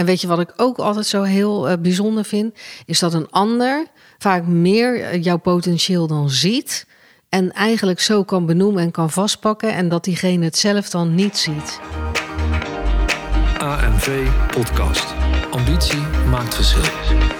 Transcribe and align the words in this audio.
En 0.00 0.06
weet 0.06 0.20
je 0.20 0.26
wat 0.26 0.40
ik 0.40 0.52
ook 0.56 0.78
altijd 0.78 1.06
zo 1.06 1.22
heel 1.22 1.68
eh, 1.68 1.78
bijzonder 1.78 2.24
vind? 2.24 2.58
Is 2.86 2.98
dat 2.98 3.14
een 3.14 3.30
ander 3.30 3.86
vaak 4.18 4.46
meer 4.46 5.02
eh, 5.02 5.22
jouw 5.22 5.36
potentieel 5.36 6.06
dan 6.06 6.30
ziet. 6.30 6.86
En 7.28 7.52
eigenlijk 7.52 8.00
zo 8.00 8.24
kan 8.24 8.46
benoemen 8.46 8.82
en 8.82 8.90
kan 8.90 9.10
vastpakken. 9.10 9.72
En 9.72 9.88
dat 9.88 10.04
diegene 10.04 10.44
het 10.44 10.56
zelf 10.56 10.90
dan 10.90 11.14
niet 11.14 11.36
ziet. 11.36 11.80
AMV 13.58 14.28
Podcast. 14.50 15.14
Ambitie 15.50 16.02
maakt 16.30 16.54
verschil. 16.54 17.39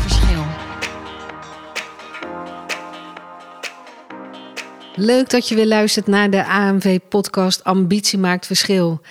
Leuk 5.03 5.29
dat 5.29 5.47
je 5.47 5.55
weer 5.55 5.67
luistert 5.67 6.07
naar 6.07 6.29
de 6.29 6.45
AMV-podcast 6.45 7.63
Ambitie 7.63 8.19
maakt 8.19 8.45
verschil. 8.45 9.01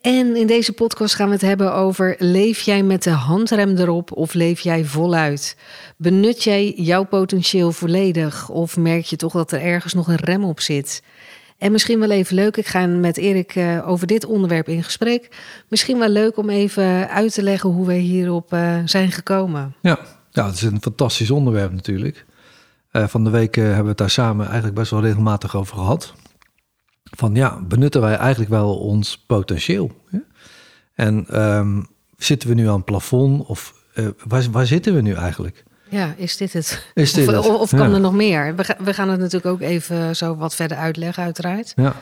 En 0.00 0.36
in 0.36 0.46
deze 0.46 0.72
podcast 0.72 1.14
gaan 1.14 1.26
we 1.26 1.32
het 1.32 1.42
hebben 1.42 1.74
over: 1.74 2.16
leef 2.18 2.60
jij 2.60 2.82
met 2.82 3.02
de 3.02 3.10
handrem 3.10 3.76
erop 3.76 4.12
of 4.12 4.34
leef 4.34 4.60
jij 4.60 4.84
voluit? 4.84 5.56
Benut 5.96 6.42
jij 6.42 6.72
jouw 6.76 7.04
potentieel 7.04 7.72
volledig 7.72 8.48
of 8.48 8.76
merk 8.76 9.04
je 9.04 9.16
toch 9.16 9.32
dat 9.32 9.52
er 9.52 9.60
ergens 9.60 9.94
nog 9.94 10.08
een 10.08 10.16
rem 10.16 10.44
op 10.44 10.60
zit? 10.60 11.02
En 11.58 11.72
misschien 11.72 12.00
wel 12.00 12.10
even 12.10 12.34
leuk, 12.34 12.56
ik 12.56 12.66
ga 12.66 12.86
met 12.86 13.16
Erik 13.16 13.54
uh, 13.54 13.88
over 13.88 14.06
dit 14.06 14.24
onderwerp 14.24 14.68
in 14.68 14.82
gesprek. 14.82 15.28
Misschien 15.68 15.98
wel 15.98 16.08
leuk 16.08 16.36
om 16.36 16.50
even 16.50 17.08
uit 17.08 17.34
te 17.34 17.42
leggen 17.42 17.70
hoe 17.70 17.86
wij 17.86 17.98
hierop 17.98 18.52
uh, 18.52 18.78
zijn 18.84 19.12
gekomen. 19.12 19.74
Ja. 19.82 19.98
ja, 20.30 20.46
het 20.46 20.54
is 20.54 20.62
een 20.62 20.82
fantastisch 20.82 21.30
onderwerp 21.30 21.72
natuurlijk. 21.72 22.24
Uh, 22.96 23.06
van 23.06 23.24
de 23.24 23.30
week 23.30 23.54
hebben 23.54 23.82
we 23.82 23.88
het 23.88 23.98
daar 23.98 24.10
samen 24.10 24.44
eigenlijk 24.46 24.74
best 24.74 24.90
wel 24.90 25.00
regelmatig 25.00 25.56
over 25.56 25.76
gehad. 25.76 26.14
Van 27.16 27.34
ja, 27.34 27.60
benutten 27.62 28.00
wij 28.00 28.14
eigenlijk 28.16 28.50
wel 28.50 28.76
ons 28.78 29.18
potentieel? 29.26 29.90
Hè? 30.10 30.18
En 30.94 31.42
um, 31.44 31.86
zitten 32.16 32.48
we 32.48 32.54
nu 32.54 32.68
aan 32.68 32.74
het 32.76 32.84
plafond 32.84 33.46
of 33.46 33.74
waar, 34.28 34.44
waar 34.50 34.66
zitten 34.66 34.94
we 34.94 35.00
nu 35.00 35.12
eigenlijk? 35.14 35.64
Ja, 35.88 36.14
is 36.16 36.36
dit 36.36 36.52
het? 36.52 36.86
Is 36.94 37.12
dit 37.12 37.28
of, 37.28 37.34
het? 37.34 37.46
of, 37.48 37.60
of 37.60 37.70
kan 37.70 37.88
Ja. 37.88 37.94
er 37.94 38.00
nog 38.00 38.14
meer? 38.14 38.56
We, 38.56 38.64
ga- 38.64 38.76
we 38.78 38.94
gaan 38.94 39.08
het 39.08 39.18
natuurlijk 39.20 39.46
ook 39.46 39.60
even 39.60 40.16
zo 40.16 40.36
wat 40.36 40.54
verder 40.54 40.76
uitleggen, 40.76 41.22
uiteraard. 41.22 41.72
Ja, 41.76 41.94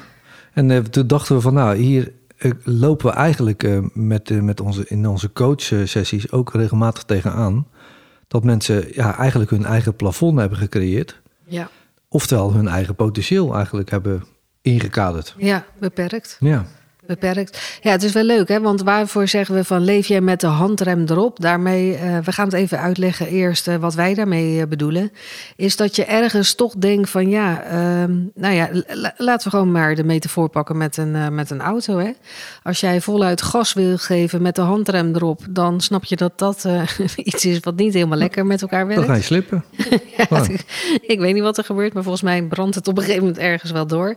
en 0.52 0.70
eh, 0.70 0.78
toen 0.78 1.06
dachten 1.06 1.34
we 1.34 1.40
van 1.40 1.54
nou, 1.54 1.76
hier 1.76 2.12
eh, 2.38 2.50
lopen 2.64 3.06
we 3.06 3.12
eigenlijk 3.12 3.62
eh, 3.62 3.78
met, 3.92 4.30
eh, 4.30 4.40
met 4.40 4.60
onze, 4.60 4.84
in 4.88 5.06
onze 5.06 5.32
coachsessies 5.32 6.32
ook 6.32 6.52
regelmatig 6.54 7.02
tegenaan. 7.02 7.66
Dat 8.32 8.44
mensen 8.44 8.94
ja, 8.94 9.18
eigenlijk 9.18 9.50
hun 9.50 9.64
eigen 9.64 9.96
plafond 9.96 10.38
hebben 10.38 10.58
gecreëerd. 10.58 11.20
Ja, 11.44 11.68
Oftewel 12.08 12.52
hun 12.52 12.68
eigen 12.68 12.94
potentieel 12.94 13.54
eigenlijk 13.54 13.90
hebben 13.90 14.24
ingekaderd. 14.62 15.34
ja 15.38 15.64
beperkt. 15.78 16.36
Ja, 16.40 16.64
Beperkt. 17.06 17.78
Ja, 17.80 17.90
het 17.90 18.02
is 18.02 18.12
wel 18.12 18.22
leuk, 18.22 18.48
hè? 18.48 18.60
Want 18.60 18.82
waarvoor 18.82 19.28
zeggen 19.28 19.54
we 19.54 19.64
van 19.64 19.84
leef 19.84 20.06
jij 20.06 20.20
met 20.20 20.40
de 20.40 20.46
handrem 20.46 21.04
erop? 21.08 21.40
Daarmee, 21.40 21.94
eh, 21.96 22.18
we 22.18 22.32
gaan 22.32 22.44
het 22.44 22.54
even 22.54 22.78
uitleggen 22.78 23.26
eerst 23.26 23.68
eh, 23.68 23.76
wat 23.76 23.94
wij 23.94 24.14
daarmee 24.14 24.60
eh, 24.60 24.66
bedoelen. 24.66 25.12
Is 25.56 25.76
dat 25.76 25.96
je 25.96 26.04
ergens 26.04 26.54
toch 26.54 26.74
denkt 26.74 27.10
van 27.10 27.28
ja, 27.28 27.62
ehm, 27.62 28.16
nou 28.34 28.54
ja, 28.54 28.68
la- 28.88 29.14
laten 29.16 29.44
we 29.50 29.56
gewoon 29.56 29.72
maar 29.72 29.94
de 29.94 30.04
metafoor 30.04 30.48
pakken 30.48 30.76
met 30.76 30.96
een, 30.96 31.34
met 31.34 31.50
een 31.50 31.60
auto. 31.60 31.98
Hè? 31.98 32.10
Als 32.62 32.80
jij 32.80 33.00
voluit 33.00 33.42
gas 33.42 33.72
wil 33.72 33.96
geven 33.98 34.42
met 34.42 34.54
de 34.54 34.62
handrem 34.62 35.14
erop, 35.14 35.40
dan 35.50 35.80
snap 35.80 36.04
je 36.04 36.16
dat 36.16 36.38
dat 36.38 36.64
eh, 36.64 36.82
iets 37.16 37.44
is 37.44 37.58
wat 37.60 37.76
niet 37.76 37.94
helemaal 37.94 38.18
lekker 38.18 38.46
met 38.46 38.62
elkaar 38.62 38.86
werkt. 38.86 39.00
dan 39.02 39.10
ga 39.10 39.16
je 39.16 39.22
slippen. 39.22 39.64
Ja, 40.16 40.42
ik, 40.48 40.64
ik 41.06 41.18
weet 41.18 41.34
niet 41.34 41.42
wat 41.42 41.58
er 41.58 41.64
gebeurt, 41.64 41.92
maar 41.92 42.02
volgens 42.02 42.22
mij 42.24 42.42
brandt 42.42 42.74
het 42.74 42.88
op 42.88 42.96
een 42.96 43.02
gegeven 43.02 43.24
moment 43.24 43.42
ergens 43.42 43.70
wel 43.70 43.86
door. 43.86 44.14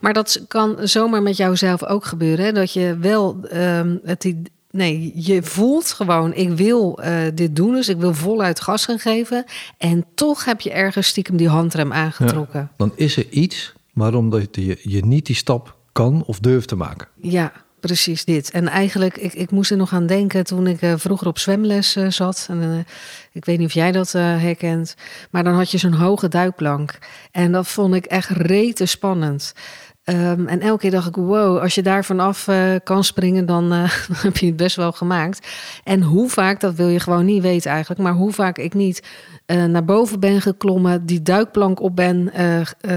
Maar 0.00 0.12
dat 0.12 0.44
kan 0.48 0.76
zomaar 0.82 1.22
met 1.22 1.36
jouzelf 1.36 1.84
ook 1.84 2.04
gebeuren. 2.04 2.20
Hè? 2.24 2.52
Dat 2.52 2.72
je 2.72 2.96
wel 3.00 3.38
ehm, 3.48 3.96
het. 4.04 4.34
Nee, 4.72 5.12
je 5.14 5.42
voelt 5.42 5.92
gewoon, 5.92 6.34
ik 6.34 6.48
wil 6.48 6.98
eh, 6.98 7.14
dit 7.34 7.56
doen, 7.56 7.72
dus 7.72 7.88
ik 7.88 7.96
wil 7.96 8.14
voluit 8.14 8.60
gas 8.60 8.84
gaan 8.84 8.98
geven. 8.98 9.44
En 9.78 10.04
toch 10.14 10.44
heb 10.44 10.60
je 10.60 10.70
ergens 10.70 11.06
stiekem 11.06 11.36
die 11.36 11.48
handrem 11.48 11.92
aangetrokken. 11.92 12.70
Dan 12.76 12.92
is 12.94 13.16
er 13.16 13.28
iets 13.30 13.72
waarom 13.92 14.30
dat 14.30 14.48
je, 14.52 14.78
je 14.82 15.04
niet 15.04 15.26
die 15.26 15.36
stap 15.36 15.76
kan 15.92 16.22
of 16.26 16.38
durft 16.38 16.68
te 16.68 16.76
maken. 16.76 17.08
Ja, 17.20 17.52
precies 17.80 18.24
dit. 18.24 18.50
En 18.50 18.68
eigenlijk, 18.68 19.16
ik, 19.16 19.32
ik 19.32 19.50
moest 19.50 19.70
er 19.70 19.76
nog 19.76 19.92
aan 19.92 20.06
denken 20.06 20.44
toen 20.44 20.66
ik 20.66 20.82
eh, 20.82 20.94
vroeger 20.96 21.26
op 21.26 21.38
zwemles 21.38 21.96
eh, 21.96 22.10
zat. 22.10 22.46
En, 22.50 22.86
ik 23.32 23.44
weet 23.44 23.58
niet 23.58 23.66
of 23.66 23.74
jij 23.74 23.92
dat 23.92 24.12
herkent. 24.12 24.94
Maar 25.30 25.44
dan 25.44 25.54
had 25.54 25.70
je 25.70 25.78
zo'n 25.78 25.92
hoge 25.92 26.28
duikplank. 26.28 26.98
En 27.30 27.52
dat 27.52 27.68
vond 27.68 27.94
ik 27.94 28.04
echt 28.04 28.28
rete 28.28 28.86
spannend. 28.86 29.54
Ehm, 30.04 30.46
en 30.46 30.60
elke 30.60 30.80
keer 30.80 30.90
dacht 30.90 31.08
ik, 31.08 31.16
wow, 31.16 31.58
als 31.58 31.74
je 31.74 31.82
daar 31.82 32.04
vanaf 32.04 32.48
eh, 32.48 32.74
kan 32.84 33.04
springen, 33.04 33.46
dan, 33.46 33.72
eh, 33.72 33.78
dan 34.08 34.16
heb 34.16 34.36
je 34.36 34.46
het 34.46 34.56
best 34.56 34.76
wel 34.76 34.92
gemaakt. 34.92 35.48
En 35.84 36.02
hoe 36.02 36.28
vaak, 36.28 36.60
dat 36.60 36.74
wil 36.74 36.88
je 36.88 37.00
gewoon 37.00 37.24
niet 37.24 37.42
weten 37.42 37.70
eigenlijk, 37.70 38.00
maar 38.00 38.12
hoe 38.12 38.32
vaak 38.32 38.58
ik 38.58 38.74
niet 38.74 39.02
eh, 39.46 39.64
naar 39.64 39.84
boven 39.84 40.20
ben 40.20 40.40
geklommen, 40.40 41.06
die 41.06 41.22
duikplank 41.22 41.80
op 41.80 41.96
ben 41.96 42.30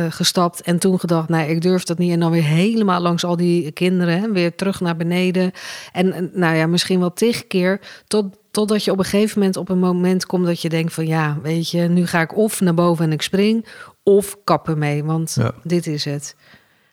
gestapt 0.10 0.62
en 0.62 0.80
toen 0.80 1.00
gedacht, 1.00 1.30
nee, 1.30 1.50
ik 1.50 1.62
durf 1.62 1.84
dat 1.84 1.98
niet. 1.98 2.12
En 2.12 2.20
dan 2.20 2.32
weer 2.32 2.44
helemaal 2.44 3.02
langs 3.02 3.24
al 3.26 3.36
die 3.38 3.72
kinderen, 3.72 4.20
hè, 4.20 4.32
weer 4.32 4.56
terug 4.56 4.80
naar 4.80 4.96
beneden. 4.96 5.52
En 5.92 6.30
nou 6.34 6.56
ja, 6.56 6.68
misschien 6.68 7.00
wel 7.00 7.14
tig 7.14 7.48
keer, 7.48 7.80
tot, 8.08 8.26
totdat 8.52 8.84
je 8.84 8.92
op 8.92 8.98
een 8.98 9.04
gegeven 9.06 9.40
moment 9.40 9.58
op 9.58 9.70
een 9.70 9.80
moment 9.80 10.26
komt 10.26 10.46
dat 10.46 10.62
je 10.62 10.70
denkt 10.70 10.94
van, 10.94 11.08
ja, 11.08 11.38
weet 11.42 11.70
je, 11.70 11.82
nu 11.82 12.06
ga 12.06 12.22
ik 12.22 12.38
of 12.38 12.62
naar 12.62 12.74
boven 12.74 13.06
en 13.06 13.12
ik 13.12 13.22
spring, 13.22 13.66
of 14.04 14.38
kappen 14.44 14.78
mee, 14.78 15.04
want 15.04 15.36
Ja. 15.40 15.52
dit 15.64 15.88
is 15.88 16.06
het. 16.06 16.36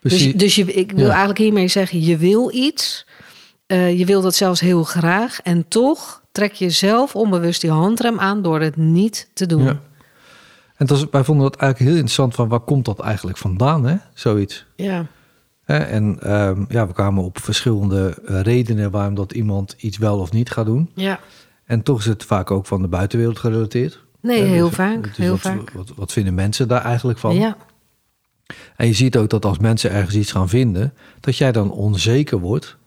Precies. 0.03 0.31
Dus, 0.31 0.41
dus 0.41 0.55
je, 0.55 0.73
ik 0.73 0.91
wil 0.91 1.03
Ja. 1.05 1.09
eigenlijk 1.09 1.39
hiermee 1.39 1.67
zeggen, 1.67 2.01
je 2.01 2.17
wil 2.17 2.51
iets. 2.53 3.05
eh, 3.65 3.97
je 3.99 4.05
wil 4.05 4.21
dat 4.21 4.35
zelfs 4.35 4.59
heel 4.59 4.83
graag. 4.83 5.39
En 5.41 5.67
toch 5.67 6.21
trek 6.31 6.53
je 6.53 6.69
zelf 6.69 7.15
onbewust 7.15 7.61
die 7.61 7.69
handrem 7.71 8.19
aan 8.19 8.41
door 8.41 8.61
het 8.61 8.75
niet 8.75 9.29
te 9.33 9.45
doen. 9.45 9.63
Ja. 9.63 9.79
En 10.75 10.87
wij 11.11 11.23
vonden 11.23 11.43
dat 11.51 11.55
eigenlijk 11.55 11.79
heel 11.79 12.01
interessant 12.01 12.35
van 12.35 12.47
waar 12.47 12.59
komt 12.59 12.85
dat 12.85 12.99
eigenlijk 12.99 13.37
vandaan, 13.37 13.85
hè? 13.85 13.95
Zoiets. 14.13 14.65
Ja. 14.75 15.05
Hè, 15.63 15.77
En 15.77 16.17
ehm, 16.21 16.63
ja, 16.69 16.87
we 16.87 16.93
kwamen 16.93 17.23
op 17.23 17.39
verschillende 17.39 18.17
eh, 18.25 18.41
redenen 18.41 18.91
waarom 18.91 19.15
dat 19.15 19.31
iemand 19.33 19.75
iets 19.77 19.97
wel 19.97 20.19
of 20.19 20.31
niet 20.31 20.51
gaat 20.51 20.65
doen. 20.65 20.89
ja. 20.95 21.19
En 21.65 21.83
toch 21.83 21.99
is 21.99 22.05
het 22.05 22.23
vaak 22.23 22.51
ook 22.51 22.65
van 22.65 22.81
de 22.81 22.87
buitenwereld 22.87 23.39
gerelateerd. 23.39 24.03
Nee, 24.21 24.41
heel 24.43 24.67
dus- 24.67 24.75
vaak. 24.75 25.03
dus 25.03 25.17
heel 25.17 25.31
wat, 25.31 25.39
vaak. 25.39 25.71
Wat, 25.71 25.91
wat 25.95 26.11
vinden 26.11 26.33
mensen 26.33 26.67
daar 26.67 26.81
eigenlijk 26.85 27.19
van? 27.19 27.35
Ja. 27.35 27.57
En 28.75 28.87
je 28.87 28.93
ziet 28.93 29.17
ook 29.17 29.29
dat 29.29 29.45
als 29.45 29.59
mensen 29.59 29.91
ergens 29.91 30.15
iets 30.15 30.31
gaan 30.31 30.49
vinden, 30.49 30.93
dat 31.19 31.37
jij 31.37 31.51
dan 31.51 31.71
onzeker 31.71 32.39
wordt. 32.39 32.77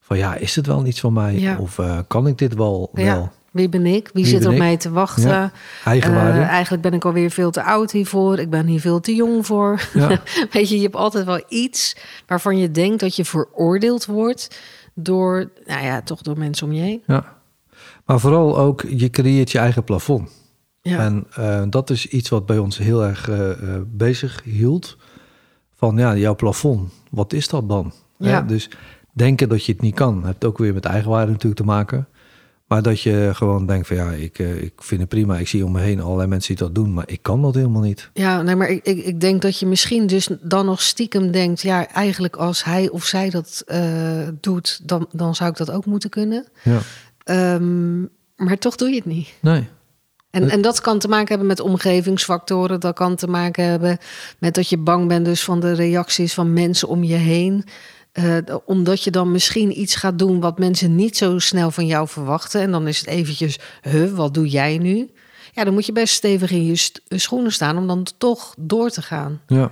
Van 0.00 0.18
ja, 0.18 0.34
is 0.34 0.56
het 0.56 0.66
wel 0.66 0.82
niets 0.82 1.00
van 1.00 1.12
mij? 1.12 1.38
Ja. 1.38 1.56
Of 1.58 1.78
eh, 1.78 1.98
kan 2.06 2.26
ik 2.26 2.38
dit 2.38 2.54
wel? 2.54 2.90
wel? 2.92 3.04
ja. 3.04 3.32
Wie 3.50 3.68
ben 3.68 3.86
ik? 3.86 4.10
Wie, 4.12 4.24
Wie 4.24 4.32
zit 4.32 4.46
op 4.46 4.52
ik? 4.52 4.58
mij 4.58 4.76
te 4.76 4.90
wachten? 4.90 5.28
Ja. 5.28 5.52
Eigenwaarde. 5.84 6.40
Eh, 6.40 6.46
eigenlijk 6.48 6.82
ben 6.82 6.92
ik 6.92 7.04
alweer 7.04 7.30
veel 7.30 7.50
te 7.50 7.62
oud 7.62 7.90
hiervoor. 7.92 8.38
Ik 8.38 8.50
ben 8.50 8.66
hier 8.66 8.80
veel 8.80 9.00
te 9.00 9.14
jong 9.14 9.46
voor. 9.46 9.80
Weet 10.52 10.68
je, 10.68 10.76
je 10.76 10.82
hebt 10.82 10.96
altijd 10.96 11.24
wel 11.24 11.42
iets 11.48 11.96
waarvan 12.26 12.58
je 12.58 12.70
denkt 12.70 13.00
dat 13.00 13.16
je 13.16 13.24
veroordeeld 13.24 14.06
wordt 14.06 14.60
door, 14.94 15.50
nou 15.66 15.84
ja, 15.84 16.02
toch 16.02 16.22
door 16.22 16.38
mensen 16.38 16.66
om 16.66 16.72
je 16.72 16.80
heen. 16.80 17.02
ja. 17.06 17.40
Maar 18.06 18.20
vooral 18.20 18.58
ook, 18.58 18.84
je 18.88 19.10
creëert 19.10 19.50
je 19.50 19.58
eigen 19.58 19.84
plafond. 19.84 20.30
Ja. 20.82 20.98
En 20.98 21.26
eh, 21.34 21.62
dat 21.68 21.90
is 21.90 22.06
iets 22.06 22.28
wat 22.28 22.46
bij 22.46 22.58
ons 22.58 22.78
heel 22.78 23.04
erg 23.04 23.28
eh, 23.28 23.50
bezig 23.86 24.40
hield. 24.44 24.96
Van 25.82 25.96
ja, 25.96 26.16
jouw 26.16 26.34
plafond, 26.34 26.92
wat 27.10 27.32
is 27.32 27.48
dat 27.48 27.68
dan? 27.68 27.92
Ja. 28.18 28.42
Dus 28.42 28.70
denken 29.12 29.48
dat 29.48 29.64
je 29.64 29.72
het 29.72 29.80
niet 29.80 29.94
kan, 29.94 30.24
heeft 30.26 30.44
ook 30.44 30.58
weer 30.58 30.74
met 30.74 30.84
eigenwaarde 30.84 31.32
natuurlijk 31.32 31.60
te 31.60 31.66
maken. 31.66 32.08
Maar 32.66 32.82
dat 32.82 33.00
je 33.00 33.30
gewoon 33.32 33.66
denkt 33.66 33.86
van 33.86 33.96
ja, 33.96 34.10
ik, 34.10 34.38
eh, 34.38 34.62
ik 34.62 34.72
vind 34.76 35.00
het 35.00 35.08
prima. 35.10 35.38
Ik 35.38 35.48
zie 35.48 35.64
om 35.64 35.72
me 35.72 35.80
heen 35.80 36.00
allerlei 36.00 36.28
mensen 36.28 36.54
die 36.56 36.64
dat 36.64 36.74
doen, 36.74 36.94
maar 36.94 37.04
ik 37.06 37.22
kan 37.22 37.42
dat 37.42 37.54
helemaal 37.54 37.82
niet. 37.82 38.10
Ja, 38.12 38.42
nee, 38.42 38.56
maar 38.56 38.68
ik, 38.68 38.84
ik, 38.84 39.04
ik 39.04 39.20
denk 39.20 39.42
dat 39.42 39.58
je 39.58 39.66
misschien 39.66 40.06
dus 40.06 40.28
dan 40.40 40.66
nog 40.66 40.82
stiekem 40.82 41.30
denkt... 41.30 41.60
ja, 41.60 41.88
eigenlijk 41.88 42.36
als 42.36 42.64
hij 42.64 42.88
of 42.88 43.04
zij 43.04 43.30
dat 43.30 43.62
eh, 43.66 44.28
doet, 44.40 44.80
dan, 44.88 45.08
dan 45.12 45.34
zou 45.34 45.50
ik 45.50 45.56
dat 45.56 45.70
ook 45.70 45.86
moeten 45.86 46.10
kunnen. 46.10 46.46
Ja, 46.62 46.78
Ehm, 47.24 48.00
maar 48.36 48.58
toch 48.58 48.76
doe 48.76 48.88
je 48.88 48.96
het 48.96 49.04
niet. 49.04 49.28
nee. 49.40 49.68
En, 50.32 50.50
en 50.50 50.60
dat 50.60 50.80
kan 50.80 50.98
te 50.98 51.08
maken 51.08 51.28
hebben 51.28 51.46
met 51.46 51.60
omgevingsfactoren. 51.60 52.80
Dat 52.80 52.94
kan 52.94 53.16
te 53.16 53.26
maken 53.26 53.64
hebben 53.64 53.98
met 54.38 54.54
dat 54.54 54.68
je 54.68 54.78
bang 54.78 55.08
bent 55.08 55.24
dus 55.24 55.44
van 55.44 55.60
de 55.60 55.72
reacties 55.72 56.34
van 56.34 56.52
mensen 56.52 56.88
om 56.88 57.04
je 57.04 57.14
heen. 57.14 57.64
Eh, 58.12 58.36
omdat 58.64 59.04
je 59.04 59.10
dan 59.10 59.30
misschien 59.30 59.80
iets 59.80 59.94
gaat 59.94 60.18
doen 60.18 60.40
wat 60.40 60.58
mensen 60.58 60.94
niet 60.94 61.16
zo 61.16 61.38
snel 61.38 61.70
van 61.70 61.86
jou 61.86 62.08
verwachten. 62.08 62.60
En 62.60 62.70
dan 62.70 62.88
is 62.88 62.98
het 62.98 63.08
eventjes, 63.08 63.58
huh, 63.82 64.12
wat 64.12 64.34
doe 64.34 64.48
jij 64.48 64.78
nu? 64.78 65.10
Ja, 65.52 65.64
dan 65.64 65.74
moet 65.74 65.86
je 65.86 65.92
best 65.92 66.14
stevig 66.14 66.50
in 66.50 66.66
je 66.66 66.90
schoenen 67.08 67.52
staan 67.52 67.78
om 67.78 67.86
dan 67.86 68.06
toch 68.18 68.54
door 68.58 68.90
te 68.90 69.02
gaan. 69.02 69.40
Ja. 69.46 69.70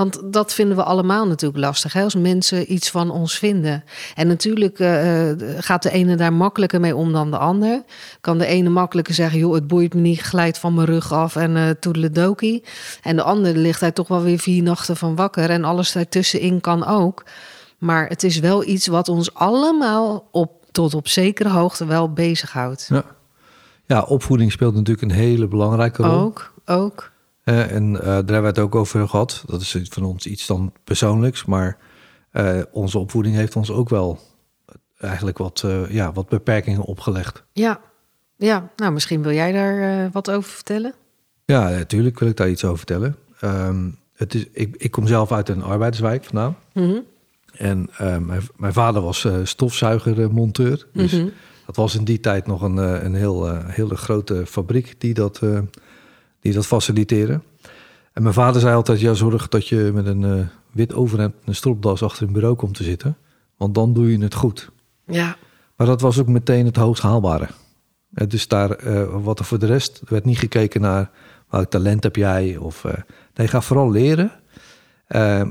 Want 0.00 0.20
dat 0.32 0.54
vinden 0.54 0.76
we 0.76 0.82
allemaal 0.82 1.26
natuurlijk 1.26 1.64
lastig, 1.64 1.92
hè? 1.92 2.02
als 2.02 2.14
mensen 2.14 2.72
iets 2.72 2.90
van 2.90 3.10
ons 3.10 3.38
vinden. 3.38 3.84
En 4.14 4.26
natuurlijk 4.26 4.78
eh, 4.78 5.30
eh, 5.30 5.38
gaat 5.58 5.82
de 5.82 5.90
ene 5.90 6.16
daar 6.16 6.32
makkelijker 6.32 6.80
mee 6.80 6.96
om 6.96 7.12
dan 7.12 7.30
de 7.30 7.38
ander. 7.38 7.82
Kan 8.20 8.38
de 8.38 8.46
ene 8.46 8.68
makkelijker 8.68 9.14
zeggen, 9.14 9.38
joh, 9.38 9.54
het 9.54 9.66
boeit 9.66 9.94
me 9.94 10.00
niet, 10.00 10.20
glijdt 10.20 10.58
van 10.58 10.74
mijn 10.74 10.86
rug 10.86 11.12
af 11.12 11.36
en 11.36 11.56
uh, 11.56 11.70
toedeledokie. 11.70 12.64
En 13.02 13.16
de 13.16 13.22
andere 13.22 13.58
ligt 13.58 13.80
hij 13.80 13.92
toch 13.92 14.08
wel 14.08 14.22
weer 14.22 14.38
vier 14.38 14.62
nachten 14.62 14.96
van 14.96 15.16
wakker 15.16 15.50
en 15.50 15.64
alles 15.64 15.92
daartussenin 15.92 16.60
kan 16.60 16.86
ook. 16.86 17.24
Maar 17.78 18.08
het 18.08 18.22
is 18.22 18.38
wel 18.38 18.64
iets 18.64 18.86
wat 18.86 19.08
ons 19.08 19.34
allemaal 19.34 20.28
op, 20.30 20.52
tot 20.72 20.94
op 20.94 21.08
zekere 21.08 21.48
hoogte 21.48 21.86
wel 21.86 22.12
bezighoudt. 22.12 22.86
Ja. 22.88 23.04
ja, 23.86 24.02
opvoeding 24.02 24.52
speelt 24.52 24.74
natuurlijk 24.74 25.12
een 25.12 25.18
hele 25.18 25.48
belangrijke 25.48 26.02
rol. 26.02 26.20
Ook, 26.20 26.52
ook. 26.66 27.09
Uh, 27.50 27.72
en 27.72 27.92
uh, 27.92 28.00
daar 28.00 28.14
hebben 28.14 28.40
we 28.40 28.46
het 28.46 28.58
ook 28.58 28.74
over 28.74 29.08
gehad. 29.08 29.44
Dat 29.46 29.60
is 29.60 29.76
van 29.88 30.04
ons 30.04 30.26
iets 30.26 30.46
dan 30.46 30.72
persoonlijks. 30.84 31.44
Maar 31.44 31.76
uh, 32.32 32.60
onze 32.72 32.98
opvoeding 32.98 33.34
heeft 33.34 33.56
ons 33.56 33.70
ook 33.70 33.88
wel 33.88 34.18
eigenlijk 34.98 35.38
wat, 35.38 35.64
ja, 35.88 36.12
wat 36.12 36.28
beperkingen 36.28 36.82
opgelegd. 36.82 37.44
Ja. 37.52 37.80
ja, 38.36 38.70
nou 38.76 38.92
misschien 38.92 39.22
wil 39.22 39.32
jij 39.32 39.52
daar 39.52 40.10
wat 40.10 40.30
over 40.30 40.50
vertellen? 40.50 40.94
Ja, 41.44 41.68
natuurlijk 41.68 42.18
wil 42.18 42.28
ik 42.28 42.36
daar 42.36 42.48
iets 42.50 42.64
over 42.64 42.76
vertellen. 42.76 43.16
Um, 43.44 43.98
het 44.14 44.34
is, 44.34 44.46
ik, 44.52 44.76
ik 44.76 44.90
kom 44.90 45.06
zelf 45.06 45.32
uit 45.32 45.48
een 45.48 45.62
arbeiderswijk 45.62 46.24
vandaan. 46.24 46.56
Mm 46.72 46.82
-hmm. 46.82 47.04
En 47.52 47.90
mijn, 47.98 48.42
mijn, 48.56 48.72
vader 48.72 49.02
was 49.02 49.26
stofzuigermonteur. 49.42 50.86
Dus 50.92 51.12
mm 51.12 51.20
-hmm. 51.20 51.30
dat 51.66 51.76
was 51.76 51.94
in 51.94 52.04
die 52.04 52.20
tijd 52.20 52.46
nog 52.46 52.62
een, 52.62 52.76
een 52.76 53.14
heel, 53.14 53.64
hele 53.64 53.96
grote 53.96 54.46
fabriek 54.46 54.94
die 55.00 55.14
dat 55.14 55.40
die 56.40 56.52
dat 56.52 56.66
faciliteren. 56.66 57.42
En 58.12 58.22
mijn 58.22 58.34
vader 58.34 58.60
zei 58.60 58.74
altijd, 58.74 59.00
ja, 59.00 59.14
zorg 59.14 59.48
dat 59.48 59.68
je 59.68 59.90
met 59.94 60.06
een 60.06 60.22
uh, 60.22 60.46
wit 60.72 60.94
overhemd 60.94 61.34
en 61.34 61.40
een 61.44 61.54
stropdas 61.54 62.02
achter 62.02 62.26
een 62.26 62.32
bureau 62.32 62.54
komt 62.54 62.74
te 62.74 62.82
zitten. 62.82 63.16
Want 63.56 63.74
dan 63.74 63.92
doe 63.92 64.10
je 64.10 64.22
het 64.22 64.34
goed. 64.34 64.70
Ja. 65.06 65.36
Maar 65.76 65.86
dat 65.86 66.00
was 66.00 66.18
ook 66.18 66.28
meteen 66.28 66.66
het 66.66 66.76
hoogst 66.76 67.02
haalbare. 67.02 67.48
Uh, 68.14 68.28
dus 68.28 68.48
daar, 68.48 68.84
uh, 68.84 69.22
wat 69.22 69.38
er 69.38 69.44
voor 69.44 69.58
de 69.58 69.66
rest, 69.66 70.02
werd 70.08 70.24
niet 70.24 70.38
gekeken 70.38 70.80
naar 70.80 71.10
welk 71.48 71.70
talent 71.70 72.02
heb 72.02 72.16
jij. 72.16 72.56
Of, 72.56 72.84
nee, 73.34 73.48
ga 73.48 73.60
vooral 73.60 73.90
leren. 73.90 74.32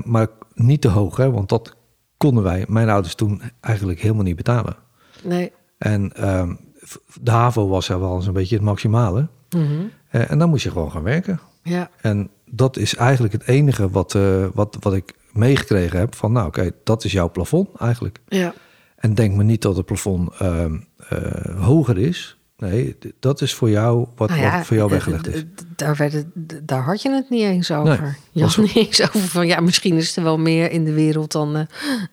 maar 0.04 0.28
niet 0.54 0.80
te 0.80 0.88
hoog, 0.88 1.16
hè, 1.16 1.30
want 1.30 1.48
dat 1.48 1.76
konden 2.16 2.42
wij, 2.42 2.64
mijn 2.68 2.88
ouders 2.88 3.14
toen, 3.14 3.42
eigenlijk 3.60 4.00
helemaal 4.00 4.24
niet 4.24 4.36
betalen. 4.36 4.76
Nee. 5.22 5.52
En 5.78 6.12
ehm, 6.12 6.54
de 7.20 7.30
HAVO 7.30 7.68
was 7.68 7.88
er 7.88 8.00
wel 8.00 8.14
eens 8.14 8.26
een 8.26 8.32
beetje 8.32 8.56
het 8.56 8.64
maximale. 8.64 9.28
Mm 9.56 9.66
-hmm. 9.66 9.90
Uh, 10.12 10.30
en 10.30 10.38
dan 10.38 10.48
moest 10.48 10.62
je 10.62 10.70
gewoon 10.70 10.90
gaan 10.90 11.02
werken. 11.02 11.40
Ja. 11.62 11.90
En 12.00 12.30
dat 12.44 12.76
is 12.76 12.94
eigenlijk 12.94 13.32
het 13.32 13.46
enige 13.46 13.90
wat, 13.90 14.14
uh, 14.14 14.46
wat, 14.54 14.76
wat 14.80 14.94
ik 14.94 15.14
meegekregen 15.32 15.98
heb. 15.98 16.14
Van 16.14 16.32
nou 16.32 16.46
oké, 16.46 16.58
okay, 16.58 16.72
dat 16.84 17.04
is 17.04 17.12
jouw 17.12 17.30
plafond 17.30 17.68
eigenlijk. 17.78 18.20
Ja. 18.28 18.54
En 18.96 19.14
denk 19.14 19.34
me 19.34 19.42
niet 19.42 19.62
dat 19.62 19.76
het 19.76 19.86
plafond 19.86 20.30
uh, 20.42 20.64
hoger 21.58 21.98
is. 21.98 22.39
Nee, 22.60 22.96
dat 23.20 23.40
is 23.40 23.54
voor 23.54 23.70
jou 23.70 24.06
wat, 24.16 24.28
nou 24.28 24.40
ja, 24.40 24.56
wat 24.56 24.66
voor 24.66 24.76
jou 24.76 24.90
weggelegd 24.90 25.26
is. 25.26 25.44
Daar, 25.76 25.96
werd 25.96 26.12
het, 26.12 26.26
daar 26.62 26.82
had 26.82 27.02
je 27.02 27.10
het 27.10 27.30
niet 27.30 27.42
eens 27.42 27.70
over. 27.70 28.02
Nee, 28.02 28.12
je 28.30 28.42
had 28.42 28.56
niet 28.56 28.76
eens 28.76 29.02
over 29.02 29.20
van 29.20 29.46
ja, 29.46 29.60
misschien 29.60 29.96
is 29.96 30.16
er 30.16 30.22
wel 30.22 30.38
meer 30.38 30.70
in 30.70 30.84
de 30.84 30.92
wereld 30.92 31.32
dan, 31.32 31.56
uh, 31.56 31.62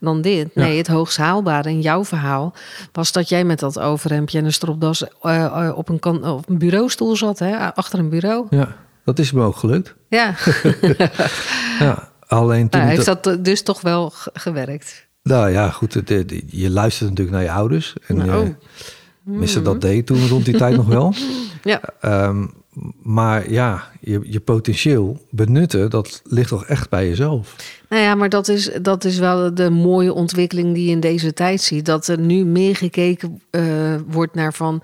dan 0.00 0.20
dit. 0.20 0.54
Nee, 0.54 0.72
ja. 0.72 0.76
het 0.76 0.86
hoogst 0.86 1.16
haalbare 1.16 1.68
in 1.68 1.80
jouw 1.80 2.04
verhaal 2.04 2.54
was 2.92 3.12
dat 3.12 3.28
jij 3.28 3.44
met 3.44 3.58
dat 3.58 3.78
overhemdje 3.78 4.38
en 4.38 4.44
een 4.44 4.52
stropdas 4.52 5.04
uh, 5.22 5.72
op, 5.74 5.88
een 5.88 5.98
kan, 5.98 6.24
op 6.24 6.48
een 6.48 6.58
bureaustoel 6.58 7.16
zat, 7.16 7.38
hè, 7.38 7.74
achter 7.74 7.98
een 7.98 8.08
bureau. 8.08 8.46
Ja, 8.50 8.76
dat 9.04 9.18
is 9.18 9.32
me 9.32 9.42
ook 9.42 9.56
gelukt. 9.56 9.94
Ja. 10.08 10.34
ja, 11.78 12.08
alleen 12.26 12.68
toen. 12.68 12.80
Nou, 12.80 12.92
heeft 12.92 13.22
dat 13.22 13.38
dus 13.44 13.62
toch 13.62 13.80
wel 13.80 14.12
gewerkt? 14.32 15.06
Nou 15.22 15.50
ja, 15.50 15.70
goed. 15.70 15.94
Het, 15.94 16.08
je 16.46 16.70
luistert 16.70 17.10
natuurlijk 17.10 17.36
naar 17.36 17.46
je 17.46 17.52
ouders. 17.52 17.94
En, 18.06 18.16
nou, 18.16 18.46
uh, 18.46 18.54
Missen 19.28 19.64
dat 19.64 19.80
deed 19.80 20.06
toen 20.06 20.28
rond 20.28 20.44
die 20.44 20.56
tijd 20.56 20.76
nog 20.76 20.86
wel. 20.86 21.14
Ja. 21.62 21.80
Um, 22.26 22.52
maar 23.02 23.50
ja, 23.50 23.90
je, 24.00 24.20
je 24.22 24.40
potentieel 24.40 25.20
benutten, 25.30 25.90
dat 25.90 26.20
ligt 26.24 26.48
toch 26.48 26.64
echt 26.64 26.90
bij 26.90 27.08
jezelf. 27.08 27.56
Nou 27.88 28.02
ja, 28.02 28.14
maar 28.14 28.28
dat 28.28 28.48
is, 28.48 28.70
dat 28.82 29.04
is 29.04 29.18
wel 29.18 29.54
de 29.54 29.70
mooie 29.70 30.12
ontwikkeling 30.12 30.74
die 30.74 30.84
je 30.84 30.90
in 30.90 31.00
deze 31.00 31.32
tijd 31.32 31.60
ziet. 31.60 31.86
Dat 31.86 32.06
er 32.06 32.18
nu 32.18 32.44
meer 32.44 32.76
gekeken 32.76 33.42
uh, 33.50 33.94
wordt 34.06 34.34
naar 34.34 34.54
van... 34.54 34.82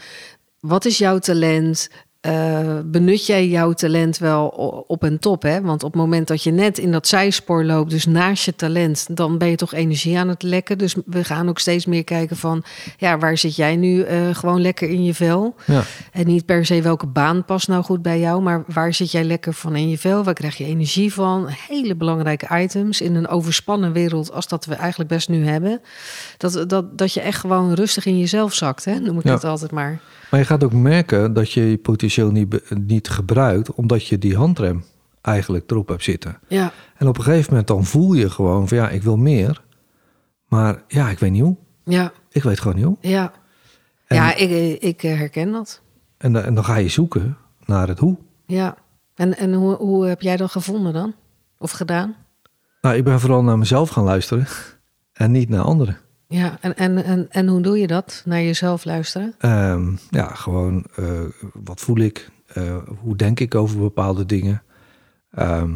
wat 0.61 0.85
is 0.85 0.99
jouw 0.99 1.19
talent? 1.19 1.89
Uh, 2.27 2.79
benut 2.85 3.27
jij 3.27 3.49
jouw 3.49 3.73
talent 3.73 4.19
wel 4.19 4.47
op 4.87 5.05
en 5.05 5.19
top? 5.19 5.43
Hè? 5.43 5.61
Want 5.61 5.83
op 5.83 5.93
het 5.93 6.01
moment 6.01 6.29
dat 6.29 6.43
je 6.43 6.51
net 6.51 6.79
in 6.79 6.93
dat 6.93 7.07
zijspoor 7.07 7.65
loopt, 7.65 7.91
dus 7.91 8.07
naast 8.07 8.45
je 8.45 8.55
talent, 8.57 9.17
dan 9.17 9.39
ben 9.39 9.49
je 9.49 9.57
toch 9.57 9.75
energie 9.75 10.19
aan 10.19 10.29
het 10.29 10.43
lekken. 10.43 10.79
Dus 10.79 10.95
we 11.07 11.25
gaan 11.25 11.49
ook 11.49 11.59
steeds 11.59 11.87
meer 11.87 12.05
kijken 12.05 12.37
van, 12.37 12.65
ja, 12.97 13.19
waar 13.19 13.39
zit 13.39 13.57
jij 13.57 13.77
nu 13.77 14.07
uh, 14.07 14.35
gewoon 14.35 14.61
lekker 14.61 14.89
in 14.89 15.05
je 15.05 15.15
vel? 15.15 15.55
Ja. 15.67 15.83
En 16.13 16.27
niet 16.27 16.47
per 16.47 16.67
se 16.67 16.83
welke 16.83 17.07
baan 17.07 17.45
past 17.45 17.69
nou 17.69 17.85
goed 17.85 18.03
bij 18.03 18.21
jou, 18.21 18.43
maar 18.43 18.65
waar 18.67 18.95
zit 18.95 19.11
jij 19.11 19.25
lekker 19.25 19.53
van 19.53 19.77
in 19.77 19.89
je 19.89 19.99
vel? 19.99 20.25
Waar 20.25 20.35
krijg 20.35 20.57
je 20.57 20.65
energie 20.65 21.13
van? 21.13 21.47
Hele 21.69 21.95
belangrijke 21.95 22.61
items 22.63 23.01
in 23.01 23.15
een 23.15 23.29
overspannen 23.29 23.93
wereld 23.93 24.33
als 24.33 24.49
dat 24.49 24.65
we 24.65 24.75
eigenlijk 24.75 25.11
best 25.11 25.29
nu 25.29 25.47
hebben. 25.47 25.81
Dat, 26.37 26.65
dat, 26.69 26.99
dat 26.99 27.13
je 27.13 27.21
echt 27.21 27.41
gewoon 27.41 27.73
rustig 27.73 28.07
in 28.07 28.19
jezelf 28.19 28.55
zakt, 28.55 28.85
hè? 28.85 28.99
noem 28.99 29.19
ik 29.19 29.25
Ja. 29.25 29.33
het 29.35 29.45
altijd 29.45 29.71
maar. 29.71 30.01
Maar 30.31 30.41
je 30.43 30.49
gaat 30.49 30.65
ook 30.65 30.73
merken 30.73 31.33
dat 31.33 31.53
je 31.53 31.71
je 31.71 31.77
potentieel 31.77 32.13
niet, 32.23 32.49
be- 32.49 32.63
niet 32.87 33.09
gebruikt, 33.09 33.73
omdat 33.75 34.07
je 34.07 34.19
die 34.19 34.37
handrem 34.37 34.85
eigenlijk 35.21 35.71
erop 35.71 35.89
hebt 35.89 36.03
zitten. 36.05 36.39
Ja, 36.49 36.73
En 36.97 37.09
op 37.09 37.19
een 37.19 37.25
gegeven 37.25 37.51
moment 37.51 37.69
dan 37.69 37.85
voel 37.85 38.13
je 38.13 38.31
gewoon 38.31 38.69
van 38.69 38.77
ja, 38.77 38.89
ik 38.91 39.03
wil 39.03 39.17
meer. 39.17 39.63
Maar 40.49 40.83
ja, 40.89 41.09
ik 41.09 41.19
weet 41.19 41.31
niet 41.31 41.43
hoe. 41.43 41.57
ja, 41.85 42.13
Ik 42.29 42.43
weet 42.43 42.61
gewoon 42.61 42.77
niet 42.77 42.85
hoe. 42.85 42.97
ja. 43.01 43.33
En, 44.07 44.17
ja, 44.17 44.35
ik, 44.35 44.81
ik 44.83 45.03
eh, 45.03 45.17
herken 45.19 45.53
dat. 45.53 45.81
en, 46.17 46.33
dan- 46.33 46.43
en 46.43 46.55
dan 46.55 46.65
ga 46.65 46.77
je 46.77 46.89
zoeken 46.89 47.37
naar 47.65 47.89
het 47.89 47.99
hoe. 47.99 48.17
Ja. 48.47 48.77
En, 49.15 49.37
en 49.37 49.53
hoe, 49.55 49.75
hoe 49.77 50.07
heb 50.07 50.21
jij 50.21 50.37
dat 50.37 50.51
gevonden 50.51 50.93
dan? 50.93 51.15
Of 51.59 51.71
gedaan? 51.71 52.15
Nou, 52.81 52.97
ik 52.97 53.05
ben 53.05 53.21
vooral 53.21 53.43
naar 53.43 53.59
mezelf 53.59 53.89
gaan 53.89 54.05
luisteren 54.05 54.47
en 55.13 55.31
niet 55.31 55.49
naar 55.49 55.61
anderen. 55.63 55.99
Ja, 56.35 56.59
en, 56.61 56.77
en, 56.77 57.05
en, 57.05 57.27
en 57.31 57.49
hoe 57.49 57.61
doe 57.61 57.79
je 57.79 57.87
dat? 57.87 58.23
Naar 58.25 58.43
jezelf 58.43 58.85
luisteren? 58.85 59.35
Ehm, 59.39 59.93
ja, 60.11 60.27
gewoon 60.27 60.85
eh, 60.97 61.21
wat 61.53 61.81
voel 61.81 61.99
ik? 61.99 62.31
Eh, 62.47 62.77
hoe 63.01 63.17
denk 63.17 63.41
ik 63.41 63.55
over 63.55 63.79
bepaalde 63.79 64.27
dingen? 64.27 64.63
Ehm, 65.31 65.71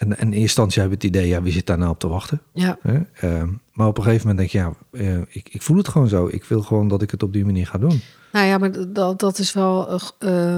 en, 0.00 0.08
en 0.08 0.18
in 0.18 0.26
eerste 0.26 0.40
instantie 0.40 0.80
heb 0.80 0.90
je 0.90 0.96
het 0.96 1.04
idee, 1.04 1.28
ja, 1.28 1.42
wie 1.42 1.52
zit 1.52 1.66
daar 1.66 1.78
nou 1.78 1.90
op 1.90 1.98
te 1.98 2.08
wachten? 2.08 2.40
Ja? 2.52 2.78
Ehm, 3.14 3.48
maar 3.72 3.86
op 3.86 3.96
een 3.96 4.02
gegeven 4.02 4.28
moment 4.28 4.38
denk 4.38 4.50
je, 4.50 4.58
ja, 4.58 4.72
eh, 5.04 5.20
ik, 5.28 5.48
ik 5.50 5.62
voel 5.62 5.76
het 5.76 5.88
gewoon 5.88 6.08
zo. 6.08 6.28
Ik 6.30 6.44
wil 6.44 6.62
gewoon 6.62 6.88
dat 6.88 7.02
ik 7.02 7.10
het 7.10 7.22
op 7.22 7.32
die 7.32 7.44
manier 7.44 7.66
ga 7.66 7.78
doen. 7.78 8.00
nou 8.32 8.46
ja, 8.46 8.58
maar 8.58 8.92
dat, 8.92 9.18
dat 9.18 9.38
is 9.38 9.52
wel 9.52 9.88
eh, 9.88 10.00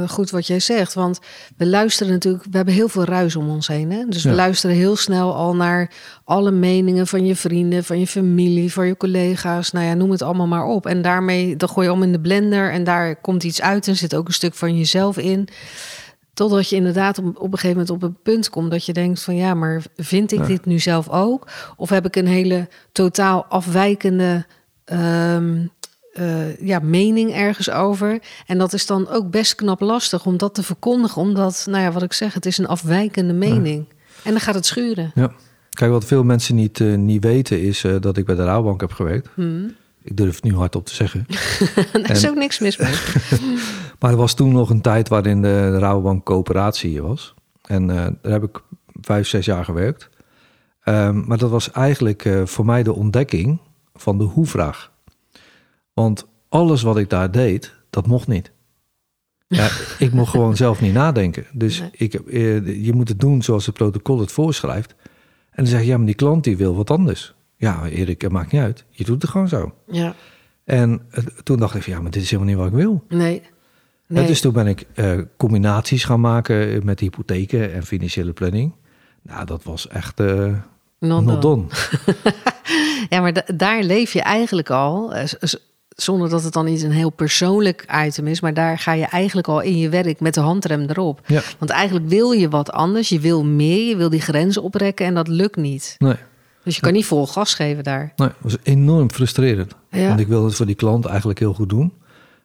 eh, 0.00 0.08
goed 0.08 0.30
wat 0.30 0.46
jij 0.46 0.60
zegt. 0.60 0.94
Want 0.94 1.20
we 1.56 1.66
luisteren 1.66 2.12
natuurlijk, 2.12 2.44
we 2.50 2.56
hebben 2.56 2.74
heel 2.74 2.88
veel 2.88 3.04
ruis 3.04 3.36
om 3.36 3.48
ons 3.48 3.66
heen. 3.66 3.90
Hè? 3.90 4.04
Dus 4.08 4.24
we 4.24 4.32
luisteren 4.32 4.76
heel 4.76 4.96
snel 4.96 5.34
al 5.34 5.56
naar 5.56 5.92
alle 6.24 6.50
meningen 6.50 7.06
van 7.06 7.26
je 7.26 7.36
vrienden, 7.36 7.84
van 7.84 7.98
je 7.98 8.06
familie, 8.06 8.72
van 8.72 8.86
je 8.86 8.96
collega's. 8.96 9.72
Nou 9.72 9.86
ja, 9.86 9.94
noem 9.94 10.10
het 10.10 10.22
allemaal 10.22 10.46
maar 10.46 10.64
op. 10.64 10.86
En 10.86 11.02
daarmee, 11.02 11.56
dan 11.56 11.68
gooi 11.68 11.86
je 11.86 11.92
om 11.92 12.02
in 12.02 12.12
de 12.12 12.20
blender 12.20 12.70
en 12.70 12.84
daar 12.84 13.16
komt 13.16 13.44
iets 13.44 13.62
uit 13.62 13.88
en 13.88 13.96
zit 13.96 14.14
ook 14.14 14.26
een 14.26 14.34
stuk 14.34 14.54
van 14.54 14.76
jezelf 14.76 15.18
in. 15.18 15.48
Totdat 16.42 16.68
je 16.68 16.76
inderdaad 16.76 17.18
op, 17.18 17.24
op 17.26 17.52
een 17.52 17.58
gegeven 17.58 17.70
moment 17.70 17.90
op 17.90 18.02
een 18.02 18.16
punt 18.22 18.50
komt 18.50 18.70
dat 18.70 18.86
je 18.86 18.92
denkt 18.92 19.22
van 19.22 19.36
ja, 19.36 19.54
maar 19.54 19.82
vind 19.96 20.32
ik 20.32 20.38
Ja. 20.38 20.46
dit 20.46 20.64
nu 20.64 20.78
zelf 20.78 21.08
ook? 21.08 21.46
Of 21.76 21.88
heb 21.90 22.06
ik 22.06 22.16
een 22.16 22.26
hele 22.26 22.68
totaal 22.92 23.44
afwijkende 23.44 24.46
ehm, 24.84 25.66
eh, 26.12 26.56
ja, 26.58 26.78
mening 26.78 27.32
ergens 27.34 27.70
over? 27.70 28.18
En 28.46 28.58
dat 28.58 28.72
is 28.72 28.86
dan 28.86 29.08
ook 29.08 29.30
best 29.30 29.54
knap 29.54 29.80
lastig 29.80 30.26
om 30.26 30.36
dat 30.36 30.54
te 30.54 30.62
verkondigen, 30.62 31.22
omdat, 31.22 31.66
nou 31.70 31.82
ja, 31.82 31.92
wat 31.92 32.02
ik 32.02 32.12
zeg, 32.12 32.34
het 32.34 32.46
is 32.46 32.58
een 32.58 32.66
afwijkende 32.66 33.32
mening. 33.32 33.86
En 34.24 34.30
dan 34.30 34.40
gaat 34.40 34.54
het 34.54 34.66
schuren. 34.66 35.10
Ja. 35.14 35.32
Kijk, 35.70 35.90
wat 35.90 36.04
veel 36.04 36.24
mensen 36.24 36.54
niet, 36.54 36.80
eh, 36.80 36.94
niet 36.94 37.24
weten 37.24 37.62
is 37.62 37.84
eh, 37.84 37.94
dat 38.00 38.16
ik 38.16 38.24
bij 38.24 38.34
de 38.34 38.44
Rabobank 38.44 38.80
heb 38.80 38.92
gewerkt. 38.92 39.28
Hmm. 39.34 39.74
Ik 40.02 40.16
durf 40.16 40.34
het 40.34 40.44
nu 40.44 40.54
hardop 40.54 40.86
te 40.86 40.94
zeggen. 40.94 41.26
Daar 41.92 42.10
is 42.10 42.28
ook 42.28 42.34
niks 42.36 42.58
mis 42.58 42.76
mee. 42.76 42.92
Maar 44.02 44.10
er 44.10 44.16
was 44.16 44.34
toen 44.34 44.52
nog 44.52 44.70
een 44.70 44.80
tijd 44.80 45.08
waarin 45.08 45.42
de, 45.42 45.48
de 45.48 45.78
Rabobank 45.78 46.24
coöperatie 46.24 47.02
was. 47.02 47.34
En 47.62 47.90
eh, 47.90 47.96
daar 48.22 48.32
heb 48.32 48.42
ik 48.42 48.62
vijf, 49.00 49.28
zes 49.28 49.44
jaar 49.44 49.64
gewerkt. 49.64 50.08
Ehm, 50.82 51.22
maar 51.26 51.38
dat 51.38 51.50
was 51.50 51.70
eigenlijk 51.70 52.24
eh, 52.24 52.42
voor 52.44 52.64
mij 52.64 52.82
de 52.82 52.92
ontdekking 52.92 53.58
van 53.94 54.18
de 54.18 54.24
hoe-vraag. 54.24 54.92
Want 55.92 56.26
alles 56.48 56.82
wat 56.82 56.96
ik 56.96 57.10
daar 57.10 57.30
deed, 57.30 57.74
dat 57.90 58.06
mocht 58.06 58.26
niet. 58.28 58.50
Ja, 59.46 59.68
ik 59.98 60.12
mocht 60.12 60.30
gewoon 60.30 60.56
zelf 60.56 60.80
niet 60.80 60.92
nadenken. 60.92 61.46
Dus 61.52 61.80
Nee. 61.80 61.90
ik, 61.92 62.14
eh, 62.14 62.84
je 62.84 62.92
moet 62.92 63.08
het 63.08 63.20
doen 63.20 63.42
zoals 63.42 63.66
het 63.66 63.74
protocol 63.74 64.20
het 64.20 64.32
voorschrijft. 64.32 64.94
En 65.50 65.64
dan 65.64 65.66
zeg 65.66 65.80
je, 65.80 65.86
ja, 65.86 65.96
maar 65.96 66.06
die 66.06 66.14
klant 66.14 66.44
die 66.44 66.56
wil 66.56 66.74
wat 66.76 66.90
anders. 66.90 67.34
Ja, 67.56 67.86
Erik, 67.88 68.20
het 68.22 68.32
maakt 68.32 68.52
niet 68.52 68.60
uit. 68.60 68.84
Je 68.90 69.04
doet 69.04 69.22
het 69.22 69.30
gewoon 69.30 69.48
zo. 69.48 69.74
Ja, 69.86 70.14
En 70.64 71.00
toen 71.42 71.58
dacht 71.58 71.74
ik, 71.74 71.82
van, 71.82 71.92
ja, 71.92 72.00
maar 72.00 72.10
dit 72.10 72.22
is 72.22 72.30
helemaal 72.30 72.52
niet 72.54 72.62
wat 72.62 72.72
ik 72.72 72.84
wil. 72.84 73.04
nee. 73.08 73.42
Nee. 74.12 74.26
dus 74.26 74.40
toen 74.40 74.52
ben 74.52 74.66
ik 74.66 74.86
eh, 74.94 75.18
combinaties 75.36 76.04
gaan 76.04 76.20
maken 76.20 76.84
met 76.84 77.00
hypotheken 77.00 77.72
en 77.72 77.82
financiële 77.82 78.32
planning. 78.32 78.72
Nou, 79.22 79.44
dat 79.46 79.62
was 79.64 79.88
echt 79.88 80.20
eh 80.20 80.44
Not 80.98 81.24
not 81.24 81.42
done. 81.42 81.62
done. 81.62 81.66
Ja, 83.08 83.20
maar 83.20 83.32
da- 83.32 83.44
daar 83.54 83.82
leef 83.82 84.12
je 84.12 84.22
eigenlijk 84.22 84.70
al, 84.70 85.14
eh, 85.14 85.24
zonder 85.88 86.28
dat 86.28 86.42
het 86.44 86.52
dan 86.52 86.66
iets 86.66 86.82
een 86.82 86.90
heel 86.90 87.10
persoonlijk 87.10 87.86
item 88.06 88.26
is, 88.26 88.40
maar 88.40 88.54
daar 88.54 88.78
ga 88.78 88.92
je 88.92 89.04
eigenlijk 89.04 89.48
al 89.48 89.60
in 89.60 89.78
je 89.78 89.88
werk 89.88 90.20
met 90.20 90.34
de 90.34 90.40
handrem 90.40 90.80
erop. 90.80 91.20
Ja, 91.26 91.40
Want 91.58 91.70
eigenlijk 91.70 92.08
wil 92.08 92.30
je 92.30 92.48
wat 92.48 92.72
anders, 92.72 93.08
je 93.08 93.20
wil 93.20 93.44
meer, 93.44 93.88
je 93.88 93.96
wil 93.96 94.08
die 94.10 94.20
grenzen 94.20 94.62
oprekken 94.62 95.06
en 95.06 95.14
dat 95.14 95.28
lukt 95.28 95.56
niet. 95.56 95.94
nee. 95.98 96.14
Dus 96.64 96.74
je 96.74 96.80
kan 96.80 96.92
niet 96.92 97.04
vol 97.06 97.26
gas 97.26 97.54
geven 97.54 97.84
daar. 97.84 98.12
Nee, 98.16 98.28
het 98.28 98.36
was 98.40 98.56
enorm 98.62 99.10
frustrerend. 99.10 99.74
Ja. 99.90 100.08
Want 100.08 100.20
ik 100.20 100.26
wilde 100.26 100.46
het 100.46 100.54
voor 100.54 100.66
die 100.66 100.74
klant 100.74 101.04
eigenlijk 101.06 101.38
heel 101.38 101.54
goed 101.54 101.68
doen. 101.68 101.92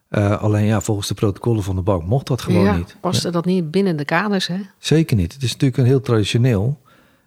Eh, 0.09 0.41
alleen 0.41 0.65
ja, 0.65 0.81
volgens 0.81 1.07
de 1.07 1.13
protocollen 1.13 1.63
van 1.63 1.75
de 1.75 1.81
bank 1.81 2.03
mocht 2.03 2.27
dat 2.27 2.41
gewoon 2.41 2.63
ja, 2.63 2.77
niet. 2.77 2.97
paste 3.01 3.29
dat 3.29 3.45
niet 3.45 3.71
binnen 3.71 3.97
de 3.97 4.05
kaders, 4.05 4.47
hè? 4.47 4.57
Zeker 4.77 5.15
niet. 5.17 5.33
Het 5.33 5.43
is 5.43 5.51
natuurlijk 5.51 5.77
een 5.79 5.85
heel 5.85 6.01
traditioneel. 6.01 6.81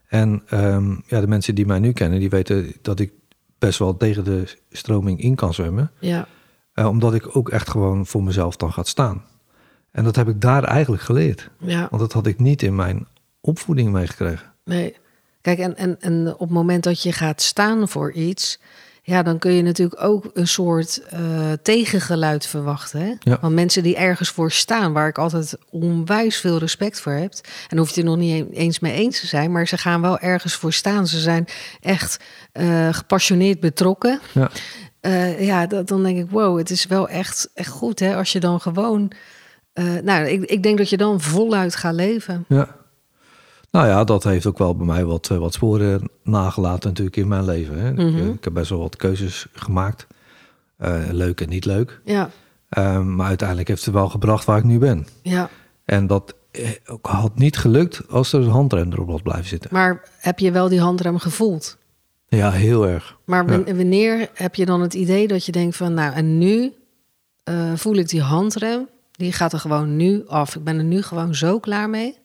En 0.06 0.42
ehm, 0.46 0.90
ja, 1.06 1.20
de 1.20 1.26
mensen 1.26 1.54
die 1.54 1.66
mij 1.66 1.78
nu 1.78 1.92
kennen, 1.92 2.20
die 2.20 2.30
weten 2.30 2.72
dat 2.82 3.00
ik 3.00 3.12
best 3.58 3.78
wel 3.78 3.96
tegen 3.96 4.24
de 4.24 4.56
stroming 4.70 5.20
in 5.20 5.34
kan 5.34 5.54
zwemmen. 5.54 5.90
Ja, 5.98 6.26
Eh, 6.74 6.86
omdat 6.88 7.14
ik 7.14 7.36
ook 7.36 7.48
echt 7.48 7.70
gewoon 7.70 8.06
voor 8.06 8.22
mezelf 8.22 8.56
dan 8.56 8.72
gaat 8.72 8.88
staan. 8.88 9.24
En 9.90 10.04
dat 10.04 10.16
heb 10.16 10.28
ik 10.28 10.40
daar 10.40 10.64
eigenlijk 10.64 11.02
geleerd. 11.02 11.50
ja, 11.58 11.86
Want 11.90 12.02
dat 12.02 12.12
had 12.12 12.26
ik 12.26 12.38
niet 12.38 12.62
in 12.62 12.74
mijn 12.74 13.06
opvoeding 13.40 13.92
meegekregen. 13.92 14.52
nee. 14.64 14.96
Kijk, 15.40 15.58
en, 15.58 15.76
en, 15.76 16.00
en 16.00 16.32
op 16.32 16.38
het 16.40 16.50
moment 16.50 16.84
dat 16.84 17.02
je 17.02 17.12
gaat 17.12 17.42
staan 17.42 17.88
voor 17.88 18.12
iets, 18.12 18.60
ja, 19.10 19.22
dan 19.22 19.38
kun 19.38 19.52
je 19.52 19.62
natuurlijk 19.62 20.02
ook 20.02 20.30
een 20.34 20.48
soort 20.48 21.02
eh, 21.08 21.20
tegengeluid 21.62 22.46
verwachten. 22.46 23.00
Hè? 23.00 23.12
Ja. 23.18 23.38
Want 23.40 23.54
mensen 23.54 23.82
die 23.82 23.96
ergens 23.96 24.28
voor 24.28 24.50
staan, 24.50 24.92
waar 24.92 25.08
ik 25.08 25.18
altijd 25.18 25.56
onwijs 25.70 26.36
veel 26.36 26.58
respect 26.58 27.00
voor 27.00 27.12
heb, 27.12 27.32
en 27.68 27.78
hoef 27.78 27.88
je 27.88 27.94
het 27.94 28.04
er 28.04 28.10
nog 28.10 28.20
niet 28.20 28.46
eens 28.52 28.78
mee 28.78 28.92
eens 28.92 29.20
te 29.20 29.26
zijn, 29.26 29.52
maar 29.52 29.68
ze 29.68 29.78
gaan 29.78 30.00
wel 30.00 30.18
ergens 30.18 30.54
voor 30.54 30.72
staan. 30.72 31.06
Ze 31.06 31.18
zijn 31.20 31.46
echt 31.80 32.20
eh, 32.52 32.88
gepassioneerd 32.90 33.60
betrokken. 33.60 34.20
Ja, 34.32 34.50
Eh, 35.00 35.46
ja, 35.46 35.66
dat, 35.66 35.88
dan 35.88 36.02
denk 36.02 36.18
ik, 36.18 36.30
wow, 36.30 36.58
het 36.58 36.70
is 36.70 36.86
wel 36.86 37.08
echt, 37.08 37.50
echt 37.54 37.68
goed 37.68 37.98
hè, 38.00 38.16
als 38.16 38.32
je 38.32 38.40
dan 38.40 38.60
gewoon. 38.60 39.12
nou, 40.02 40.26
ik, 40.26 40.44
ik 40.44 40.62
denk 40.62 40.78
dat 40.78 40.90
je 40.90 40.96
dan 40.96 41.20
voluit 41.20 41.76
gaat 41.76 41.94
leven. 41.94 42.44
ja. 42.48 42.79
Nou 43.70 43.86
ja, 43.86 44.04
dat 44.04 44.24
heeft 44.24 44.46
ook 44.46 44.58
wel 44.58 44.76
bij 44.76 44.86
mij 44.86 45.04
wat, 45.04 45.28
eh, 45.30 45.36
wat 45.38 45.54
sporen 45.54 46.10
nagelaten 46.22 46.88
natuurlijk 46.88 47.16
in 47.16 47.28
mijn 47.28 47.44
leven. 47.44 47.78
Hè. 47.80 47.92
Mhm. 47.92 48.28
ik, 48.28 48.34
ik 48.34 48.44
heb 48.44 48.52
best 48.52 48.70
wel 48.70 48.78
wat 48.78 48.96
keuzes 48.96 49.46
gemaakt. 49.52 50.06
Eh, 50.76 50.94
leuk 51.10 51.40
en 51.40 51.48
niet 51.48 51.64
leuk. 51.64 52.00
Ja, 52.04 52.30
Ehm, 52.68 53.14
maar 53.16 53.26
uiteindelijk 53.26 53.68
heeft 53.68 53.84
het 53.84 53.94
wel 53.94 54.08
gebracht 54.08 54.44
waar 54.44 54.58
ik 54.58 54.64
nu 54.64 54.78
ben. 54.78 55.06
ja. 55.22 55.48
En 55.84 56.06
dat 56.06 56.34
eh, 56.50 56.70
ook 56.86 57.06
had 57.06 57.38
niet 57.38 57.56
gelukt 57.58 58.02
als 58.08 58.32
er 58.32 58.40
een 58.40 58.48
handrem 58.48 58.92
erop 58.92 59.06
was 59.08 59.22
blijven 59.22 59.44
zitten. 59.46 59.70
Maar 59.72 60.08
heb 60.18 60.38
je 60.38 60.50
wel 60.50 60.68
die 60.68 60.80
handrem 60.80 61.18
gevoeld? 61.18 61.76
Ja, 62.28 62.50
heel 62.50 62.86
erg. 62.86 63.16
Maar 63.24 63.46
wan- 63.46 63.64
wanneer 63.76 64.28
heb 64.34 64.54
je 64.54 64.64
dan 64.66 64.80
het 64.80 64.94
idee 64.94 65.28
dat 65.28 65.44
je 65.46 65.52
denkt 65.52 65.76
van, 65.76 65.94
nou, 65.94 66.14
en 66.14 66.38
nu 66.38 66.72
eh, 67.44 67.72
voel 67.74 67.94
ik 67.94 68.08
die 68.08 68.20
handrem, 68.22 68.88
die 69.12 69.32
gaat 69.32 69.52
er 69.52 69.58
gewoon 69.58 69.96
nu 69.96 70.22
af. 70.26 70.56
Ik 70.56 70.64
ben 70.64 70.78
er 70.78 70.84
nu 70.84 71.02
gewoon 71.02 71.34
zo 71.34 71.58
klaar 71.58 71.90
mee. 71.90 72.18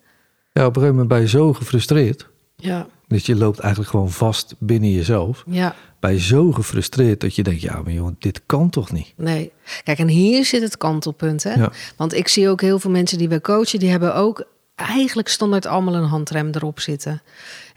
Ja, 0.60 0.66
op 0.66 0.76
een 0.76 0.82
gegeven 0.82 0.90
moment 1.02 1.08
ben 1.08 1.20
je 1.22 1.28
zo 1.28 1.54
gefrustreerd. 1.54 2.28
Ja, 2.56 2.88
Dus 3.08 3.26
je 3.26 3.36
loopt 3.36 3.60
eigenlijk 3.60 3.92
gewoon 3.92 4.12
vast 4.12 4.56
binnen 4.60 4.92
jezelf. 4.92 5.44
ja, 5.48 5.76
Ben 6.00 6.12
je 6.12 6.20
zo 6.20 6.52
gefrustreerd 6.52 7.22
dat 7.22 7.36
je 7.36 7.44
denkt, 7.44 7.62
ja, 7.62 7.82
maar 7.82 7.94
jongen, 7.94 8.16
dit 8.20 8.42
kan 8.46 8.70
toch 8.70 8.92
niet? 8.92 9.14
nee. 9.18 9.52
Kijk, 9.84 9.98
en 10.00 10.08
hier 10.08 10.46
zit 10.46 10.62
het 10.62 10.78
kantelpunt, 10.78 11.44
hè? 11.44 11.54
Ja. 11.54 11.72
Want 11.96 12.14
ik 12.14 12.28
zie 12.28 12.50
ook 12.50 12.62
heel 12.62 12.80
veel 12.80 12.92
mensen 12.92 13.18
die 13.18 13.30
wij 13.30 13.42
coachen, 13.42 13.80
die 13.80 13.90
hebben 13.90 14.16
ook 14.16 14.44
eigenlijk 14.76 15.28
standaard 15.28 15.66
allemaal 15.66 15.96
een 15.96 16.04
handrem 16.04 16.50
erop 16.52 16.80
zitten. 16.80 17.22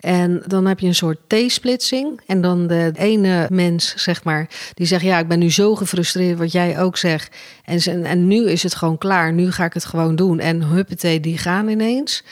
En 0.00 0.42
dan 0.46 0.66
heb 0.66 0.78
je 0.80 0.86
een 0.86 0.94
soort 0.94 1.18
T-splitsing. 1.26 2.20
En 2.26 2.40
dan 2.40 2.66
de 2.66 2.90
ene 2.94 3.46
mens, 3.50 3.92
zeg 3.96 4.24
maar, 4.24 4.48
die 4.74 4.86
zegt: 4.86 5.02
Ja, 5.02 5.18
ik 5.18 5.28
ben 5.28 5.38
nu 5.38 5.50
zo 5.50 5.74
gefrustreerd, 5.74 6.38
wat 6.38 6.52
jij 6.52 6.80
ook 6.80 6.96
zegt. 6.96 7.36
En, 7.64 8.04
en 8.04 8.26
nu 8.26 8.48
is 8.50 8.62
het 8.62 8.74
gewoon 8.74 8.98
klaar, 8.98 9.32
nu 9.32 9.50
ga 9.52 9.64
ik 9.64 9.74
het 9.74 9.84
gewoon 9.84 10.16
doen. 10.16 10.38
En 10.38 10.62
huppatee, 10.62 11.20
die 11.20 11.38
gaan 11.38 11.68
ineens. 11.68 12.24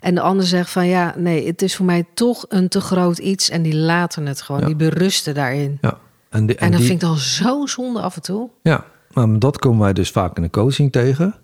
En 0.00 0.14
de 0.14 0.20
ander 0.20 0.46
zegt 0.46 0.70
van 0.70 0.86
ja, 0.86 1.14
nee, 1.16 1.46
het 1.46 1.62
is 1.62 1.76
voor 1.76 1.86
mij 1.86 2.04
toch 2.14 2.44
een 2.48 2.68
te 2.68 2.80
groot 2.80 3.18
iets. 3.18 3.50
En 3.50 3.62
die 3.62 3.76
laten 3.76 4.26
het 4.26 4.42
gewoon, 4.42 4.60
Ja. 4.60 4.66
die 4.66 4.76
berusten 4.76 5.34
daarin. 5.34 5.78
Ja, 5.80 5.98
en, 6.30 6.46
die- 6.46 6.56
En 6.56 6.70
dat 6.70 6.78
die- 6.78 6.88
vind 6.88 7.02
ik 7.02 7.08
dan 7.08 7.16
zo 7.18 7.66
zonde 7.66 8.00
af 8.00 8.16
en 8.16 8.22
toe. 8.22 8.50
Ja, 8.62 8.84
maar 9.12 9.38
dat 9.38 9.58
komen 9.58 9.80
wij 9.80 9.92
dus 9.92 10.10
vaak 10.10 10.36
in 10.36 10.42
de 10.42 10.50
coaching 10.50 10.92
tegen. 10.92 11.34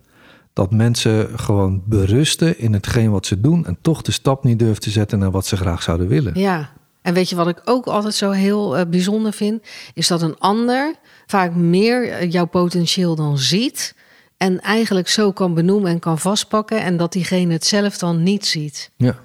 Dat 0.53 0.71
mensen 0.71 1.39
gewoon 1.39 1.83
berusten 1.87 2.59
in 2.59 2.73
hetgeen 2.73 3.11
wat 3.11 3.27
ze 3.27 3.41
doen... 3.41 3.67
en 3.67 3.79
toch 3.81 4.03
de 4.03 4.13
stap 4.13 4.45
niet 4.45 4.59
durven 4.59 4.81
te 4.81 4.91
zetten 4.91 5.19
naar 5.19 5.31
wat 5.31 5.47
ze 5.47 5.57
graag 5.57 5.83
zouden 5.83 6.09
willen. 6.09 6.39
Ja, 6.39 6.71
en 7.03 7.15
weet 7.15 7.29
je 7.29 7.37
wat 7.37 7.49
ik 7.49 7.61
ook 7.65 7.87
altijd 7.87 8.15
zo 8.15 8.31
heel 8.31 8.77
eh, 8.77 8.87
bijzonder 8.87 9.33
vind? 9.33 9.63
Is 9.95 10.07
dat 10.07 10.23
een 10.23 10.39
ander 10.39 10.95
vaak 11.27 11.55
meer 11.55 12.11
eh, 12.11 12.31
jouw 12.31 12.47
potentieel 12.47 13.15
dan 13.15 13.39
ziet. 13.39 13.95
En 14.37 14.61
eigenlijk 14.61 15.09
zo 15.09 15.33
kan 15.33 15.55
benoemen 15.55 15.91
en 15.91 15.99
kan 15.99 16.19
vastpakken. 16.19 16.83
En 16.83 16.97
dat 16.97 17.13
diegene 17.13 17.53
het 17.53 17.67
zelf 17.67 17.99
dan 17.99 18.23
niet 18.23 18.47
ziet. 18.47 18.91
Ja, 18.97 19.19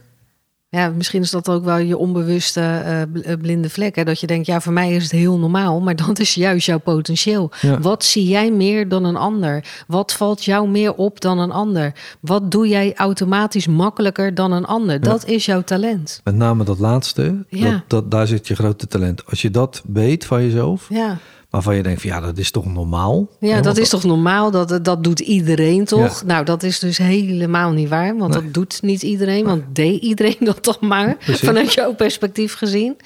Ja, 0.75 0.89
misschien 0.89 1.21
is 1.21 1.31
dat 1.31 1.49
ook 1.49 1.63
wel 1.63 1.77
je 1.77 1.97
onbewuste 1.97 2.59
eh, 2.61 3.01
eh, 3.01 3.07
blinde 3.41 3.69
vlek. 3.69 3.95
Hè? 3.95 4.03
Dat 4.03 4.19
je 4.19 4.27
denkt, 4.27 4.45
ja, 4.45 4.61
voor 4.61 4.73
mij 4.73 4.91
is 4.93 5.03
het 5.03 5.11
heel 5.11 5.37
normaal. 5.37 5.81
Maar 5.81 5.95
dat 5.95 6.19
is 6.19 6.33
juist 6.33 6.65
jouw 6.65 6.77
potentieel. 6.79 7.51
Ja. 7.61 7.79
Wat 7.79 8.03
zie 8.03 8.27
jij 8.27 8.51
meer 8.51 8.87
dan 8.89 9.03
een 9.03 9.15
ander? 9.15 9.63
Wat 9.87 10.13
valt 10.13 10.45
jou 10.45 10.69
meer 10.69 10.93
op 10.93 11.21
dan 11.21 11.39
een 11.39 11.51
ander? 11.51 11.93
Wat 12.19 12.51
doe 12.51 12.67
jij 12.67 12.93
automatisch 12.95 13.67
makkelijker 13.67 14.33
dan 14.35 14.51
een 14.51 14.65
ander? 14.65 15.01
Dat 15.01 15.25
is 15.25 15.45
jouw 15.45 15.61
talent. 15.61 16.21
met 16.23 16.35
name 16.35 16.63
dat 16.63 16.79
laatste, 16.79 17.45
Ja. 17.49 17.71
dat, 17.71 17.81
dat, 17.87 18.11
daar 18.11 18.27
zit 18.27 18.47
je 18.47 18.55
grote 18.55 18.87
talent. 18.87 19.25
Als 19.25 19.41
je 19.41 19.51
dat 19.51 19.81
weet 19.87 20.25
van 20.25 20.43
jezelf, 20.43 20.85
Ja. 20.89 21.17
Waarvan 21.55 21.75
je 21.75 21.83
denkt 21.83 22.01
van 22.01 22.09
ja, 22.09 22.19
dat 22.19 22.37
is 22.37 22.51
toch 22.51 22.65
normaal? 22.65 23.27
Ja, 23.39 23.61
dat 23.61 23.77
is 23.77 23.89
toch 23.89 24.03
normaal? 24.03 24.51
Dat, 24.51 24.79
dat 24.85 25.03
doet 25.03 25.19
iedereen 25.19 25.85
toch? 25.85 26.19
Ja. 26.19 26.25
Nou, 26.25 26.45
dat 26.45 26.63
is 26.63 26.79
dus 26.79 26.97
helemaal 26.97 27.71
niet 27.71 27.89
waar. 27.89 28.17
Want 28.17 28.33
Nee. 28.33 28.41
dat 28.43 28.53
doet 28.53 28.81
niet 28.81 29.01
iedereen. 29.03 29.45
Want 29.45 29.63
deed 29.75 30.01
iedereen 30.01 30.35
dat 30.39 30.63
toch 30.63 30.79
maar? 30.79 31.15
Precies. 31.17 31.47
Vanuit 31.47 31.73
jouw 31.73 31.93
perspectief 31.93 32.53
gezien. 32.53 32.97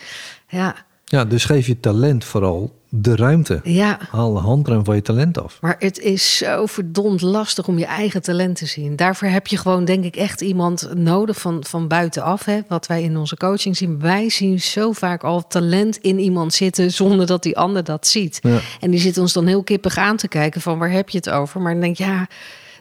Ja, 0.48 0.76
Ja, 1.06 1.26
dus 1.26 1.46
geef 1.46 1.68
je 1.68 1.80
talent 1.80 2.24
vooral 2.26 2.79
de 2.90 3.16
ruimte. 3.16 3.60
ja. 3.64 3.98
Haal 4.12 4.34
de 4.34 4.40
handrem 4.40 4.86
van 4.86 4.96
je 4.96 5.02
talent 5.02 5.40
af. 5.42 5.58
Maar 5.62 5.76
het 5.80 6.00
is 6.00 6.38
zo 6.38 6.66
verdomd 6.66 7.22
lastig 7.22 7.68
om 7.68 7.78
je 7.78 7.86
eigen 7.86 8.22
talent 8.22 8.56
te 8.56 8.66
zien. 8.66 8.96
Daarvoor 8.96 9.28
heb 9.28 9.48
je 9.48 9.58
gewoon, 9.58 9.86
denk 9.86 10.04
ik, 10.04 10.16
echt 10.16 10.42
iemand 10.42 10.90
nodig 10.96 11.40
van, 11.40 11.64
van 11.68 11.88
buitenaf. 11.88 12.46
Hè? 12.46 12.60
Wat 12.68 12.88
wij 12.88 13.04
in 13.04 13.18
onze 13.18 13.38
coaching 13.38 13.78
zien. 13.78 14.00
Wij 14.00 14.30
zien 14.30 14.62
zo 14.62 14.92
vaak 14.92 15.24
al 15.24 15.48
talent 15.48 15.98
in 15.98 16.20
iemand 16.20 16.54
zitten 16.54 16.92
zonder 16.92 17.26
dat 17.26 17.44
die 17.44 17.58
ander 17.58 17.84
dat 17.84 18.08
ziet. 18.08 18.40
Ja. 18.42 18.60
En 18.80 18.92
die 18.92 19.00
zit 19.00 19.18
ons 19.18 19.34
dan 19.34 19.46
heel 19.46 19.64
kippig 19.64 19.98
aan 19.98 20.18
te 20.18 20.28
kijken 20.28 20.62
van 20.62 20.78
waar 20.78 20.92
heb 20.92 21.10
je 21.10 21.18
het 21.18 21.30
over? 21.30 21.62
Maar 21.62 21.72
dan 21.72 21.82
denk 21.82 22.00
ik, 22.00 22.06
ja, 22.06 22.28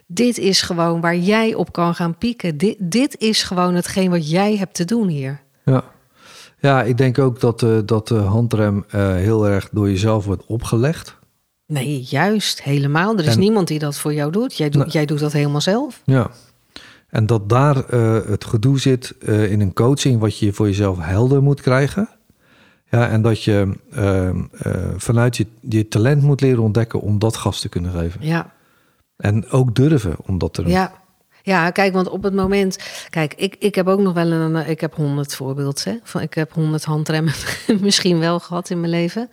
dit 0.07 0.37
is 0.37 0.61
gewoon 0.61 1.01
waar 1.01 1.17
jij 1.17 1.53
op 1.53 1.71
kan 1.71 1.95
gaan 1.95 2.17
pieken. 2.17 2.57
Dit, 2.57 2.75
dit 2.79 3.17
is 3.17 3.43
gewoon 3.43 3.75
hetgeen 3.75 4.09
wat 4.09 4.29
jij 4.29 4.57
hebt 4.57 4.73
te 4.73 4.85
doen 4.85 5.07
hier. 5.07 5.41
Ja, 5.65 5.83
ja 6.59 6.83
ik 6.83 6.97
denk 6.97 7.19
ook 7.19 7.39
dat, 7.39 7.63
eh, 7.63 7.77
dat 7.85 8.07
de 8.07 8.15
handrem 8.15 8.83
eh, 8.89 9.13
heel 9.13 9.47
erg 9.47 9.69
door 9.71 9.89
jezelf 9.89 10.25
wordt 10.25 10.43
opgelegd. 10.45 11.17
Nee, 11.65 12.01
juist, 12.01 12.63
helemaal. 12.63 13.17
Er 13.17 13.25
is 13.25 13.33
En- 13.33 13.39
niemand 13.39 13.67
die 13.67 13.79
dat 13.79 13.97
voor 13.97 14.13
jou 14.13 14.31
doet. 14.31 14.57
Jij, 14.57 14.69
doet 14.69 14.91
jij 14.93 15.05
doet 15.05 15.19
dat 15.19 15.31
helemaal 15.31 15.61
zelf. 15.61 16.01
Ja. 16.05 16.29
En 17.09 17.25
dat 17.25 17.49
daar 17.49 17.83
eh, 17.89 18.19
het 18.25 18.45
gedoe 18.45 18.79
zit 18.79 19.15
eh, 19.19 19.51
in 19.51 19.61
een 19.61 19.73
coaching 19.73 20.19
wat 20.19 20.37
je 20.37 20.53
voor 20.53 20.65
jezelf 20.67 20.97
helder 20.99 21.43
moet 21.43 21.61
krijgen. 21.61 22.09
Ja, 22.89 23.07
en 23.09 23.21
dat 23.21 23.43
je 23.43 23.73
eh, 23.91 24.27
eh, 24.29 24.35
vanuit 24.97 25.37
je, 25.37 25.45
je 25.61 25.87
talent 25.87 26.21
moet 26.21 26.41
leren 26.41 26.63
ontdekken 26.63 27.01
om 27.01 27.19
dat 27.19 27.35
gas 27.37 27.59
te 27.59 27.69
kunnen 27.69 27.91
geven. 27.91 28.19
Ja, 28.25 28.53
En 29.17 29.49
ook 29.49 29.75
durven 29.75 30.15
om 30.25 30.37
dat 30.37 30.53
te 30.53 30.61
doen. 30.61 30.71
Ja. 30.71 30.98
Ja, 31.49 31.69
kijk, 31.69 31.93
want 31.93 32.09
op 32.09 32.23
het 32.23 32.33
moment. 32.33 32.77
Kijk, 33.09 33.33
ik, 33.33 33.55
ik 33.59 33.75
heb 33.75 33.87
ook 33.87 33.99
nog 33.99 34.13
wel 34.13 34.31
een. 34.31 34.55
Ik 34.55 34.81
heb 34.81 34.95
honderd 34.95 35.35
voorbeeld. 35.35 35.83
Hè, 35.83 35.97
van, 36.03 36.21
ik 36.21 36.33
heb 36.33 36.53
honderd 36.53 36.83
handremmen 36.83 37.33
misschien 37.81 38.19
wel 38.19 38.39
gehad 38.39 38.69
in 38.69 38.79
mijn 38.79 38.91
leven. 38.91 39.29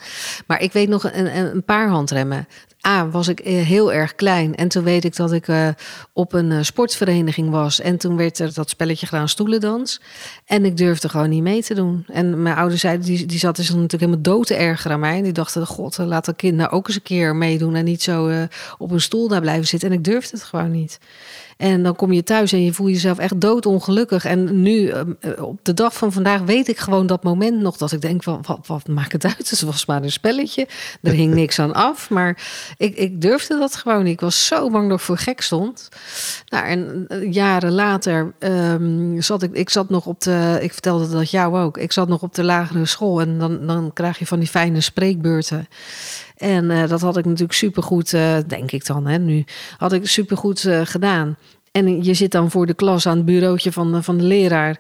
Maar 0.47 0.61
ik 0.61 0.73
weet 0.73 0.89
nog 0.89 1.13
een, 1.13 1.37
een 1.37 1.65
paar 1.65 1.89
handremmen. 1.89 2.49
A, 2.87 3.09
was 3.09 3.29
ik 3.29 3.41
eh, 3.41 3.63
heel 3.63 3.93
erg 3.93 4.15
klein. 4.15 4.55
En 4.55 4.69
toen 4.69 4.83
weet 4.83 5.05
ik 5.05 5.17
dat 5.17 5.33
ik 5.33 5.49
eh, 5.49 5.69
op 6.13 6.33
een 6.33 6.53
eh, 6.53 6.63
sportvereniging 6.63 7.51
was. 7.51 7.81
En 7.81 7.97
toen 7.97 8.17
werd 8.17 8.39
er 8.39 8.55
dat 8.55 8.69
spelletje 8.69 9.07
gedaan, 9.07 9.29
stoelendans. 9.29 10.01
En 10.45 10.65
ik 10.65 10.77
durfde 10.77 11.09
gewoon 11.09 11.29
niet 11.29 11.43
mee 11.43 11.63
te 11.63 11.75
doen. 11.75 12.05
En 12.09 12.43
mijn 12.43 12.57
ouders 12.57 12.81
zeiden, 12.81 13.07
die, 13.07 13.27
die 13.27 13.39
zaten 13.39 13.65
zich 13.65 13.75
natuurlijk 13.75 14.03
helemaal 14.03 14.23
dood 14.23 14.47
te 14.47 14.55
erger 14.55 14.91
aan 14.91 15.01
mij. 15.01 15.17
En 15.17 15.23
die 15.23 15.33
dachten, 15.33 15.67
god, 15.67 15.99
laat 15.99 16.25
dat 16.25 16.37
kind 16.37 16.57
nou 16.57 16.71
ook 16.71 16.87
eens 16.87 16.97
een 16.97 17.03
keer 17.03 17.37
meedoen. 17.37 17.75
En 17.75 17.85
niet 17.85 18.03
zo 18.03 18.47
op 18.79 18.91
een 18.91 19.01
stoel 19.01 19.29
daar 19.29 19.41
blijven 19.41 19.67
zitten. 19.67 19.91
En 19.91 19.97
ik 19.97 20.05
durfde 20.05 20.37
het 20.37 20.47
gewoon 20.47 20.71
niet. 20.71 20.99
En 21.57 21.83
dan 21.83 21.97
kom 21.97 22.13
je 22.13 22.23
thuis 22.23 22.53
en 22.53 22.65
je 22.65 22.73
voelt 22.73 22.91
jezelf 22.91 23.19
echt 23.19 23.41
doodongelukkig. 23.41 24.25
En 24.25 24.63
nu, 24.63 24.93
op 25.39 25.59
de 25.63 25.75
dag 25.75 25.95
van 25.95 26.13
vandaag, 26.13 26.41
weet 26.41 26.69
ik 26.69 26.79
gewoon 26.79 27.07
dat 27.07 27.23
moment 27.23 27.61
nog 27.61 27.77
dat 27.77 27.93
ik 27.93 28.01
denk: 28.01 28.25
wat, 28.25 28.67
wat 28.67 28.89
maakt 28.89 29.13
het 29.13 29.25
uit? 29.25 29.51
Het 29.51 29.61
was 29.61 29.87
maar 29.87 30.03
een 30.03 30.13
spelletje. 30.13 30.69
Er 31.03 31.13
hing 31.13 31.35
niks 31.35 31.59
aan 31.59 31.75
af. 31.75 32.11
Maar 32.11 32.39
Ik, 32.77 32.97
ik 32.97 33.21
durfde 33.21 33.59
dat 33.59 33.77
gewoon 33.77 34.05
niet. 34.05 34.13
Ik 34.13 34.21
was 34.21 34.47
zo 34.47 34.71
bang 34.71 34.89
dat 34.89 34.99
ik 34.99 35.05
voor 35.05 35.19
gek 35.19 35.41
stond. 35.41 35.89
Nou, 36.49 36.67
en 36.67 37.05
eh, 37.09 37.33
jaren 37.33 37.73
later 37.73 38.35
ehm, 38.39 39.21
zat 39.21 39.43
ik, 39.43 39.53
ik 39.53 39.71
zat 39.71 39.89
nog 39.89 40.07
op 40.07 40.21
de, 40.21 40.59
ik 40.61 40.73
vertelde 40.73 41.09
dat 41.09 41.31
jou 41.31 41.59
ook, 41.59 41.79
ik 41.79 41.93
zat 41.93 42.09
nog 42.09 42.23
op 42.23 42.35
de 42.35 42.45
lagere 42.45 42.87
school 42.87 43.21
en 43.21 43.39
dan, 43.39 43.67
dan 43.67 43.91
krijg 43.93 44.19
je 44.19 44.27
van 44.27 44.39
die 44.39 44.49
fijne 44.49 44.81
spreekbeurten. 44.81 45.69
En 46.37 46.71
eh, 46.71 46.89
dat 46.89 47.01
had 47.01 47.17
ik 47.17 47.25
natuurlijk 47.25 47.59
supergoed, 47.59 48.13
eh 48.13 48.37
denk 48.47 48.73
ik 48.73 48.87
dan, 48.87 49.07
hè, 49.07 49.19
nu, 49.19 49.45
had 49.77 49.93
ik 49.93 50.07
supergoed 50.07 50.65
eh, 50.65 50.81
gedaan. 50.85 51.37
En 51.73 52.05
je 52.05 52.15
zit 52.15 52.33
dan 52.33 52.51
voor 52.51 52.67
de 52.67 52.75
klas 52.75 53.07
aan 53.07 53.17
het 53.17 53.27
bureautje 53.27 53.73
van, 53.73 54.05
van 54.05 54.17
de 54.17 54.25
leraar. 54.25 54.79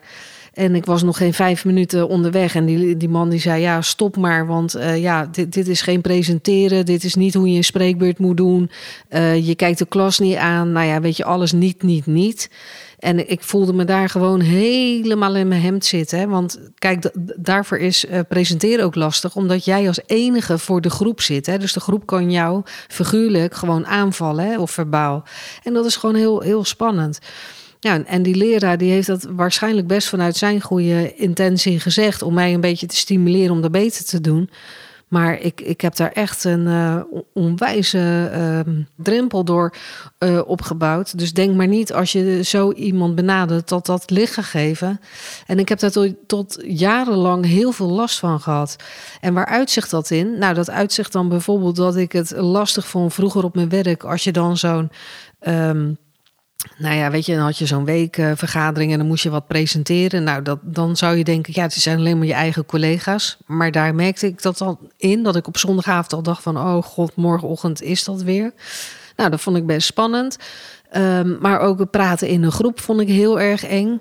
En 0.56 0.74
ik 0.74 0.84
was 0.84 1.02
nog 1.02 1.16
geen 1.16 1.34
vijf 1.34 1.64
minuten 1.64 2.08
onderweg. 2.08 2.54
En 2.54 2.64
die, 2.64 2.96
die 2.96 3.08
man 3.08 3.28
die 3.28 3.40
zei, 3.40 3.60
ja, 3.60 3.82
stop 3.82 4.16
maar. 4.16 4.46
Want 4.46 4.74
eh, 4.74 5.02
ja, 5.02 5.28
dit, 5.32 5.52
dit 5.52 5.68
is 5.68 5.80
geen 5.80 6.00
presenteren. 6.00 6.86
Dit 6.86 7.04
is 7.04 7.14
niet 7.14 7.34
hoe 7.34 7.50
je 7.50 7.56
een 7.56 7.64
spreekbeurt 7.64 8.18
moet 8.18 8.36
doen. 8.36 8.70
Eh, 9.08 9.46
je 9.46 9.54
kijkt 9.54 9.78
de 9.78 9.86
klas 9.86 10.18
niet 10.18 10.36
aan. 10.36 10.72
Nou 10.72 10.86
ja, 10.86 11.00
weet 11.00 11.16
je, 11.16 11.24
alles 11.24 11.52
niet, 11.52 11.82
niet, 11.82 12.06
niet. 12.06 12.50
En 12.98 13.30
ik 13.30 13.42
voelde 13.42 13.72
me 13.72 13.84
daar 13.84 14.08
gewoon 14.08 14.40
helemaal 14.40 15.36
in 15.36 15.48
mijn 15.48 15.60
hemd 15.60 15.84
zitten. 15.84 16.28
Want 16.28 16.60
kijk, 16.74 17.10
daarvoor 17.36 17.78
is 17.78 18.06
eh, 18.06 18.20
presenteren 18.28 18.84
ook 18.84 18.94
lastig. 18.94 19.36
Omdat 19.36 19.64
jij 19.64 19.86
als 19.86 20.00
enige 20.06 20.58
voor 20.58 20.80
de 20.80 20.90
groep 20.90 21.20
zit. 21.20 21.46
Hè? 21.46 21.58
Dus 21.58 21.72
de 21.72 21.80
groep 21.80 22.06
kan 22.06 22.30
jou 22.30 22.62
figuurlijk 22.88 23.54
gewoon 23.54 23.86
aanvallen 23.86 24.58
of 24.58 24.70
verbaal. 24.70 25.24
En 25.62 25.72
dat 25.72 25.84
is 25.84 25.96
gewoon 25.96 26.14
heel, 26.14 26.40
heel 26.40 26.64
spannend. 26.64 27.18
Ja, 27.86 28.04
en 28.04 28.22
die 28.22 28.34
leraar 28.34 28.78
die 28.78 28.90
heeft 28.90 29.06
dat 29.06 29.26
waarschijnlijk 29.30 29.86
best 29.86 30.08
vanuit 30.08 30.36
zijn 30.36 30.60
goede 30.60 31.14
intentie 31.14 31.80
gezegd... 31.80 32.22
om 32.22 32.34
mij 32.34 32.54
een 32.54 32.60
beetje 32.60 32.86
te 32.86 32.96
stimuleren 32.96 33.50
om 33.50 33.60
dat 33.60 33.70
beter 33.70 34.04
te 34.04 34.20
doen. 34.20 34.50
Maar 35.08 35.40
ik, 35.40 35.60
ik 35.60 35.80
heb 35.80 35.96
daar 35.96 36.12
echt 36.12 36.44
een 36.44 36.66
eh, 36.66 37.00
on- 37.10 37.24
onwijze 37.32 38.30
ehm, 38.32 38.82
drempel 38.96 39.44
door 39.44 39.74
eh, 40.18 40.40
opgebouwd. 40.46 41.18
Dus 41.18 41.32
denk 41.32 41.54
maar 41.56 41.66
niet 41.66 41.92
als 41.92 42.12
je 42.12 42.42
zo 42.44 42.72
iemand 42.72 43.14
benadert 43.14 43.68
dat 43.68 43.86
dat 43.86 44.10
licht 44.10 44.34
gegeven. 44.34 45.00
En 45.46 45.58
ik 45.58 45.68
heb 45.68 45.78
daar 45.78 45.90
tot, 45.90 46.14
tot 46.26 46.58
jarenlang 46.64 47.44
heel 47.44 47.72
veel 47.72 47.90
last 47.90 48.18
van 48.18 48.40
gehad. 48.40 48.76
En 49.20 49.34
waar 49.34 49.46
uitzicht 49.46 49.90
dat 49.90 50.10
in? 50.10 50.38
Nou, 50.38 50.54
dat 50.54 50.70
uitzicht 50.70 51.12
dan 51.12 51.28
bijvoorbeeld 51.28 51.76
dat 51.76 51.96
ik 51.96 52.12
het 52.12 52.30
lastig 52.36 52.86
vond 52.86 53.14
vroeger 53.14 53.44
op 53.44 53.54
mijn 53.54 53.68
werk... 53.68 54.04
als 54.04 54.24
je 54.24 54.32
dan 54.32 54.56
zo'n... 54.56 54.90
ehm, 55.40 55.88
nou 56.76 56.94
ja, 56.96 57.10
weet 57.10 57.26
je, 57.26 57.34
dan 57.34 57.44
had 57.44 57.58
je 57.58 57.66
zo'n 57.66 57.84
weekvergadering 57.84 58.92
en 58.92 58.98
dan 58.98 59.06
moest 59.06 59.22
je 59.22 59.30
wat 59.30 59.46
presenteren. 59.46 60.24
Nou, 60.24 60.42
dat, 60.42 60.58
dan 60.62 60.96
zou 60.96 61.16
je 61.16 61.24
denken, 61.24 61.52
ja, 61.56 61.62
het 61.62 61.72
zijn 61.72 61.98
alleen 61.98 62.18
maar 62.18 62.26
je 62.26 62.32
eigen 62.32 62.66
collega's. 62.66 63.36
Maar 63.46 63.70
daar 63.70 63.94
merkte 63.94 64.26
ik 64.26 64.42
dat 64.42 64.60
al 64.60 64.78
in, 64.96 65.22
dat 65.22 65.36
ik 65.36 65.46
op 65.46 65.58
zondagavond 65.58 66.12
al 66.12 66.22
dacht 66.22 66.42
van, 66.42 66.56
oh 66.56 66.82
god, 66.82 67.16
morgenochtend 67.16 67.82
is 67.82 68.04
dat 68.04 68.22
weer. 68.22 68.52
Nou, 69.16 69.30
dat 69.30 69.40
vond 69.40 69.56
ik 69.56 69.66
best 69.66 69.86
spannend. 69.86 70.38
Ehm, 70.90 71.38
maar 71.40 71.60
ook 71.60 71.90
praten 71.90 72.28
in 72.28 72.42
een 72.42 72.52
groep 72.52 72.80
vond 72.80 73.00
ik 73.00 73.08
heel 73.08 73.40
erg 73.40 73.64
eng. 73.64 74.00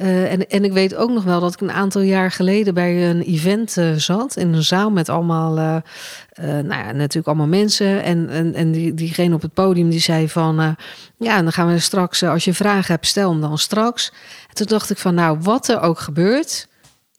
Eh, 0.00 0.32
en, 0.32 0.48
en 0.48 0.64
ik 0.64 0.72
weet 0.72 0.94
ook 0.94 1.10
nog 1.10 1.24
wel 1.24 1.40
dat 1.40 1.52
ik 1.52 1.60
een 1.60 1.72
aantal 1.72 2.00
jaar 2.00 2.30
geleden 2.30 2.74
bij 2.74 3.10
een 3.10 3.22
event 3.22 3.76
eh, 3.76 3.92
zat. 3.94 4.36
In 4.36 4.52
een 4.52 4.62
zaal 4.62 4.90
met 4.90 5.08
allemaal, 5.08 5.58
eh, 5.58 6.44
nou 6.44 6.68
ja, 6.68 6.92
natuurlijk 6.92 7.26
allemaal 7.26 7.46
mensen. 7.46 8.02
En, 8.02 8.28
en, 8.28 8.54
en 8.54 8.70
die, 8.70 8.94
diegene 8.94 9.34
op 9.34 9.42
het 9.42 9.54
podium 9.54 9.90
die 9.90 10.00
zei 10.00 10.28
van... 10.28 10.76
ja, 11.18 11.42
dan 11.42 11.52
gaan 11.52 11.68
we 11.68 11.78
straks, 11.78 12.22
als 12.22 12.44
je 12.44 12.54
vragen 12.54 12.92
hebt, 12.94 13.06
stel 13.06 13.30
hem 13.30 13.40
dan 13.40 13.58
straks. 13.58 14.12
En 14.48 14.54
toen 14.54 14.66
dacht 14.66 14.90
ik 14.90 14.98
van, 14.98 15.14
nou, 15.14 15.38
wat 15.40 15.68
er 15.68 15.80
ook 15.80 15.98
gebeurt... 15.98 16.68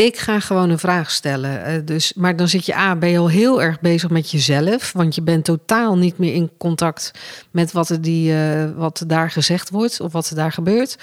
Ik 0.01 0.17
ga 0.17 0.39
gewoon 0.39 0.69
een 0.69 0.79
vraag 0.79 1.11
stellen. 1.11 1.63
Eh, 1.63 1.75
dus, 1.85 2.13
maar 2.13 2.35
dan 2.35 2.47
zit 2.47 2.65
je 2.65 2.75
A, 2.75 2.95
ben 2.95 3.09
je 3.09 3.17
al 3.17 3.29
heel 3.29 3.61
erg 3.61 3.79
bezig 3.79 4.09
met 4.09 4.31
jezelf. 4.31 4.91
Want 4.91 5.15
je 5.15 5.21
bent 5.21 5.45
totaal 5.45 5.97
niet 5.97 6.17
meer 6.17 6.33
in 6.33 6.51
contact 6.57 7.11
met 7.51 7.71
wat 7.71 7.89
er, 7.89 8.01
die, 8.01 8.33
eh, 8.33 8.69
wat 8.75 9.03
daar 9.07 9.31
gezegd 9.31 9.69
wordt 9.69 9.99
of 9.99 10.11
wat 10.11 10.29
er 10.29 10.35
daar 10.35 10.51
gebeurt. 10.51 10.97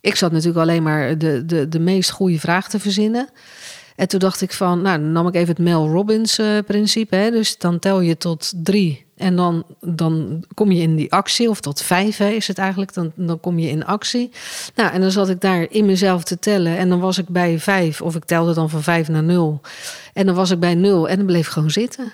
Ik 0.00 0.14
zat 0.14 0.32
natuurlijk 0.32 0.58
alleen 0.58 0.82
maar 0.82 1.18
de, 1.18 1.44
de, 1.46 1.68
de 1.68 1.78
meest 1.78 2.10
goede 2.10 2.38
vraag 2.38 2.68
te 2.68 2.78
verzinnen. 2.78 3.28
En 3.96 4.08
toen 4.08 4.20
dacht 4.20 4.40
ik 4.40 4.52
van, 4.52 4.82
nou, 4.82 4.98
dan 4.98 5.12
nam 5.12 5.26
ik 5.26 5.34
even 5.34 5.48
het 5.48 5.58
Mel 5.58 5.88
Robbins 5.88 6.38
eh, 6.38 6.58
principe. 6.66 7.28
Dus 7.32 7.58
dan 7.58 7.78
tel 7.78 8.00
je 8.00 8.16
tot 8.16 8.52
drie. 8.56 9.07
En 9.18 9.36
dan, 9.36 9.64
dan 9.80 10.44
kom 10.54 10.72
je 10.72 10.82
in 10.82 10.96
die 10.96 11.12
actie, 11.12 11.48
of 11.50 11.60
tot 11.60 11.82
vijf 11.82 12.20
is 12.20 12.48
het 12.48 12.58
eigenlijk. 12.58 12.94
Dan, 12.94 13.12
dan 13.14 13.40
kom 13.40 13.58
je 13.58 13.68
in 13.68 13.84
actie. 13.84 14.30
Nou, 14.74 14.92
en 14.92 15.00
dan 15.00 15.10
zat 15.10 15.28
ik 15.28 15.40
daar 15.40 15.66
in 15.70 15.86
mezelf 15.86 16.24
te 16.24 16.38
tellen. 16.38 16.76
En 16.76 16.88
dan 16.88 17.00
was 17.00 17.18
ik 17.18 17.28
bij 17.28 17.58
vijf, 17.58 18.02
of 18.02 18.14
ik 18.14 18.24
telde 18.24 18.54
dan 18.54 18.70
van 18.70 18.82
vijf 18.82 19.08
naar 19.08 19.22
nul. 19.22 19.60
En 20.12 20.26
dan 20.26 20.34
was 20.34 20.50
ik 20.50 20.60
bij 20.60 20.74
nul 20.74 21.08
en 21.08 21.16
dan 21.16 21.26
bleef 21.26 21.46
ik 21.46 21.52
gewoon 21.52 21.70
zitten. 21.70 22.12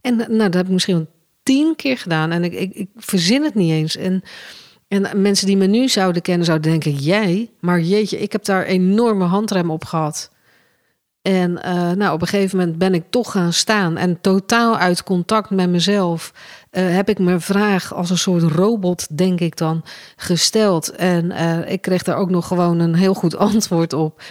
En 0.00 0.16
nou, 0.16 0.38
dat 0.38 0.54
heb 0.54 0.66
ik 0.66 0.72
misschien 0.72 1.06
tien 1.42 1.76
keer 1.76 1.98
gedaan. 1.98 2.30
En 2.30 2.44
ik, 2.44 2.52
ik, 2.52 2.74
ik 2.74 2.88
verzin 2.96 3.42
het 3.42 3.54
niet 3.54 3.70
eens. 3.70 3.96
En, 3.96 4.22
en 4.88 5.22
mensen 5.22 5.46
die 5.46 5.56
me 5.56 5.66
nu 5.66 5.88
zouden 5.88 6.22
kennen, 6.22 6.46
zouden 6.46 6.70
denken: 6.70 6.92
jij, 6.92 7.50
maar 7.60 7.80
jeetje, 7.80 8.20
ik 8.20 8.32
heb 8.32 8.44
daar 8.44 8.64
enorme 8.64 9.24
handrem 9.24 9.70
op 9.70 9.84
gehad. 9.84 10.30
En 11.24 11.62
eh, 11.62 11.90
nou, 11.90 12.12
op 12.12 12.20
een 12.20 12.26
gegeven 12.26 12.58
moment 12.58 12.78
ben 12.78 12.94
ik 12.94 13.04
toch 13.10 13.30
gaan 13.30 13.52
staan 13.52 13.96
en 13.96 14.20
totaal 14.20 14.76
uit 14.76 15.02
contact 15.02 15.50
met 15.50 15.70
mezelf 15.70 16.32
eh, 16.70 16.94
heb 16.94 17.08
ik 17.08 17.18
mijn 17.18 17.40
vraag 17.40 17.94
als 17.94 18.10
een 18.10 18.18
soort 18.18 18.42
robot, 18.42 19.16
denk 19.16 19.40
ik 19.40 19.56
dan, 19.56 19.82
gesteld. 20.16 20.90
En 20.90 21.30
eh, 21.30 21.70
ik 21.72 21.80
kreeg 21.80 22.02
daar 22.02 22.16
ook 22.16 22.30
nog 22.30 22.46
gewoon 22.46 22.78
een 22.78 22.94
heel 22.94 23.14
goed 23.14 23.36
antwoord 23.50 23.92
op. 23.92 24.22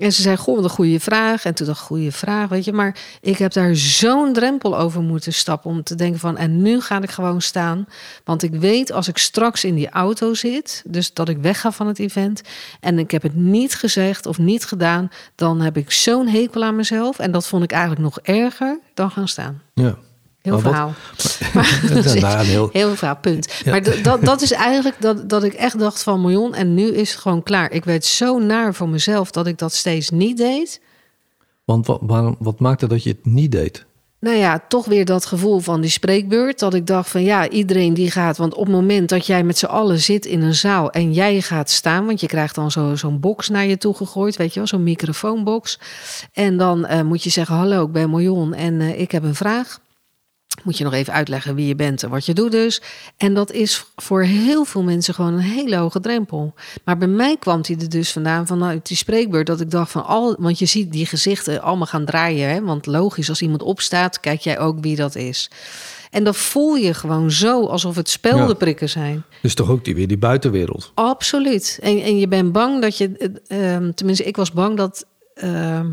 En 0.00 0.12
ze 0.12 0.22
zei, 0.22 0.36
goh, 0.36 0.54
wat 0.54 0.64
een 0.64 0.70
goede 0.70 1.00
vraag. 1.00 1.44
En 1.44 1.54
toen 1.54 1.66
dacht 1.66 1.80
ik, 1.80 1.86
goede 1.86 2.12
vraag, 2.12 2.48
weet 2.48 2.64
je. 2.64 2.72
Maar 2.72 2.96
ik 3.20 3.38
heb 3.38 3.52
daar 3.52 3.76
zo'n 3.76 4.32
drempel 4.32 4.78
over 4.78 5.02
moeten 5.02 5.32
stappen 5.32 5.70
om 5.70 5.82
te 5.82 5.94
denken 5.94 6.20
van... 6.20 6.36
en 6.36 6.62
nu 6.62 6.80
ga 6.80 7.02
ik 7.02 7.10
gewoon 7.10 7.40
staan. 7.40 7.86
Want 8.24 8.42
ik 8.42 8.54
weet 8.54 8.92
als 8.92 9.08
ik 9.08 9.18
straks 9.18 9.64
in 9.64 9.74
die 9.74 9.90
auto 9.90 10.34
zit... 10.34 10.82
dus 10.86 11.12
dat 11.12 11.28
ik 11.28 11.38
wegga 11.38 11.72
van 11.72 11.86
het 11.86 11.98
event... 11.98 12.42
en 12.80 12.98
ik 12.98 13.10
heb 13.10 13.22
het 13.22 13.34
niet 13.34 13.74
gezegd 13.74 14.26
of 14.26 14.38
niet 14.38 14.64
gedaan... 14.64 15.08
dan 15.34 15.60
heb 15.60 15.76
ik 15.76 15.90
zo'n 15.90 16.28
hekel 16.28 16.64
aan 16.64 16.76
mezelf. 16.76 17.18
En 17.18 17.32
dat 17.32 17.46
vond 17.46 17.62
ik 17.62 17.72
eigenlijk 17.72 18.02
nog 18.02 18.18
erger 18.20 18.78
dan 18.94 19.10
gaan 19.10 19.28
staan. 19.28 19.62
Ja. 19.74 19.96
Heel 20.42 20.58
verhaal. 20.58 20.92
Maar, 21.54 21.80
nou 22.20 22.44
heel- 22.46 22.68
heel 22.72 22.94
verhaal, 22.94 23.16
punt. 23.16 23.52
Maar 23.66 24.02
dat, 24.02 24.24
dat 24.24 24.42
is 24.42 24.52
eigenlijk 24.52 24.96
dat, 25.00 25.28
dat 25.28 25.42
ik 25.44 25.52
echt 25.52 25.78
dacht 25.78 26.02
van 26.02 26.20
miljoen 26.20 26.54
en 26.54 26.74
nu 26.74 26.86
is 26.88 27.10
het 27.10 27.20
gewoon 27.20 27.42
klaar. 27.42 27.70
Ik 27.72 27.84
weet 27.84 28.04
zo 28.04 28.38
naar 28.38 28.74
voor 28.74 28.88
mezelf 28.88 29.30
dat 29.30 29.46
ik 29.46 29.58
dat 29.58 29.72
steeds 29.74 30.10
niet 30.10 30.36
deed. 30.36 30.80
Want 31.64 31.86
wat, 31.86 31.98
waarom, 32.02 32.36
wat 32.38 32.60
maakte 32.60 32.86
dat 32.86 33.02
je 33.02 33.08
het 33.10 33.24
niet 33.24 33.52
deed? 33.52 33.84
Nou 34.20 34.36
ja, 34.36 34.62
toch 34.68 34.86
weer 34.86 35.04
dat 35.04 35.26
gevoel 35.26 35.58
van 35.58 35.80
die 35.80 35.90
spreekbeurt. 35.90 36.58
Dat 36.58 36.74
ik 36.74 36.86
dacht 36.86 37.10
van 37.10 37.22
ja, 37.22 37.48
iedereen 37.48 37.94
die 37.94 38.10
gaat. 38.10 38.36
Want 38.36 38.54
op 38.54 38.64
het 38.66 38.74
moment 38.74 39.08
dat 39.08 39.26
jij 39.26 39.44
met 39.44 39.58
z'n 39.58 39.66
allen 39.66 39.98
zit 40.00 40.26
in 40.26 40.42
een 40.42 40.54
zaal 40.54 40.90
en 40.90 41.12
jij 41.12 41.40
gaat 41.40 41.70
staan. 41.70 42.06
Want 42.06 42.20
je 42.20 42.26
krijgt 42.26 42.54
dan 42.54 42.70
zo- 42.70 42.96
zo'n 42.96 43.20
box 43.20 43.48
naar 43.48 43.66
je 43.66 43.78
toe 43.78 43.94
gegooid. 43.94 44.36
Weet 44.36 44.52
je 44.52 44.58
wel, 44.58 44.68
zo'n 44.68 44.82
microfoonbox. 44.82 45.78
En 46.32 46.56
dan 46.56 46.86
eh, 46.86 47.02
moet 47.02 47.22
je 47.22 47.30
zeggen: 47.30 47.54
Hallo, 47.56 47.84
ik 47.84 47.92
ben 47.92 48.10
Miljon 48.10 48.54
en 48.54 48.80
eh, 48.80 49.00
ik 49.00 49.10
heb 49.12 49.22
een 49.22 49.34
vraag. 49.34 49.80
Moet 50.64 50.78
je 50.78 50.84
nog 50.84 50.92
even 50.92 51.12
uitleggen 51.12 51.54
wie 51.54 51.66
je 51.66 51.74
bent 51.74 52.02
en 52.02 52.10
wat 52.10 52.26
je 52.26 52.34
doet 52.34 52.50
dus. 52.52 52.82
En 53.16 53.34
dat 53.34 53.52
is 53.52 53.84
voor 53.96 54.22
heel 54.22 54.64
veel 54.64 54.82
mensen 54.82 55.14
gewoon 55.14 55.32
een 55.32 55.40
hele 55.40 55.76
hoge 55.76 56.00
drempel. 56.00 56.54
Maar 56.84 56.98
bij 56.98 57.08
mij 57.08 57.36
kwam 57.36 57.62
die 57.62 57.76
er 57.80 57.88
dus 57.88 58.12
vandaan 58.12 58.46
vanuit 58.46 58.86
die 58.86 58.96
spreekbeurt. 58.96 59.46
Dat 59.46 59.60
ik 59.60 59.70
dacht 59.70 59.90
van 59.90 60.06
al, 60.06 60.36
want 60.38 60.58
je 60.58 60.66
ziet 60.66 60.92
die 60.92 61.06
gezichten 61.06 61.62
allemaal 61.62 61.86
gaan 61.86 62.04
draaien. 62.04 62.48
Hè? 62.48 62.62
Want 62.62 62.86
logisch, 62.86 63.28
als 63.28 63.42
iemand 63.42 63.62
opstaat, 63.62 64.20
kijk 64.20 64.40
jij 64.40 64.58
ook 64.58 64.80
wie 64.80 64.96
dat 64.96 65.14
is. 65.14 65.50
En 66.10 66.24
dan 66.24 66.34
voel 66.34 66.74
je 66.74 66.94
gewoon 66.94 67.30
zo 67.30 67.66
alsof 67.66 67.96
het 67.96 68.08
speldenprikken 68.08 68.88
zijn. 68.88 69.24
Dus 69.42 69.54
toch 69.54 69.70
ook 69.70 69.84
die, 69.84 69.94
weer 69.94 70.08
die 70.08 70.18
buitenwereld. 70.18 70.92
Absoluut. 70.94 71.78
En, 71.82 72.02
en 72.02 72.18
je 72.18 72.28
bent 72.28 72.52
bang 72.52 72.80
dat 72.82 72.98
je, 72.98 73.32
eh, 73.48 73.74
ehm, 73.74 73.92
tenminste, 73.92 74.24
ik 74.24 74.36
was 74.36 74.52
bang 74.52 74.76
dat. 74.76 75.06
ehm, 75.34 75.86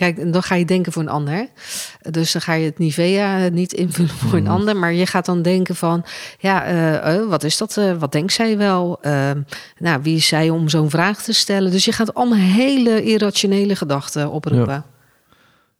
kijk, 0.00 0.18
en 0.18 0.30
dan 0.30 0.42
ga 0.42 0.54
je 0.54 0.64
denken 0.64 0.92
voor 0.92 1.02
een 1.02 1.08
ander. 1.08 1.48
Dus 2.10 2.32
dan 2.32 2.42
ga 2.42 2.52
je 2.52 2.64
het 2.64 2.78
Nivea 2.78 3.48
niet 3.48 3.72
invullen 3.72 4.10
voor 4.10 4.38
een 4.38 4.48
ander. 4.48 4.76
Maar 4.76 4.92
je 4.92 5.06
gaat 5.06 5.24
dan 5.26 5.42
denken 5.42 5.76
van, 5.76 6.04
ja, 6.38 6.64
eh, 6.64 7.16
eh, 7.16 7.28
wat 7.28 7.44
is 7.44 7.56
dat? 7.56 7.76
eh, 7.76 7.96
wat 7.98 8.12
denkt 8.12 8.32
zij 8.32 8.56
wel? 8.56 8.98
Ehm, 9.02 9.40
nou, 9.78 10.02
wie 10.02 10.16
is 10.16 10.26
zij 10.26 10.50
om 10.50 10.68
zo'n 10.68 10.90
vraag 10.90 11.22
te 11.22 11.32
stellen? 11.32 11.70
Dus 11.70 11.84
je 11.84 11.92
gaat 11.92 12.14
allemaal 12.14 12.38
hele 12.38 13.02
irrationele 13.02 13.76
gedachten 13.76 14.30
oproepen. 14.30 14.84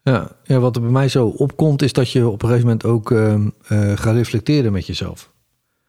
Ja. 0.03 0.31
ja, 0.45 0.59
wat 0.59 0.77
er 0.77 0.83
bij 0.83 0.91
mij 0.91 1.09
zo 1.09 1.27
opkomt, 1.27 1.83
is 1.83 1.93
dat 1.93 2.11
je 2.11 2.29
op 2.29 2.43
een 2.43 2.49
gegeven 2.49 2.67
moment 2.67 2.85
ook 2.85 3.11
ehm, 3.11 3.49
eh, 3.69 3.97
gaat 3.97 4.15
reflecteren 4.15 4.73
met 4.73 4.87
jezelf. 4.87 5.31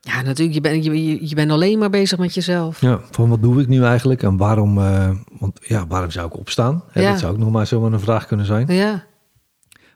Ja, 0.04 0.22
natuurlijk. 0.22 0.54
Je 0.56 0.62
bent, 0.62 0.86
je, 0.86 1.28
je, 1.30 1.36
bent 1.36 1.52
alleen 1.52 1.80
maar 1.80 1.90
bezig 1.90 2.18
met 2.18 2.34
jezelf. 2.34 2.82
Ja, 2.82 3.00
van 3.12 3.30
wat 3.30 3.42
doe 3.42 3.62
ik 3.62 3.68
nu 3.68 3.84
eigenlijk 3.84 4.24
en 4.24 4.38
waarom, 4.38 4.78
eh, 4.78 5.10
want 5.40 5.60
ja, 5.62 5.88
waarom 5.88 6.12
zou 6.12 6.28
ik 6.28 6.38
opstaan? 6.38 6.84
Hè, 6.92 7.02
Ja. 7.02 7.10
Dat 7.12 7.20
zou 7.20 7.32
ook 7.34 7.38
nog 7.40 7.52
maar 7.52 7.68
zomaar 7.68 7.94
een 7.94 8.00
vraag 8.00 8.28
kunnen 8.28 8.46
zijn. 8.46 8.68
Ja, 8.74 9.04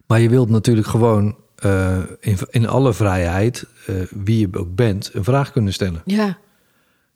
Maar 0.08 0.20
je 0.20 0.30
wilt 0.30 0.50
natuurlijk 0.50 0.88
gewoon 0.88 1.36
eh, 1.56 1.98
in, 2.20 2.38
in 2.50 2.68
alle 2.68 2.94
vrijheid, 2.94 3.66
eh, 3.86 3.96
wie 4.10 4.40
je 4.40 4.58
ook 4.60 4.76
bent, 4.76 5.10
een 5.14 5.24
vraag 5.24 5.52
kunnen 5.52 5.74
stellen. 5.74 6.02
ja. 6.06 6.38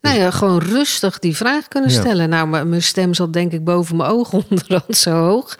Nou 0.02 0.17
ja, 0.17 0.32
gewoon 0.32 0.60
rustig 0.60 1.19
die 1.19 1.36
vraag 1.36 1.67
kunnen 1.67 1.89
Ja. 1.91 1.99
stellen. 1.99 2.30
Nou, 2.30 2.65
mijn 2.65 2.84
stem 2.84 3.13
zat 3.13 3.34
denk 3.34 3.52
ik 3.52 3.63
boven 3.63 3.95
mijn 3.97 4.10
ogen 4.10 4.43
onderhand 4.49 4.97
zo 4.97 5.12
hoog. 5.12 5.58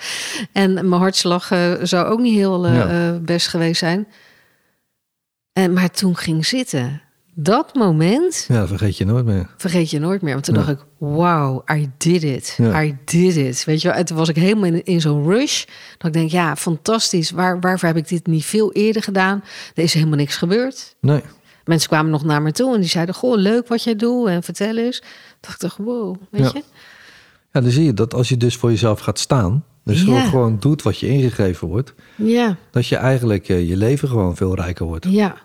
En 0.54 0.74
mijn 0.74 1.02
hartslag 1.02 1.48
zou 1.82 2.06
ook 2.08 2.20
niet 2.20 2.36
heel 2.36 2.68
Ja. 2.68 3.20
best 3.22 3.48
geweest 3.48 3.80
zijn. 3.80 4.08
En, 5.54 5.74
maar 5.74 5.92
toen 5.92 6.16
ging 6.18 6.46
zitten, 6.46 7.02
dat 7.44 7.74
moment 7.76 8.46
Ja, 8.48 8.68
vergeet 8.68 8.98
je 8.98 9.06
nooit 9.06 9.26
meer. 9.26 9.50
vergeet 9.58 9.90
je 9.90 10.00
nooit 10.00 10.22
meer. 10.22 10.34
Want 10.34 10.46
toen 10.46 10.56
Ja. 10.56 10.60
dacht 10.66 10.72
ik, 10.80 10.86
wow, 10.98 11.70
I 11.72 11.90
did 11.98 12.24
it. 12.24 12.54
Ja. 12.58 12.84
I 12.84 12.98
did 13.06 13.36
it. 13.36 13.64
Weet 13.66 13.82
je 13.82 13.88
wel, 13.88 13.98
en 13.98 14.06
toen 14.06 14.18
was 14.18 14.30
ik 14.30 14.36
helemaal 14.36 14.64
in, 14.66 14.84
in 14.86 15.02
zo'n 15.02 15.24
rush. 15.28 15.66
Dat 15.98 16.08
ik 16.08 16.14
denk, 16.14 16.32
ja, 16.32 16.56
fantastisch. 16.56 17.32
Waar, 17.32 17.60
waarvoor 17.60 17.88
heb 17.88 17.98
ik 17.98 18.08
dit 18.08 18.28
niet 18.28 18.46
veel 18.46 18.72
eerder 18.74 19.04
gedaan? 19.04 19.44
Er 19.76 19.84
is 19.84 19.94
helemaal 19.94 20.18
niks 20.18 20.36
gebeurd. 20.38 20.96
Nee. 21.02 21.22
Mensen 21.66 21.90
kwamen 21.90 22.12
nog 22.12 22.24
naar 22.24 22.42
me 22.42 22.52
toe 22.52 22.74
en 22.74 22.80
die 22.80 22.90
zeiden, 22.90 23.16
goh, 23.16 23.38
leuk 23.38 23.68
wat 23.68 23.84
jij 23.84 23.96
doet 23.96 24.28
en 24.28 24.44
vertel 24.44 24.78
eens. 24.78 25.04
Dat 25.40 25.52
ik 25.52 25.60
dacht, 25.60 25.78
wow, 25.78 26.16
weet 26.32 26.52
je? 26.52 26.64
Ja, 27.52 27.62
dan 27.62 27.72
zie 27.72 27.84
je 27.86 27.94
dat 27.94 28.14
als 28.14 28.30
je 28.30 28.38
dus 28.38 28.56
voor 28.56 28.70
jezelf 28.70 29.00
gaat 29.00 29.20
staan... 29.20 29.64
dus 29.84 29.98
Ja. 30.00 30.04
gewoon, 30.06 30.22
gewoon 30.26 30.58
doet 30.60 30.82
wat 30.82 31.00
je 31.00 31.08
ingegeven 31.08 31.68
wordt... 31.68 31.94
Ja. 32.16 32.56
dat 32.72 32.88
je 32.88 32.96
eigenlijk 32.96 33.50
eh, 33.50 33.70
je 33.70 33.78
leven 33.78 34.08
gewoon 34.08 34.36
veel 34.36 34.56
rijker 34.56 34.86
wordt. 34.86 35.06
Ja. 35.10 35.36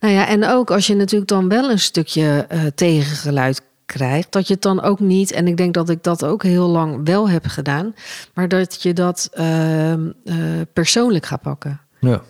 Nou 0.00 0.14
ja, 0.14 0.28
en 0.28 0.46
ook 0.46 0.70
als 0.70 0.86
je 0.86 0.94
natuurlijk 0.94 1.30
dan 1.30 1.48
wel 1.48 1.70
een 1.70 1.78
stukje 1.78 2.46
eh, 2.48 2.66
tegengeluid 2.74 3.62
krijgt, 3.86 4.32
dat 4.32 4.46
je 4.46 4.52
het 4.52 4.62
dan 4.62 4.82
ook 4.82 5.00
niet, 5.00 5.32
en 5.32 5.46
ik 5.46 5.56
denk 5.56 5.74
dat 5.74 5.88
ik 5.88 6.02
dat 6.02 6.24
ook 6.24 6.42
heel 6.42 6.68
lang 6.68 7.00
wel 7.04 7.28
heb 7.28 7.46
gedaan, 7.46 7.94
maar 8.34 8.48
dat 8.48 8.82
je 8.82 8.92
dat 8.92 9.28
ehm, 9.32 10.10
eh, 10.24 10.36
persoonlijk 10.72 11.26
gaat 11.26 11.42
pakken. 11.42 11.80
Ja, 12.00 12.22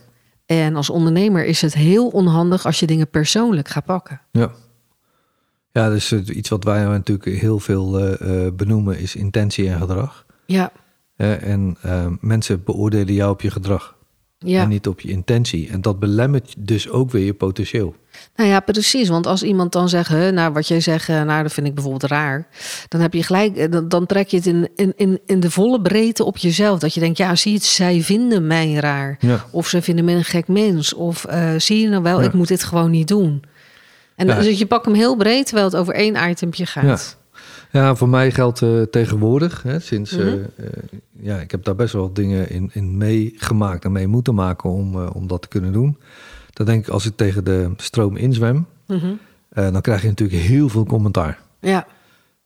En 0.46 0.76
als 0.76 0.90
ondernemer 0.90 1.44
is 1.44 1.62
het 1.62 1.74
heel 1.74 2.08
onhandig 2.08 2.66
als 2.66 2.80
je 2.80 2.86
dingen 2.86 3.08
persoonlijk 3.08 3.68
gaat 3.68 3.84
pakken. 3.84 4.20
ja. 4.30 4.50
Ja, 5.74 5.88
dus 5.88 6.12
iets 6.12 6.48
wat 6.48 6.64
wij 6.64 6.84
natuurlijk 6.84 7.40
heel 7.40 7.58
veel 7.58 7.98
eh, 7.98 8.46
benoemen 8.52 8.98
is 8.98 9.16
intentie 9.16 9.68
en 9.68 9.78
gedrag. 9.78 10.26
Ja, 10.46 10.72
en 11.16 11.76
mensen 12.20 12.64
beoordelen 12.64 13.14
jou 13.14 13.30
op 13.32 13.40
je 13.40 13.50
gedrag 13.50 13.96
ja. 14.44 14.62
en 14.62 14.68
niet 14.68 14.86
op 14.86 15.00
je 15.00 15.08
intentie. 15.08 15.68
En 15.70 15.80
dat 15.80 15.98
belemmert 15.98 16.54
dus 16.58 16.88
ook 16.88 17.10
weer 17.10 17.24
je 17.24 17.34
potentieel. 17.34 17.94
Nou 18.36 18.48
ja, 18.50 18.60
precies. 18.60 19.08
Want 19.08 19.26
als 19.26 19.42
iemand 19.42 19.72
dan 19.72 19.88
zegt, 19.88 20.08
hè, 20.08 20.30
nou 20.30 20.52
wat 20.52 20.68
jij 20.68 20.80
zegt, 20.80 21.08
eh, 21.08 21.22
nou 21.22 21.42
dat 21.42 21.52
vind 21.52 21.66
ik 21.66 21.74
bijvoorbeeld 21.74 22.10
raar. 22.10 22.46
Dan 22.88 23.00
heb 23.00 23.14
je 23.14 23.22
gelijk, 23.22 23.56
eh, 23.56 23.70
dan, 23.70 23.88
dan 23.88 24.06
trek 24.06 24.28
je 24.28 24.36
het 24.36 24.46
in, 24.46 24.68
in, 24.76 24.92
in, 24.96 25.20
in 25.26 25.40
de 25.40 25.50
volle 25.50 25.80
breedte 25.80 26.24
op 26.24 26.36
jezelf. 26.36 26.78
Dat 26.78 26.94
je 26.94 27.00
denkt, 27.00 27.18
ja, 27.18 27.36
zie 27.36 27.52
je 27.52 27.56
het, 27.58 27.66
zij 27.66 28.02
vinden 28.02 28.46
mij 28.46 28.74
raar. 28.74 29.16
Ja. 29.20 29.44
Of 29.50 29.68
ze 29.68 29.82
vinden 29.82 30.04
me 30.04 30.12
een 30.12 30.24
gek 30.24 30.48
mens. 30.48 30.94
Of 30.94 31.24
eh, 31.24 31.50
zie 31.56 31.80
je 31.80 31.88
nou 31.88 32.02
wel, 32.02 32.20
Ja. 32.20 32.26
ik 32.26 32.32
moet 32.32 32.48
dit 32.48 32.64
gewoon 32.64 32.90
niet 32.90 33.08
doen. 33.08 33.42
En 34.16 34.26
dus 34.26 34.58
je 34.58 34.66
pakt 34.66 34.84
hem 34.84 34.94
heel 34.94 35.16
breed, 35.16 35.46
terwijl 35.46 35.66
het 35.66 35.76
over 35.76 35.94
één 35.94 36.30
itempje 36.30 36.66
gaat. 36.66 37.20
Ja, 37.72 37.94
voor 37.94 38.08
mij 38.08 38.30
geldt 38.30 38.62
eh, 38.62 38.82
tegenwoordig, 38.82 39.62
hè, 39.62 39.78
sinds, 39.80 40.16
Mhm. 40.16 40.22
eh, 40.26 40.34
eh, 40.34 40.72
ja, 41.18 41.36
ik 41.40 41.50
heb 41.50 41.64
daar 41.64 41.74
best 41.74 41.92
wel 41.92 42.12
dingen 42.12 42.50
in, 42.50 42.70
in 42.72 42.96
meegemaakt 42.96 43.84
en 43.84 43.92
mee 43.92 44.06
moeten 44.06 44.34
maken 44.34 44.70
om, 44.70 44.96
om 45.06 45.26
dat 45.26 45.42
te 45.42 45.48
kunnen 45.48 45.72
doen. 45.72 45.98
Dan 46.52 46.66
denk 46.66 46.86
ik, 46.86 46.92
als 46.92 47.06
ik 47.06 47.16
tegen 47.16 47.44
de 47.44 47.70
stroom 47.76 48.16
inzwem, 48.16 48.66
Mhm. 48.86 49.12
dan 49.54 49.80
krijg 49.80 50.02
je 50.02 50.08
natuurlijk 50.08 50.42
heel 50.42 50.68
veel 50.68 50.84
commentaar. 50.84 51.38
Ja. 51.60 51.86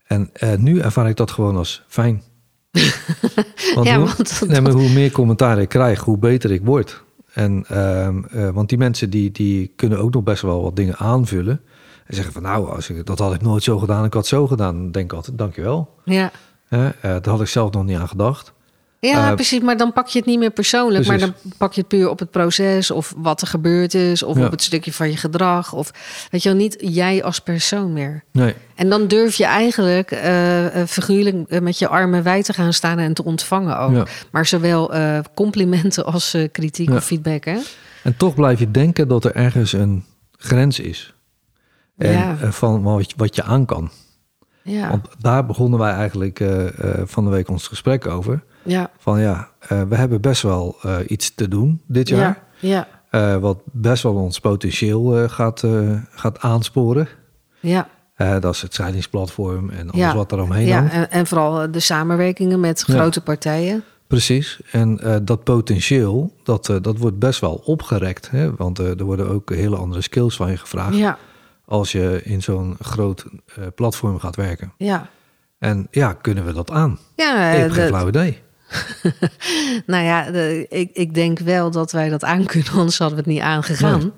En 0.07 0.31
nu 0.59 0.79
ervaar 0.79 1.09
ik 1.09 1.17
dat 1.17 1.31
gewoon 1.31 1.57
als 1.57 1.83
fijn. 1.89 2.23
want, 3.75 3.87
Ja, 3.87 3.97
hoe, 3.99 4.07
want 4.07 4.43
nee, 4.49 4.61
maar 4.61 4.73
hoe 4.73 4.93
meer 4.93 5.11
commentaar 5.13 5.59
ik 5.61 5.69
krijg, 5.69 6.01
hoe 6.01 6.19
beter 6.19 6.51
ik 6.53 6.61
word. 6.65 7.05
En, 7.33 7.65
ehm, 7.69 8.23
eh, 8.31 8.49
want 8.51 8.69
die 8.69 8.79
mensen 8.79 9.11
die, 9.11 9.31
die 9.33 9.73
kunnen 9.77 9.99
ook 9.99 10.15
nog 10.15 10.23
best 10.23 10.43
wel 10.43 10.63
wat 10.63 10.77
dingen 10.77 10.97
aanvullen. 10.97 11.61
En 12.07 12.15
zeggen 12.15 12.33
van 12.33 12.43
nou, 12.43 12.71
als 12.75 12.89
ik, 12.91 13.07
dat 13.07 13.19
had 13.19 13.35
ik 13.35 13.43
nooit 13.43 13.63
zo 13.63 13.79
gedaan, 13.79 14.05
ik 14.05 14.15
had 14.15 14.27
zo 14.27 14.47
gedaan. 14.47 14.75
Dan 14.77 14.91
denk 14.91 15.11
ik 15.11 15.17
altijd, 15.17 15.39
dankjewel. 15.39 15.95
Ja. 16.05 16.31
Eh, 16.69 16.81
daar 17.01 17.21
had 17.29 17.41
ik 17.41 17.47
zelf 17.47 17.71
nog 17.73 17.85
niet 17.85 17.97
aan 17.99 18.09
gedacht. 18.09 18.53
Ja, 19.01 19.29
Eh, 19.29 19.35
precies. 19.35 19.61
Maar 19.61 19.77
dan 19.77 19.93
pak 19.93 20.07
je 20.09 20.19
het 20.19 20.27
niet 20.29 20.39
meer 20.39 20.51
persoonlijk. 20.51 21.07
Maar 21.07 21.19
dan 21.19 21.35
pak 21.59 21.73
je 21.73 21.81
het 21.81 21.89
puur 21.89 22.09
op 22.11 22.19
het 22.19 22.31
proces 22.31 22.91
of 22.91 23.15
wat 23.17 23.41
er 23.41 23.47
gebeurd 23.47 23.95
is. 23.95 24.23
Of 24.23 24.37
Ja. 24.39 24.45
op 24.45 24.51
het 24.51 24.63
stukje 24.63 24.93
van 24.93 25.11
je 25.11 25.17
gedrag. 25.17 25.73
Of 25.73 25.91
weet 26.31 26.43
je 26.43 26.49
wel, 26.49 26.59
niet 26.59 26.77
jij 26.79 27.23
als 27.25 27.39
persoon 27.39 27.93
meer. 27.93 28.25
Nee, 28.33 28.55
En 28.75 28.89
dan 28.89 29.07
durf 29.09 29.35
je 29.35 29.45
eigenlijk 29.45 30.11
eh, 30.11 30.65
figuurlijk 30.87 31.61
met 31.61 31.79
je 31.79 31.89
armen 31.89 32.23
wijd 32.23 32.45
te 32.45 32.53
gaan 32.53 32.73
staan 32.73 32.99
en 32.99 33.15
te 33.15 33.25
ontvangen 33.25 33.79
ook. 33.79 33.93
Ja. 33.95 34.05
Maar 34.31 34.47
zowel 34.47 34.93
complimenten 35.35 36.05
als 36.07 36.37
kritiek 36.53 36.89
Ja. 36.89 36.97
of 36.97 37.05
feedback. 37.05 37.45
Hè? 37.45 37.59
En 38.03 38.17
toch 38.17 38.35
blijf 38.35 38.59
je 38.59 38.71
denken 38.71 39.09
dat 39.09 39.25
er 39.25 39.35
ergens 39.35 39.73
een 39.73 40.05
grens 40.37 40.81
is. 40.81 41.15
En 41.97 42.13
Ja. 42.13 42.37
eh, 42.41 42.51
van 42.51 42.83
wat 42.83 43.11
je, 43.11 43.17
wat 43.17 43.35
je 43.37 43.43
aan 43.43 43.65
kan. 43.65 43.91
Ja. 44.63 44.89
Want 44.91 45.09
daar 45.19 45.47
begonnen 45.47 45.79
wij 45.79 45.93
eigenlijk 45.93 46.41
eh, 46.41 46.67
eh, 47.01 47.03
van 47.07 47.25
de 47.25 47.31
week 47.31 47.49
ons 47.49 47.67
gesprek 47.69 48.07
over. 48.07 48.45
ja. 48.63 48.91
Van 48.99 49.21
ja, 49.21 49.49
we 49.69 49.95
hebben 49.95 50.21
best 50.21 50.43
wel 50.43 50.77
iets 51.07 51.35
te 51.35 51.49
doen 51.49 51.81
dit 51.87 52.09
jaar. 52.09 52.43
Ja. 52.59 52.89
Ja. 53.11 53.39
wat 53.41 53.59
best 53.65 54.03
wel 54.03 54.15
ons 54.15 54.41
potentieel 54.41 55.29
gaat, 55.29 55.65
gaat 56.11 56.41
aansporen. 56.41 57.09
Ja. 57.61 57.89
Dat 58.17 58.55
is 58.55 58.63
het 58.63 58.75
scheidingsplatform 58.75 59.71
en 59.71 59.91
alles 59.91 60.05
Ja. 60.05 60.15
wat 60.15 60.33
er 60.33 60.41
omheen 60.43 60.67
ja. 60.67 60.77
hangt. 60.79 60.93
En, 60.93 61.11
en 61.11 61.27
vooral 61.27 61.71
de 61.71 61.81
samenwerkingen 61.81 62.61
met 62.61 62.83
grote 62.83 63.21
partijen. 63.21 63.85
Precies. 64.07 64.61
En 64.71 65.01
dat 65.25 65.45
potentieel, 65.45 66.33
dat, 66.43 66.67
dat 66.83 66.99
wordt 66.99 67.19
best 67.19 67.41
wel 67.41 67.55
opgerekt. 67.65 68.31
Hè? 68.31 68.55
Want 68.57 68.79
er 68.79 69.05
worden 69.05 69.29
ook 69.29 69.51
hele 69.55 69.77
andere 69.77 70.03
skills 70.03 70.37
van 70.37 70.51
je 70.51 70.57
gevraagd. 70.57 70.97
Ja. 70.97 71.19
Als 71.67 71.93
je 71.93 72.21
in 72.25 72.43
zo'n 72.43 72.77
groot 72.81 73.25
eh, 73.57 73.65
platform 73.75 74.19
gaat 74.19 74.37
werken. 74.37 74.73
Ja. 74.79 75.09
En 75.59 75.87
ja, 75.91 76.13
kunnen 76.13 76.45
we 76.45 76.53
dat 76.53 76.71
aan? 76.71 76.99
Ja, 77.17 77.51
ik 77.51 77.55
eh, 77.57 77.61
heb 77.63 77.71
geen 77.71 77.83
de- 77.83 77.89
flauw 77.89 78.09
idee. 78.09 78.39
Nou 79.87 80.05
ja, 80.05 80.31
de- 80.31 80.67
ik, 80.69 80.91
ik 80.93 81.15
denk 81.15 81.39
wel 81.39 81.71
dat 81.71 81.93
wij 81.93 82.09
dat 82.09 82.25
aan 82.25 82.45
kunnen, 82.47 82.73
anders 82.73 82.99
hadden 82.99 83.17
we 83.19 83.23
het 83.25 83.33
niet 83.33 83.43
aangegaan. 83.43 84.13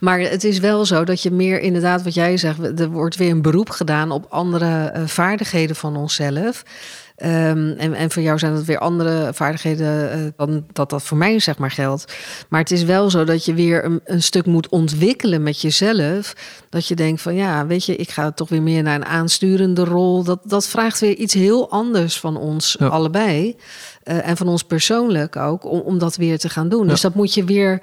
Maar 0.00 0.18
het 0.20 0.44
is 0.44 0.58
wel 0.58 0.84
zo 0.86 1.04
dat 1.04 1.22
je 1.22 1.30
meer 1.30 1.60
inderdaad, 1.60 2.02
wat 2.02 2.14
jij 2.14 2.36
zegt, 2.36 2.80
er 2.80 2.88
wordt 2.90 3.16
weer 3.16 3.30
een 3.30 3.42
beroep 3.42 3.70
gedaan 3.70 4.10
op 4.10 4.26
andere 4.28 4.84
eh, 4.86 5.02
vaardigheden 5.06 5.76
van 5.76 5.96
onszelf. 5.96 6.62
Ehm, 7.16 7.68
en, 7.78 7.94
en 7.94 8.10
voor 8.10 8.22
jou 8.22 8.38
zijn 8.38 8.54
dat 8.54 8.64
weer 8.64 8.78
andere 8.78 9.34
vaardigheden 9.34 10.10
eh, 10.10 10.18
dan 10.36 10.66
dat 10.72 10.90
dat 10.90 11.02
voor 11.02 11.16
mij 11.16 11.38
zeg 11.38 11.58
maar 11.58 11.70
geldt. 11.70 12.14
Maar 12.48 12.60
het 12.60 12.70
is 12.70 12.82
wel 12.82 13.10
zo 13.10 13.24
dat 13.24 13.44
je 13.44 13.54
weer 13.54 13.84
een, 13.84 14.00
een 14.04 14.22
stuk 14.22 14.46
moet 14.46 14.68
ontwikkelen 14.68 15.42
met 15.42 15.60
jezelf. 15.60 16.34
Dat 16.68 16.88
je 16.88 16.94
denkt 16.94 17.22
van 17.22 17.34
ja, 17.34 17.66
weet 17.66 17.84
je, 17.84 17.96
ik 17.96 18.10
ga 18.10 18.30
toch 18.32 18.48
weer 18.48 18.62
meer 18.62 18.82
naar 18.82 18.94
een 18.94 19.04
aansturende 19.04 19.84
rol. 19.84 20.24
Dat, 20.24 20.40
dat 20.44 20.66
vraagt 20.66 21.00
weer 21.00 21.14
iets 21.16 21.34
heel 21.34 21.70
anders 21.70 22.20
van 22.20 22.36
ons 22.36 22.76
Ja. 22.78 22.86
allebei. 22.86 23.56
Eh, 24.02 24.28
en 24.28 24.36
van 24.36 24.48
ons 24.48 24.62
persoonlijk 24.62 25.36
ook, 25.36 25.64
om, 25.64 25.80
om 25.80 25.98
dat 25.98 26.16
weer 26.16 26.38
te 26.38 26.48
gaan 26.48 26.68
doen. 26.68 26.86
Dus 26.88 27.00
dat 27.00 27.14
moet 27.14 27.34
je 27.34 27.44
weer, 27.44 27.80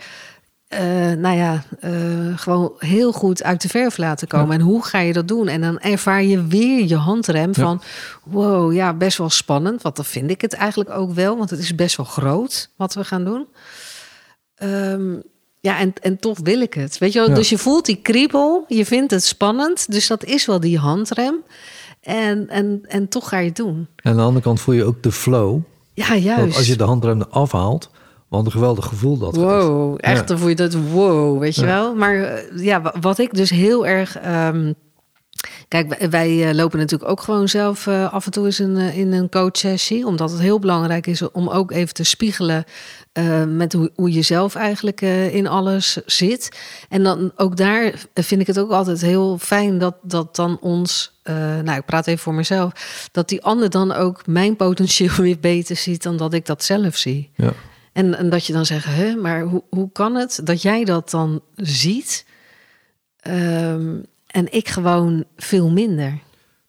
eh, 0.72 1.18
nou 1.18 1.38
ja, 1.38 1.64
eh, 1.80 1.92
gewoon 2.36 2.74
heel 2.78 3.12
goed 3.12 3.44
uit 3.44 3.62
de 3.62 3.70
verf 3.70 3.98
laten 3.98 4.28
komen. 4.28 4.56
En 4.56 4.62
hoe 4.62 4.86
ga 4.86 5.00
je 5.00 5.14
dat 5.14 5.28
doen? 5.28 5.48
En 5.48 5.62
dan 5.62 5.80
ervaar 5.80 6.24
je 6.24 6.48
weer 6.48 6.88
je 6.88 6.96
handrem 6.96 7.54
van, 7.54 7.82
wow, 8.24 8.74
ja, 8.74 8.94
best 8.94 9.18
wel 9.18 9.30
spannend. 9.30 9.82
Want 9.82 9.96
dan 9.96 10.06
vind 10.06 10.30
ik 10.30 10.42
het 10.42 10.54
eigenlijk 10.54 10.90
ook 10.90 11.14
wel, 11.14 11.38
want 11.38 11.50
het 11.50 11.60
is 11.60 11.76
best 11.76 11.98
wel 11.98 12.06
groot 12.06 12.70
wat 12.76 12.94
we 12.94 13.04
gaan 13.04 13.24
doen. 13.24 13.48
Ehm, 14.56 15.14
ja, 15.60 15.80
en, 15.80 15.94
en 16.02 16.20
toch 16.20 16.38
wil 16.44 16.62
ik 16.62 16.74
het. 16.74 16.98
Weet 16.98 17.14
je 17.14 17.20
wel? 17.20 17.30
Ja. 17.30 17.36
Dus 17.36 17.50
je 17.50 17.58
voelt 17.58 17.86
die 17.86 18.00
kriebel, 18.02 18.66
je 18.68 18.86
vindt 18.86 19.12
het 19.12 19.24
spannend. 19.24 19.92
Dus 19.92 20.08
dat 20.08 20.24
is 20.24 20.46
wel 20.46 20.60
die 20.60 20.78
handrem. 20.78 21.36
En, 22.02 22.50
en, 22.50 22.82
en 22.88 23.08
toch 23.08 23.30
ga 23.30 23.38
je 23.38 23.48
het 23.48 23.56
doen. 23.56 23.88
En 23.96 24.12
aan 24.12 24.18
de 24.18 24.24
andere 24.24 24.44
kant 24.44 24.62
voel 24.62 24.76
je 24.76 24.84
ook 24.84 25.04
de 25.04 25.12
flow. 25.12 25.60
Ja, 25.94 26.16
juist. 26.16 26.42
Want 26.42 26.56
als 26.56 26.68
je 26.68 26.76
de 26.76 26.84
handrem 26.84 27.22
eraf 27.22 27.52
haalt, 27.52 27.90
wat 28.32 28.46
een 28.46 28.52
geweldig 28.52 28.86
gevoel 28.86 29.18
dat. 29.18 29.36
Wow, 29.36 29.98
echt, 29.98 30.28
dan 30.28 30.38
voel 30.40 30.50
je 30.50 30.56
dat 30.56 30.74
wow, 30.74 31.40
weet 31.40 31.56
je 31.56 31.66
wel. 31.66 31.96
Maar 31.96 32.16
eh, 32.16 32.64
ja, 32.66 32.82
wa- 32.82 32.96
wat 33.02 33.18
ik 33.18 33.34
dus 33.34 33.50
heel 33.50 33.88
erg... 33.88 34.18
ehm, 34.18 34.74
kijk, 35.68 36.08
wij, 36.10 36.48
eh, 36.50 36.56
lopen 36.56 36.80
natuurlijk 36.80 37.12
ook 37.12 37.22
gewoon 37.22 37.48
zelf 37.48 37.88
eh, 37.88 38.14
af 38.14 38.26
en 38.26 38.32
toe 38.32 38.46
eens 38.46 38.60
in, 38.60 38.78
in 38.78 39.12
een 39.14 39.30
coachsessie. 39.30 40.06
Omdat 40.06 40.32
het 40.32 40.40
heel 40.40 40.60
belangrijk 40.60 41.08
is 41.08 41.32
om 41.32 41.50
ook 41.50 41.72
even 41.72 41.94
te 41.94 42.04
spiegelen... 42.04 42.64
met 43.48 43.74
hoe, 43.74 43.92
hoe 43.96 44.12
je 44.12 44.22
zelf 44.22 44.56
eigenlijk 44.56 45.02
in 45.32 45.48
alles 45.48 45.98
zit. 46.06 46.60
En 46.90 47.04
dan 47.04 47.32
ook 47.36 47.58
daar 47.58 47.94
vind 48.14 48.42
ik 48.42 48.48
het 48.48 48.60
ook 48.60 48.72
altijd 48.72 49.02
heel 49.02 49.38
fijn 49.38 49.78
dat, 49.78 49.96
dat 50.02 50.36
dan 50.36 50.58
ons... 50.62 51.20
nou, 51.64 51.72
ik 51.78 51.86
praat 51.86 52.08
even 52.08 52.22
voor 52.24 52.34
mezelf. 52.34 52.72
Dat 53.12 53.30
die 53.30 53.44
ander 53.44 53.70
dan 53.70 53.92
ook 53.92 54.28
mijn 54.28 54.56
potentieel 54.56 55.16
weer 55.28 55.40
beter 55.40 55.76
ziet... 55.76 56.04
dan 56.04 56.18
dat 56.18 56.34
ik 56.34 56.46
dat 56.46 56.64
zelf 56.64 56.98
zie. 56.98 57.30
Ja. 57.36 57.54
En, 57.94 58.18
en 58.18 58.30
dat 58.30 58.46
je 58.46 58.54
dan 58.54 58.66
zegt, 58.66 58.86
hè, 58.86 59.16
maar 59.16 59.42
hoe, 59.42 59.64
hoe 59.70 59.92
kan 59.92 60.16
het 60.16 60.42
dat 60.44 60.62
jij 60.62 60.84
dat 60.86 61.10
dan 61.10 61.42
ziet 61.56 62.26
ehm, 63.20 63.98
en 64.28 64.54
ik 64.54 64.68
gewoon 64.68 65.26
veel 65.38 65.70
minder? 65.70 66.20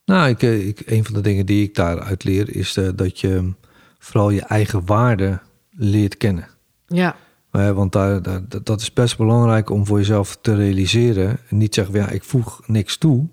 Nou, 0.04 0.28
ik, 0.28 0.42
eh, 0.42 0.66
ik, 0.68 0.82
een 0.86 1.04
van 1.04 1.14
de 1.14 1.20
dingen 1.20 1.46
die 1.46 1.62
ik 1.62 1.74
daaruit 1.74 2.24
leer 2.24 2.56
is 2.56 2.76
eh, 2.76 2.88
dat 2.94 3.20
je 3.20 3.52
vooral 3.98 4.30
je 4.30 4.42
eigen 4.42 4.86
waarde 4.86 5.40
leert 5.70 6.16
kennen. 6.16 6.48
Ja, 6.86 7.16
want 7.50 7.92
daar, 7.92 8.22
daar- 8.22 8.42
dat- 8.62 8.80
is 8.80 8.92
best 8.92 9.16
belangrijk 9.16 9.70
om 9.70 9.86
voor 9.86 9.98
jezelf 9.98 10.38
te 10.40 10.54
realiseren. 10.54 11.38
En 11.48 11.56
niet 11.56 11.74
zeggen, 11.74 11.94
ja, 11.94 12.08
ik 12.08 12.22
voeg 12.24 12.60
niks 12.66 12.96
toe. 12.96 13.28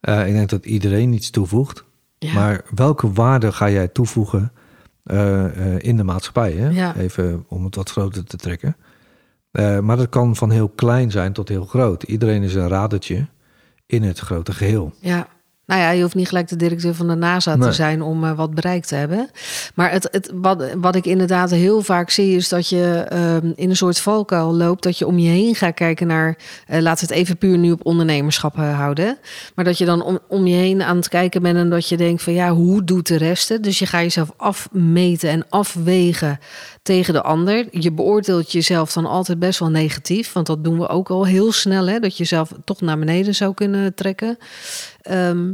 Eh, 0.00 0.26
ik 0.26 0.32
denk 0.32 0.48
dat 0.48 0.66
iedereen 0.66 1.12
iets 1.12 1.30
toevoegt. 1.30 1.84
ja. 2.18 2.32
Maar 2.32 2.64
welke 2.74 3.12
waarde 3.12 3.52
ga 3.52 3.70
jij 3.70 3.88
toevoegen 3.88 4.52
in 5.78 5.96
de 5.96 6.04
maatschappij? 6.04 6.52
Hè? 6.52 6.68
Ja. 6.68 6.96
Even 6.96 7.44
om 7.48 7.64
het 7.64 7.74
wat 7.74 7.90
groter 7.90 8.24
te 8.24 8.36
trekken. 8.36 8.76
Eh, 9.50 9.78
maar 9.78 9.96
dat 9.96 10.08
kan 10.08 10.36
van 10.36 10.50
heel 10.50 10.68
klein 10.68 11.10
zijn 11.10 11.32
tot 11.32 11.48
heel 11.48 11.64
groot. 11.64 12.02
Iedereen 12.02 12.42
is 12.42 12.54
een 12.54 12.68
radertje 12.68 13.26
in 13.86 14.02
het 14.02 14.18
grote 14.18 14.52
geheel. 14.52 14.92
Ja. 15.00 15.28
Nou 15.68 15.80
ja, 15.80 15.90
je 15.90 16.02
hoeft 16.02 16.14
niet 16.14 16.28
gelijk 16.28 16.48
de 16.48 16.56
directeur 16.56 16.94
van 16.94 17.08
de 17.08 17.14
NASA 17.14 17.56
Nee. 17.56 17.68
te 17.68 17.74
zijn 17.74 18.02
om 18.02 18.24
eh, 18.24 18.36
wat 18.36 18.54
bereikt 18.54 18.88
te 18.88 18.94
hebben. 18.94 19.30
Maar 19.74 19.90
het, 19.90 20.08
het, 20.10 20.30
wat, 20.34 20.64
wat 20.76 20.94
ik 20.94 21.04
inderdaad 21.06 21.50
heel 21.50 21.82
vaak 21.82 22.10
zie, 22.10 22.36
is 22.36 22.48
dat 22.48 22.68
je 22.68 23.04
ehm, 23.08 23.52
in 23.54 23.70
een 23.70 23.76
soort 23.76 24.00
valkuil 24.00 24.54
loopt. 24.54 24.82
Dat 24.82 24.98
je 24.98 25.06
om 25.06 25.18
je 25.18 25.28
heen 25.30 25.54
gaat 25.54 25.74
kijken 25.74 26.06
naar. 26.06 26.36
eh 26.66 26.80
laten 26.80 27.06
we 27.08 27.12
het 27.14 27.22
even 27.22 27.36
puur 27.38 27.58
nu 27.58 27.72
op 27.72 27.86
ondernemerschap 27.86 28.56
eh, 28.58 28.76
houden. 28.76 29.18
Maar 29.54 29.64
dat 29.64 29.78
je 29.78 29.84
dan 29.84 30.02
om, 30.02 30.18
om 30.28 30.46
je 30.46 30.54
heen 30.56 30.82
aan 30.82 30.96
het 30.96 31.08
kijken 31.08 31.42
bent 31.42 31.56
en 31.56 31.70
dat 31.70 31.88
je 31.88 31.96
denkt 31.96 32.22
van 32.22 32.32
ja, 32.32 32.50
hoe 32.52 32.84
doet 32.84 33.06
de 33.06 33.16
rest 33.16 33.48
het? 33.48 33.62
Dus 33.62 33.78
je 33.78 33.86
gaat 33.86 34.02
jezelf 34.02 34.32
afmeten 34.36 35.30
en 35.30 35.46
afwegen 35.48 36.38
tegen 36.88 37.14
de 37.14 37.22
ander. 37.22 37.66
Je 37.70 37.92
beoordeelt 37.92 38.52
jezelf 38.52 38.92
dan 38.92 39.06
altijd 39.06 39.38
best 39.38 39.58
wel 39.58 39.70
negatief. 39.70 40.32
Want 40.32 40.46
dat 40.46 40.64
doen 40.64 40.78
we 40.78 40.88
ook 40.88 41.10
al 41.10 41.26
heel 41.26 41.52
snel. 41.52 41.86
Hè? 41.88 41.98
Dat 41.98 42.12
je 42.12 42.18
jezelf 42.18 42.50
toch 42.64 42.80
naar 42.80 42.98
beneden 42.98 43.34
zou 43.34 43.54
kunnen 43.54 43.94
trekken. 43.94 44.38
Ehm, 45.02 45.50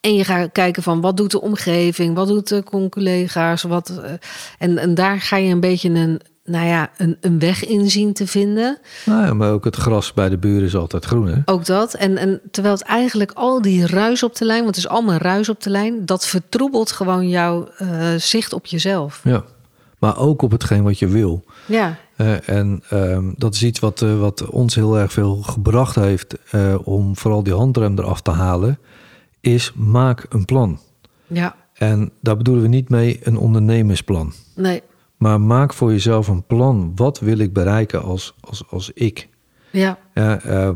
en 0.00 0.14
je 0.14 0.24
gaat 0.24 0.52
kijken 0.52 0.82
van 0.82 1.00
wat 1.00 1.16
doet 1.16 1.30
de 1.30 1.40
omgeving, 1.40 2.14
wat 2.14 2.28
doet 2.28 2.48
de 2.48 2.62
collega's, 2.90 3.62
wat. 3.62 3.88
eh, 3.88 4.12
en, 4.58 4.78
en 4.78 4.94
daar 4.94 5.20
ga 5.20 5.36
je 5.36 5.52
een 5.52 5.60
beetje 5.60 5.90
een, 5.90 6.20
nou 6.44 6.66
ja, 6.66 6.90
een, 6.96 7.16
een 7.20 7.38
weg 7.38 7.64
in 7.64 7.90
zien 7.90 8.12
te 8.12 8.26
vinden. 8.26 8.78
Nou 9.04 9.26
ja, 9.26 9.34
maar 9.34 9.52
ook 9.52 9.64
het 9.64 9.76
gras 9.76 10.12
bij 10.12 10.28
de 10.28 10.38
buren 10.38 10.66
is 10.66 10.76
altijd 10.76 11.04
groen, 11.04 11.26
hè? 11.26 11.40
Ook 11.44 11.66
dat. 11.66 11.94
En, 11.94 12.16
en 12.16 12.40
terwijl 12.50 12.74
het 12.74 12.84
eigenlijk 12.84 13.32
al 13.34 13.62
die 13.62 13.86
ruis 13.86 14.22
op 14.22 14.36
de 14.36 14.44
lijn, 14.44 14.62
want 14.62 14.76
het 14.76 14.84
is 14.84 14.90
allemaal 14.90 15.18
ruis 15.18 15.48
op 15.48 15.62
de 15.62 15.70
lijn, 15.70 16.06
dat 16.06 16.26
vertroebelt 16.26 16.92
gewoon 16.92 17.28
jouw 17.28 17.68
eh, 17.78 18.14
zicht 18.16 18.52
op 18.52 18.66
jezelf. 18.66 19.20
Ja. 19.24 19.44
Maar 20.04 20.18
ook 20.18 20.42
op 20.42 20.50
hetgeen 20.50 20.82
wat 20.82 20.98
je 20.98 21.06
wil. 21.08 21.44
Ja, 21.66 21.96
Eh, 22.16 22.48
en 22.48 22.82
ehm, 22.88 23.30
dat 23.36 23.54
is 23.54 23.62
iets 23.62 23.80
wat, 23.80 24.02
eh, 24.02 24.18
wat 24.18 24.46
ons 24.46 24.74
heel 24.74 24.98
erg 24.98 25.12
veel 25.12 25.36
gebracht 25.36 25.94
heeft 25.94 26.36
eh, 26.50 26.74
om 26.84 27.16
vooral 27.16 27.42
die 27.42 27.54
handrem 27.54 27.98
eraf 27.98 28.20
te 28.20 28.30
halen, 28.30 28.78
is 29.40 29.72
maak 29.76 30.26
een 30.28 30.44
plan. 30.44 30.78
ja, 31.26 31.56
En 31.74 32.10
daar 32.20 32.36
bedoelen 32.36 32.62
we 32.62 32.68
niet 32.68 32.88
mee 32.88 33.20
een 33.22 33.36
ondernemersplan. 33.38 34.32
nee, 34.56 34.82
Maar 35.16 35.40
maak 35.40 35.72
voor 35.74 35.90
jezelf 35.90 36.28
een 36.28 36.44
plan. 36.46 36.92
Wat 36.94 37.18
wil 37.18 37.38
ik 37.38 37.52
bereiken 37.52 38.02
als, 38.02 38.34
als, 38.40 38.64
als 38.70 38.90
ik? 38.94 39.28
ja, 39.70 39.98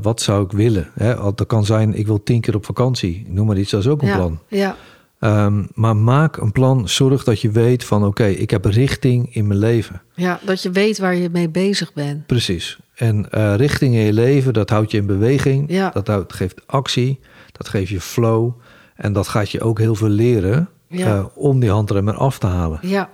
wat 0.02 0.20
zou 0.20 0.44
ik 0.44 0.52
willen? 0.52 0.90
Hè, 0.94 1.16
al- 1.16 1.34
dat 1.34 1.46
kan 1.46 1.64
zijn, 1.64 1.94
ik 1.98 2.06
wil 2.06 2.22
tien 2.22 2.40
keer 2.40 2.54
op 2.54 2.64
vakantie. 2.64 3.24
Noem 3.28 3.46
maar 3.46 3.58
iets, 3.58 3.70
dat 3.70 3.80
is 3.80 3.88
ook 3.88 4.02
een 4.02 4.08
ja, 4.08 4.16
plan. 4.16 4.38
ja, 4.48 4.76
Ehm, 5.18 5.64
maar 5.74 5.96
maak 5.96 6.36
een 6.36 6.52
plan. 6.52 6.88
Zorg 6.88 7.24
dat 7.24 7.40
je 7.40 7.50
weet 7.50 7.84
van 7.84 8.04
oké, 8.04 8.24
ik 8.26 8.50
heb 8.50 8.64
richting 8.64 9.34
in 9.34 9.46
mijn 9.46 9.58
leven. 9.58 10.02
ja, 10.14 10.40
dat 10.44 10.62
je 10.62 10.70
weet 10.70 10.98
waar 10.98 11.14
je 11.14 11.28
mee 11.30 11.48
bezig 11.48 11.92
bent. 11.92 12.26
Precies. 12.26 12.78
En 12.94 13.30
eh, 13.30 13.54
richting 13.54 13.94
in 13.94 14.00
je 14.00 14.12
leven, 14.12 14.52
dat 14.52 14.70
houdt 14.70 14.90
je 14.90 14.96
in 14.98 15.06
beweging. 15.06 15.64
Ja. 15.70 15.90
Dat 15.90 16.06
houdt, 16.06 16.32
geeft 16.32 16.60
actie. 16.66 17.20
Dat 17.52 17.68
geeft 17.68 17.88
je 17.90 18.00
flow. 18.00 18.50
En 18.96 19.12
dat 19.12 19.28
gaat 19.28 19.50
je 19.50 19.60
ook 19.60 19.78
heel 19.78 19.94
veel 19.94 20.08
leren 20.08 20.68
Ja. 20.88 21.06
eh, 21.16 21.24
om 21.34 21.60
die 21.60 21.70
handrem 21.70 22.08
eraf 22.08 22.38
te 22.38 22.46
halen. 22.46 22.78
Ja. 22.82 23.08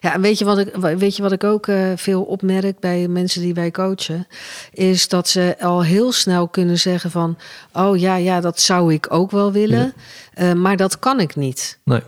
Ja, 0.00 0.14
en 0.14 0.20
weet 0.20 0.38
je 0.38 0.44
wat 0.44 0.58
ik, 0.58 0.74
weet 0.74 1.16
je 1.16 1.22
wat 1.22 1.32
ik 1.32 1.44
ook 1.44 1.66
eh, 1.66 1.92
veel 1.96 2.22
opmerk 2.22 2.80
bij 2.80 3.08
mensen 3.08 3.40
die 3.40 3.54
wij 3.54 3.70
coachen? 3.70 4.26
Is 4.72 5.08
dat 5.08 5.28
ze 5.28 5.56
al 5.60 5.84
heel 5.84 6.12
snel 6.12 6.48
kunnen 6.48 6.78
zeggen 6.78 7.10
van... 7.10 7.38
oh 7.72 7.98
ja, 7.98 8.16
ja, 8.16 8.40
dat 8.40 8.60
zou 8.60 8.92
ik 8.92 9.06
ook 9.12 9.30
wel 9.30 9.52
willen, 9.52 9.92
eh, 10.34 10.52
maar 10.52 10.76
dat 10.76 10.98
kan 10.98 11.20
ik 11.20 11.36
niet. 11.36 11.78
Nee. 11.84 12.02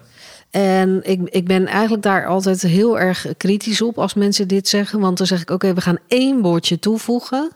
En 0.51 1.01
ik, 1.03 1.21
ik 1.25 1.47
ben 1.47 1.67
eigenlijk 1.67 2.03
daar 2.03 2.27
altijd 2.27 2.63
heel 2.63 2.99
erg 2.99 3.27
kritisch 3.37 3.83
op 3.83 3.99
als 3.99 4.15
mensen 4.15 4.49
dit 4.49 4.69
zeggen. 4.69 5.01
Want 5.01 5.19
dan 5.19 5.27
zeg 5.27 5.41
ik, 5.41 5.51
oké, 5.51 5.75
we 5.75 5.81
gaan 5.81 5.99
één 6.09 6.41
woordje 6.41 6.79
toevoegen... 6.79 7.51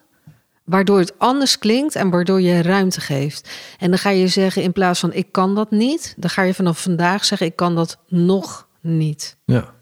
waardoor 0.64 0.98
het 0.98 1.18
anders 1.18 1.59
klinkt 1.59 1.94
en 1.94 2.11
waardoor 2.11 2.40
je 2.40 2.62
ruimte 2.62 3.00
geeft. 3.00 3.48
En 3.79 3.88
dan 3.90 3.98
ga 3.98 4.11
je 4.11 4.29
zeggen, 4.29 4.62
in 4.62 4.72
plaats 4.72 5.00
van 5.00 5.12
ik 5.12 5.27
kan 5.31 5.55
dat 5.55 5.70
niet... 5.70 6.14
dan 6.16 6.31
ga 6.31 6.42
je 6.42 6.55
vanaf 6.55 6.83
vandaag 6.83 7.24
zeggen, 7.24 7.46
ik 7.46 7.57
kan 7.57 7.74
dat 7.74 7.98
nog 8.09 8.68
niet. 8.81 9.37
Ja. 9.44 9.72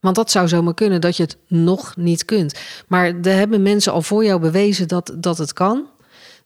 Want 0.00 0.16
dat 0.16 0.30
zou 0.30 0.48
zomaar 0.48 0.74
kunnen 0.74 1.00
dat 1.00 1.16
je 1.16 1.22
het 1.22 1.36
nog 1.46 1.96
niet 1.96 2.24
kunt. 2.24 2.60
Maar 2.88 3.06
er 3.22 3.32
hebben 3.34 3.62
mensen 3.62 3.92
al 3.92 4.02
voor 4.02 4.24
jou 4.24 4.40
bewezen 4.40 4.88
dat, 4.88 5.12
dat 5.16 5.38
het 5.38 5.52
kan. 5.52 5.86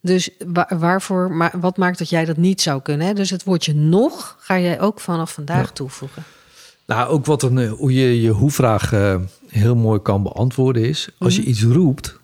Dus 0.00 0.30
wa- 0.46 0.70
waarvoor, 0.78 1.32
maar 1.32 1.52
wat 1.60 1.76
maakt 1.76 1.98
dat 1.98 2.08
jij 2.08 2.24
dat 2.24 2.36
niet 2.36 2.60
zou 2.60 2.82
kunnen? 2.82 3.06
Hè? 3.06 3.12
Dus 3.12 3.30
het 3.30 3.44
woordje 3.44 3.74
nog 3.74 4.36
ga 4.38 4.58
jij 4.58 4.80
ook 4.80 5.00
vanaf 5.00 5.32
vandaag 5.32 5.72
toevoegen. 5.72 6.22
Nou, 6.86 7.08
ook 7.08 7.26
wat 7.26 7.42
een, 7.42 7.68
hoe 7.68 7.92
je 7.94 8.20
je 8.20 8.30
hoe-vraag 8.30 8.92
eh, 8.92 9.16
heel 9.48 9.74
mooi 9.76 10.00
kan 10.00 10.22
beantwoorden 10.22 10.84
is... 10.84 11.08
als 11.18 11.36
je 11.36 11.42
iets 11.42 11.62
roept 11.62 12.18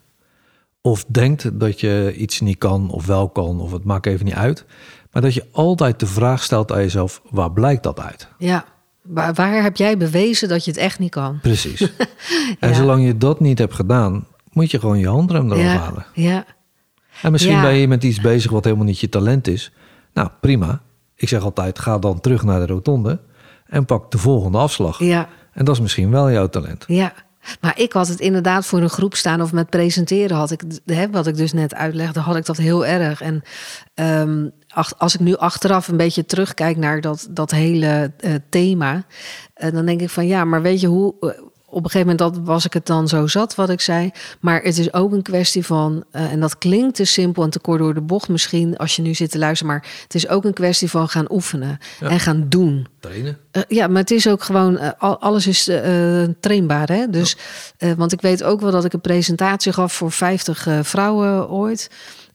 of 0.81 1.05
denkt 1.07 1.59
dat 1.59 1.79
je 1.79 2.13
iets 2.17 2.39
niet 2.39 2.57
kan 2.57 2.89
of 2.89 3.05
wel 3.05 3.29
kan... 3.29 3.61
of 3.61 3.71
het 3.71 3.83
maakt 3.83 4.05
even 4.05 4.25
niet 4.25 4.33
uit... 4.33 4.65
maar 5.11 5.21
dat 5.21 5.33
je 5.33 5.45
altijd 5.51 5.99
de 5.99 6.07
vraag 6.07 6.43
stelt 6.43 6.71
aan 6.71 6.81
jezelf... 6.81 7.21
waar 7.29 7.51
blijkt 7.51 7.83
dat 7.83 7.99
uit? 7.99 8.27
Ja, 8.37 8.65
waar, 9.01 9.33
waar 9.33 9.63
heb 9.63 9.77
jij 9.77 9.97
bewezen 9.97 10.49
dat 10.49 10.65
je 10.65 10.71
het 10.71 10.79
echt 10.79 10.99
niet 10.99 11.11
kan? 11.11 11.39
Precies. 11.41 11.87
En 12.59 12.75
zolang 12.75 13.05
je 13.05 13.17
dat 13.17 13.39
niet 13.39 13.57
hebt 13.59 13.73
gedaan... 13.73 14.25
moet 14.51 14.71
je 14.71 14.79
gewoon 14.79 14.99
je 14.99 15.07
handrem 15.07 15.53
Ja, 15.53 15.77
halen. 15.77 16.05
ja, 16.13 16.45
En 17.21 17.31
misschien 17.31 17.55
Ja. 17.55 17.61
ben 17.61 17.73
je 17.75 17.87
met 17.87 18.03
iets 18.03 18.21
bezig 18.21 18.51
wat 18.51 18.63
helemaal 18.63 18.85
niet 18.85 18.99
je 18.99 19.09
talent 19.09 19.47
is. 19.47 19.71
Nou, 20.13 20.29
prima. 20.41 20.81
Ik 21.15 21.27
zeg 21.27 21.41
altijd, 21.43 21.79
ga 21.79 21.99
dan 21.99 22.19
terug 22.19 22.43
naar 22.43 22.59
de 22.59 22.65
rotonde... 22.73 23.19
en 23.67 23.85
pak 23.85 24.11
de 24.11 24.17
volgende 24.17 24.57
afslag. 24.57 24.99
ja, 24.99 25.29
En 25.53 25.65
dat 25.65 25.75
is 25.75 25.81
misschien 25.81 26.11
wel 26.11 26.31
jouw 26.31 26.47
talent. 26.49 26.83
ja. 26.87 27.13
Maar 27.61 27.79
ik 27.79 27.93
had 27.93 28.07
het 28.07 28.19
inderdaad 28.19 28.65
voor 28.65 28.81
een 28.81 28.89
groep 28.89 29.15
staan 29.15 29.41
of 29.41 29.51
met 29.51 29.69
presenteren 29.69 30.37
had 30.37 30.51
ik, 30.51 30.61
hè, 30.85 31.09
wat 31.09 31.27
ik 31.27 31.35
dus 31.35 31.53
net 31.53 31.73
uitlegde, 31.73 32.19
had 32.19 32.35
ik 32.35 32.45
dat 32.45 32.57
heel 32.57 32.85
erg. 32.85 33.21
En 33.21 33.41
ehm, 33.93 34.47
als 34.97 35.13
ik 35.13 35.19
nu 35.19 35.35
achteraf 35.35 35.87
een 35.87 35.97
beetje 35.97 36.25
terugkijk 36.25 36.77
naar 36.77 37.01
dat, 37.01 37.27
dat 37.29 37.51
hele 37.51 38.11
eh, 38.17 38.33
thema, 38.49 39.05
eh, 39.53 39.71
dan 39.71 39.85
denk 39.85 40.01
ik 40.01 40.09
van 40.09 40.27
ja, 40.27 40.45
maar 40.45 40.61
weet 40.61 40.81
je 40.81 40.87
hoe. 40.87 41.35
Op 41.71 41.83
een 41.83 41.89
gegeven 41.89 42.15
moment 42.17 42.35
dat 42.35 42.45
was 42.45 42.65
ik 42.65 42.73
het 42.73 42.85
dan 42.85 43.07
zo 43.07 43.27
zat 43.27 43.55
wat 43.55 43.69
ik 43.69 43.81
zei. 43.81 44.11
Maar 44.39 44.61
het 44.61 44.77
is 44.77 44.93
ook 44.93 45.11
een 45.11 45.21
kwestie 45.21 45.65
van, 45.65 46.03
eh, 46.11 46.31
en 46.31 46.39
dat 46.39 46.57
klinkt 46.57 46.95
te 46.95 47.05
simpel 47.05 47.43
en 47.43 47.49
te 47.49 47.59
kort 47.59 47.79
door 47.79 47.93
de 47.93 48.01
bocht 48.01 48.29
misschien 48.29 48.77
als 48.77 48.95
je 48.95 49.01
nu 49.01 49.13
zit 49.13 49.31
te 49.31 49.37
luisteren. 49.37 49.73
Maar 49.73 49.85
het 50.03 50.15
is 50.15 50.27
ook 50.27 50.43
een 50.45 50.53
kwestie 50.53 50.89
van 50.89 51.09
gaan 51.09 51.31
oefenen 51.31 51.77
en 51.99 52.19
gaan 52.19 52.45
doen. 52.49 52.87
Trainen? 52.99 53.37
Eh, 53.51 53.61
ja, 53.67 53.87
maar 53.87 54.01
het 54.01 54.11
is 54.11 54.27
ook 54.27 54.43
gewoon, 54.43 54.77
eh, 54.77 54.89
al- 54.97 55.19
alles 55.19 55.47
is 55.47 55.69
trainbaar. 56.39 56.87
Hè? 56.87 57.09
Dus, 57.09 57.37
want 57.97 58.11
ik 58.11 58.21
weet 58.21 58.43
ook 58.43 58.61
wel 58.61 58.71
dat 58.71 58.85
ik 58.85 58.93
een 58.93 59.01
presentatie 59.01 59.73
gaf 59.73 59.93
voor 59.93 60.11
50 60.11 60.67
eh, 60.67 60.79
vrouwen 60.81 61.49
ooit. 61.49 61.89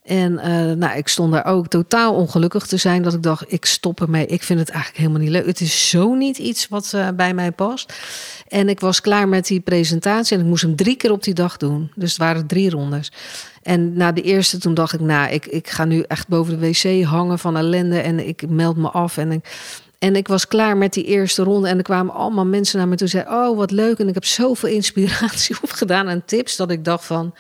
En 0.07 0.39
eh, 0.39 0.77
nou, 0.77 0.97
ik 0.97 1.09
stond 1.09 1.33
daar 1.33 1.45
ook 1.45 1.69
totaal 1.69 2.15
ongelukkig 2.15 2.67
te 2.67 2.77
zijn. 2.77 3.03
Dat 3.03 3.15
ik 3.15 3.23
dacht, 3.23 3.53
ik 3.53 3.65
stop 3.65 4.01
ermee. 4.01 4.27
Ik 4.27 4.43
vind 4.43 4.59
het 4.59 4.69
eigenlijk 4.69 4.99
helemaal 5.01 5.21
niet 5.21 5.31
leuk. 5.31 5.47
Het 5.47 5.61
is 5.61 5.89
zo 5.89 6.15
niet 6.15 6.39
iets 6.39 6.69
wat 6.69 6.93
eh, 6.95 7.09
bij 7.17 7.35
mij 7.35 7.53
past. 7.53 7.95
En 8.49 8.69
ik 8.69 8.81
was 8.81 9.01
klaar 9.01 9.29
met 9.29 9.47
die 9.47 9.61
presentatie. 9.61 10.37
En 10.37 10.43
ik 10.43 10.49
moest 10.49 10.63
hem 10.63 10.77
drie 10.77 10.97
keer 10.97 11.11
op 11.11 11.23
die 11.23 11.35
dag 11.35 11.57
doen. 11.57 11.91
Dus 11.95 12.11
het 12.11 12.19
waren 12.19 12.47
drie 12.47 12.71
rondes. 12.71 13.13
En 13.63 13.97
na 13.97 14.13
de 14.13 14.23
eerste, 14.23 14.59
toen 14.59 14.75
dacht 14.75 14.93
ik, 14.93 15.01
nou, 15.01 15.31
ik, 15.31 15.47
ik 15.47 15.69
ga 15.69 15.85
nu 15.85 16.01
echt 16.01 16.29
boven 16.29 16.61
de 16.61 16.69
wc 16.69 17.05
hangen 17.05 17.39
van 17.39 17.57
ellende. 17.57 18.01
En 18.01 18.29
ik 18.29 18.49
meld 18.49 18.77
me 18.77 18.89
af. 18.89 19.17
En 19.17 19.33
ik, 19.33 19.59
en 19.99 20.17
ik 20.17 20.29
was 20.29 20.49
klaar 20.49 20.77
met 20.77 20.93
die 20.93 21.05
eerste 21.05 21.43
ronde. 21.43 21.69
En 21.69 21.77
er 21.77 21.83
kwamen 21.83 22.15
allemaal 22.15 22.47
mensen 22.47 22.79
naar 22.79 22.89
me 22.89 22.97
toe. 22.97 23.09
Zeiden, 23.09 23.33
oh, 23.33 23.57
wat 23.57 23.71
leuk. 23.71 23.99
En 23.99 24.09
ik 24.09 24.15
heb 24.15 24.25
zoveel 24.25 24.69
inspiratie 24.81 25.57
opgedaan 25.63 26.09
en 26.09 26.25
tips. 26.25 26.57
Dat 26.57 26.71
ik 26.71 26.85
dacht 26.85 27.05
van, 27.05 27.35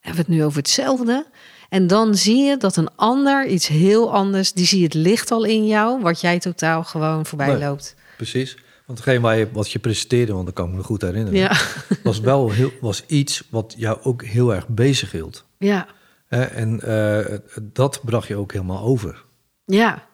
hebben 0.00 0.24
we 0.24 0.30
het 0.30 0.38
nu 0.40 0.44
over 0.44 0.58
hetzelfde? 0.58 1.26
En 1.70 1.86
dan 1.86 2.14
zie 2.14 2.42
je 2.42 2.56
dat 2.56 2.76
een 2.76 2.88
ander 2.96 3.46
iets 3.46 3.66
heel 3.66 4.12
anders... 4.12 4.52
die 4.52 4.66
zie 4.66 4.82
het 4.82 4.94
licht 4.94 5.30
al 5.30 5.44
in 5.44 5.66
jou... 5.66 6.00
wat 6.00 6.20
jij 6.20 6.38
totaal 6.38 6.84
gewoon 6.84 7.26
voorbij 7.26 7.46
Nee. 7.46 7.58
loopt. 7.58 7.94
Precies. 8.16 8.56
Want 8.86 8.98
hetgeen 8.98 9.20
waar 9.20 9.38
je, 9.38 9.48
wat 9.52 9.72
je 9.72 9.78
presenteerde, 9.78 10.32
want 10.32 10.46
dat 10.46 10.54
kan 10.54 10.68
ik 10.68 10.74
me 10.74 10.82
goed 10.82 11.02
herinneren... 11.02 11.38
Ja, 11.38 11.56
was 12.02 12.20
wel 12.20 12.50
heel, 12.50 12.70
was 12.80 13.04
iets 13.06 13.42
wat 13.50 13.74
jou 13.76 13.98
ook 14.02 14.24
heel 14.24 14.54
erg 14.54 14.68
bezig 14.68 15.10
hield. 15.12 15.44
ja, 15.58 15.86
En 16.28 16.80
eh, 16.80 17.38
dat 17.62 18.00
bracht 18.04 18.28
je 18.28 18.36
ook 18.36 18.52
helemaal 18.52 18.82
over. 18.82 19.24
ja. 19.64 20.08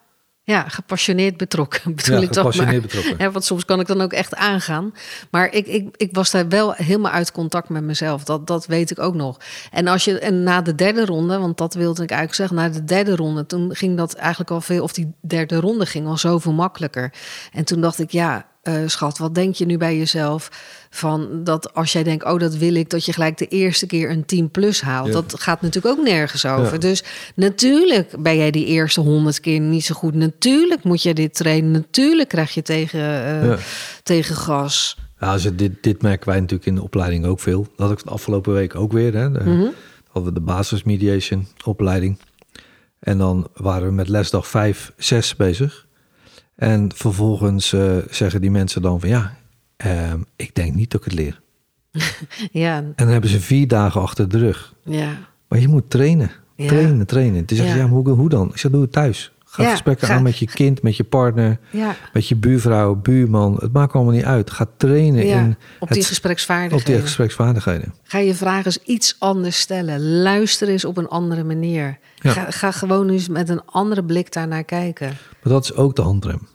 Ja, 0.47 0.67
gepassioneerd 0.67 1.37
betrokken 1.37 1.81
bedoel 1.95 2.15
Ja, 2.15 2.21
ik 2.21 2.31
toch 2.31 2.55
maar. 2.55 2.81
betrokken. 2.81 3.15
Ja, 3.17 3.31
want 3.31 3.45
soms 3.45 3.65
kan 3.65 3.79
ik 3.79 3.87
dan 3.87 4.01
ook 4.01 4.13
echt 4.13 4.35
aangaan. 4.35 4.93
Maar 5.31 5.53
ik, 5.53 5.67
ik, 5.67 5.87
ik 5.97 6.09
was 6.15 6.31
daar 6.31 6.47
wel 6.47 6.73
helemaal 6.73 7.11
uit 7.11 7.31
contact 7.31 7.69
met 7.69 7.83
mezelf. 7.83 8.23
Dat, 8.23 8.47
dat 8.47 8.65
weet 8.65 8.91
ik 8.91 8.99
ook 8.99 9.15
nog. 9.15 9.37
En, 9.71 9.87
als 9.87 10.05
je, 10.05 10.19
en 10.19 10.43
na 10.43 10.61
de 10.61 10.75
derde 10.75 11.05
ronde, 11.05 11.37
want 11.37 11.57
dat 11.57 11.73
wilde 11.73 12.03
ik 12.03 12.09
eigenlijk 12.11 12.39
zeggen... 12.39 12.55
na 12.55 12.79
de 12.79 12.83
derde 12.83 13.15
ronde, 13.15 13.45
toen 13.45 13.75
ging 13.75 13.97
dat 13.97 14.13
eigenlijk 14.13 14.51
al 14.51 14.61
veel... 14.61 14.83
of 14.83 14.93
die 14.93 15.13
derde 15.21 15.59
ronde 15.59 15.85
ging 15.85 16.07
al 16.07 16.17
zoveel 16.17 16.53
makkelijker. 16.53 17.13
En 17.53 17.63
toen 17.63 17.81
dacht 17.81 17.99
ik, 17.99 18.11
ja, 18.11 18.45
eh, 18.67 18.73
schat, 18.85 19.17
wat 19.17 19.35
denk 19.35 19.55
je 19.55 19.65
nu 19.65 19.77
bij 19.77 19.97
jezelf... 19.97 20.49
van 20.89 21.43
dat 21.43 21.73
als 21.73 21.91
jij 21.91 22.03
denkt, 22.03 22.25
oh, 22.25 22.39
dat 22.39 22.55
wil 22.55 22.75
ik... 22.75 22.89
dat 22.89 23.05
je 23.05 23.13
gelijk 23.13 23.37
de 23.37 23.47
eerste 23.47 23.85
keer 23.85 24.09
een 24.09 24.25
10 24.25 24.49
plus 24.51 24.81
haalt. 24.81 25.07
Ja. 25.07 25.13
Dat 25.13 25.35
gaat 25.39 25.61
natuurlijk 25.61 25.97
ook 25.99 26.05
nergens 26.05 26.45
over. 26.45 26.73
Ja. 26.73 26.77
Dus 26.79 27.03
natuurlijk 27.35 28.21
ben 28.23 28.37
jij 28.37 28.51
die 28.51 28.65
eerste 28.65 29.01
honderd 29.01 29.39
keer 29.39 29.59
niet 29.59 29.85
zo 29.85 29.95
goed. 29.95 30.13
Natuurlijk 30.13 30.83
moet 30.83 31.03
je 31.03 31.13
dit 31.13 31.33
trainen. 31.35 31.71
Natuurlijk 31.71 32.29
krijg 32.29 32.53
je 32.53 32.61
tegen, 32.61 32.99
eh, 32.99 33.45
Ja. 33.45 33.57
tegen 34.03 34.35
gas. 34.35 34.97
Ja, 35.19 35.33
dus 35.33 35.49
dit, 35.55 35.71
dit 35.83 36.01
merken 36.01 36.27
wij 36.29 36.39
natuurlijk 36.39 36.69
in 36.69 36.75
de 36.75 36.83
opleiding 36.83 37.25
ook 37.25 37.39
veel. 37.39 37.67
Dat 37.75 37.89
had 37.89 37.99
ik 37.99 38.03
de 38.05 38.11
afgelopen 38.11 38.53
week 38.53 38.75
ook 38.75 38.91
weer. 38.91 39.13
Hè. 39.13 39.31
De, 39.31 39.39
Mhm. 39.43 39.67
hadden 40.11 40.33
we 40.33 40.39
de 40.39 40.45
basismediation 40.45 41.47
opleiding. 41.65 42.17
En 42.99 43.17
dan 43.17 43.47
waren 43.53 43.87
we 43.87 43.93
met 43.93 44.07
lesdag 44.09 44.47
5, 44.47 44.91
6 44.97 45.35
bezig. 45.35 45.85
En 46.57 46.89
vervolgens 46.95 47.73
eh, 47.73 47.97
zeggen 48.09 48.41
die 48.41 48.51
mensen 48.51 48.81
dan 48.81 48.99
van 48.99 49.09
ja, 49.09 49.37
ehm, 49.77 50.19
ik 50.35 50.55
denk 50.55 50.75
niet 50.75 50.91
dat 50.91 50.99
ik 51.05 51.11
het 51.11 51.19
leer. 51.19 51.41
Ja, 52.51 52.77
En 52.77 52.93
dan 52.95 53.07
hebben 53.07 53.29
ze 53.29 53.39
vier 53.39 53.67
dagen 53.67 54.01
achter 54.01 54.29
de 54.29 54.37
rug. 54.37 54.73
ja. 54.83 55.17
Maar 55.47 55.59
je 55.59 55.67
moet 55.67 55.89
trainen, 55.89 56.31
trainen, 56.55 57.05
trainen. 57.07 57.45
Dus 57.45 57.57
zeg 57.57 57.67
je, 57.67 57.73
Ja. 57.73 57.77
ja, 57.79 57.87
maar 57.87 57.95
hoe, 57.95 58.09
hoe 58.09 58.29
dan? 58.29 58.47
Ik 58.49 58.57
zeg, 58.57 58.71
doe 58.71 58.81
het 58.81 58.91
thuis. 58.91 59.31
Ga 59.57 59.63
Ja, 59.63 59.71
gesprekken 59.71 60.07
ga- 60.07 60.13
aan 60.13 60.23
met 60.23 60.37
je 60.37 60.45
kind, 60.45 60.81
met 60.81 60.97
je 60.97 61.03
partner, 61.03 61.57
ja. 61.69 61.95
met 62.13 62.27
je 62.27 62.35
buurvrouw, 62.35 62.95
buurman. 62.95 63.55
Het 63.59 63.73
maakt 63.73 63.93
allemaal 63.93 64.13
niet 64.13 64.23
uit. 64.23 64.51
Ga 64.51 64.65
trainen 64.77 65.25
ja. 65.25 65.39
in 65.39 65.55
Op 65.79 65.87
die 65.87 65.97
het- 65.97 66.07
gespreksvaardigheden. 66.07 66.87
op 66.87 66.93
die 66.93 67.01
gespreksvaardigheden. 67.01 67.93
Ga 68.03 68.17
je 68.17 68.35
vragen 68.35 68.65
eens 68.65 68.83
iets 68.83 69.15
anders 69.19 69.59
stellen. 69.59 70.21
Luister 70.21 70.67
eens 70.69 70.85
op 70.85 70.97
een 70.97 71.07
andere 71.07 71.43
manier. 71.43 71.97
Ga, 72.19 72.51
ga 72.51 72.71
gewoon 72.71 73.09
eens 73.09 73.27
met 73.27 73.49
een 73.49 73.61
andere 73.65 74.03
blik 74.03 74.33
daarnaar 74.33 74.63
kijken. 74.63 75.07
Maar 75.43 75.53
dat 75.53 75.63
is 75.63 75.73
ook 75.73 75.95
de 75.95 76.01
handrem. 76.01 76.47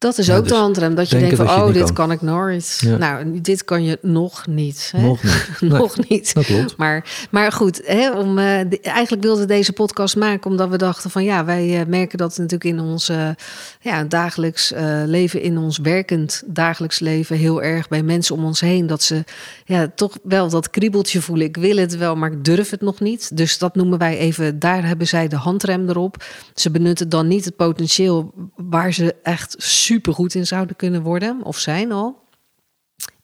Dat 0.00 0.18
is 0.18 0.26
Ja, 0.26 0.36
ook 0.36 0.42
dus 0.42 0.52
de 0.52 0.58
handrem. 0.58 0.94
Dat 0.94 1.10
je 1.10 1.18
denkt 1.18 1.36
van, 1.36 1.46
oh, 1.46 1.72
dit 1.72 1.92
kan. 1.92 2.10
ik 2.10 2.22
nooit. 2.22 2.78
Ja. 2.84 2.96
Nou, 2.96 3.40
dit 3.40 3.64
kan 3.64 3.84
je 3.84 3.98
nog 4.02 4.46
niet. 4.46 4.92
Hè? 4.96 5.02
Nog 5.02 5.22
niet. 5.22 5.48
Nee, 5.60 5.70
nog 5.70 6.08
niet. 6.08 6.34
dat 6.34 6.44
klopt. 6.44 6.76
Maar, 6.76 7.26
maar 7.30 7.52
goed, 7.52 7.80
hè, 7.84 8.10
om, 8.12 8.38
eh, 8.38 8.60
de- 8.68 8.80
eigenlijk 8.80 9.22
wilden 9.22 9.42
we 9.46 9.52
deze 9.52 9.72
podcast 9.72 10.16
maken 10.16 10.50
omdat 10.50 10.68
we 10.68 10.76
dachten 10.76 11.10
van 11.10 11.24
ja, 11.24 11.44
wij 11.44 11.80
eh, 11.80 11.86
merken 11.86 12.18
dat 12.18 12.30
natuurlijk 12.36 12.64
in 12.64 12.80
ons 12.80 13.08
eh, 13.08 13.28
ja, 13.80 14.04
dagelijks 14.04 14.72
leven, 15.06 15.42
in 15.42 15.58
ons 15.58 15.78
werkend 15.78 16.42
dagelijks 16.46 16.98
leven 16.98 17.36
heel 17.36 17.62
erg 17.62 17.88
bij 17.88 18.02
mensen 18.02 18.34
om 18.34 18.44
ons 18.44 18.60
heen. 18.60 18.86
Dat 18.86 19.02
ze 19.02 19.24
ja, 19.64 19.92
toch 19.94 20.18
wel 20.22 20.48
dat 20.48 20.70
kriebeltje 20.70 21.20
voelen. 21.20 21.46
Ik 21.46 21.56
wil 21.56 21.76
het 21.76 21.96
wel, 21.96 22.16
maar 22.16 22.32
ik 22.32 22.44
durf 22.44 22.70
het 22.70 22.80
nog 22.80 23.00
niet. 23.00 23.36
Dus 23.36 23.58
dat 23.58 23.74
noemen 23.74 23.98
wij 23.98 24.18
even, 24.18 24.58
daar 24.58 24.86
hebben 24.86 25.06
zij 25.06 25.28
de 25.28 25.36
handrem 25.36 25.88
erop. 25.88 26.24
Ze 26.54 26.70
benutten 26.70 27.08
dan 27.08 27.26
niet 27.28 27.44
het 27.44 27.56
potentieel 27.56 28.34
waar 28.56 28.92
ze 28.92 29.14
echt 29.22 29.54
super 29.58 29.88
goed 30.02 30.34
in 30.34 30.46
zouden 30.46 30.76
kunnen 30.76 31.02
worden 31.02 31.42
of 31.42 31.58
zijn 31.58 31.92
al. 31.92 32.18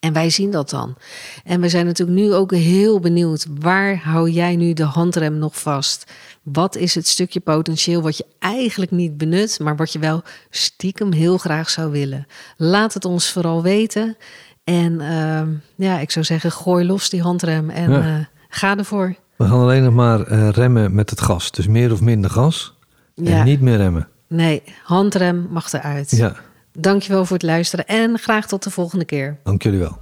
En 0.01 0.13
wij 0.13 0.31
zien 0.31 0.51
dat 0.51 0.71
dan. 0.71 0.97
En 1.45 1.61
we 1.61 1.69
zijn 1.69 1.87
natuurlijk 1.87 2.19
nu 2.19 2.33
ook 2.35 2.53
heel 2.53 3.01
benieuwd. 3.01 3.47
Waar 3.61 3.97
hou 3.97 4.31
jij 4.31 4.57
nu 4.57 4.73
de 4.73 4.85
handrem 4.85 5.39
nog 5.39 5.61
vast? 5.61 6.13
Wat 6.43 6.77
is 6.77 6.95
het 6.95 7.07
stukje 7.07 7.41
potentieel 7.41 8.03
wat 8.03 8.17
je 8.17 8.27
eigenlijk 8.39 8.91
niet 8.91 9.17
benut, 9.17 9.59
maar 9.63 9.77
wat 9.77 9.93
je 9.93 9.99
wel 9.99 10.23
stiekem 10.51 11.13
heel 11.13 11.39
graag 11.39 11.71
zou 11.71 11.91
willen? 11.91 12.27
Laat 12.57 12.95
het 12.95 13.05
ons 13.05 13.31
vooral 13.33 13.63
weten. 13.63 14.17
En 14.65 15.01
ehm, 15.01 15.49
ja, 15.77 15.99
ik 15.99 16.11
zou 16.11 16.25
zeggen, 16.25 16.53
gooi 16.53 16.87
los 16.87 17.11
die 17.11 17.23
handrem 17.23 17.71
en 17.71 17.91
Ja. 17.91 18.01
eh, 18.19 18.25
ga 18.49 18.77
ervoor. 18.77 19.15
We 19.37 19.45
gaan 19.45 19.61
alleen 19.61 19.83
nog 19.85 19.95
maar 19.95 20.21
eh, 20.23 20.49
remmen 20.49 20.95
met 20.95 21.11
het 21.11 21.21
gas. 21.21 21.51
Dus 21.51 21.67
meer 21.67 21.93
of 21.93 22.01
minder 22.01 22.31
gas. 22.31 22.75
Ja. 23.15 23.39
En 23.39 23.45
niet 23.45 23.61
meer 23.61 23.77
remmen. 23.77 24.09
Nee, 24.29 24.63
handrem 24.83 25.47
mag 25.51 25.73
eruit. 25.73 26.11
Ja, 26.11 26.37
Dankjewel 26.79 27.25
voor 27.25 27.37
het 27.37 27.47
luisteren 27.47 27.87
en 27.87 28.19
graag 28.19 28.47
tot 28.47 28.63
de 28.63 28.71
volgende 28.71 29.05
keer. 29.05 29.39
dank 29.43 29.63
jullie 29.63 29.79
wel. 29.79 29.99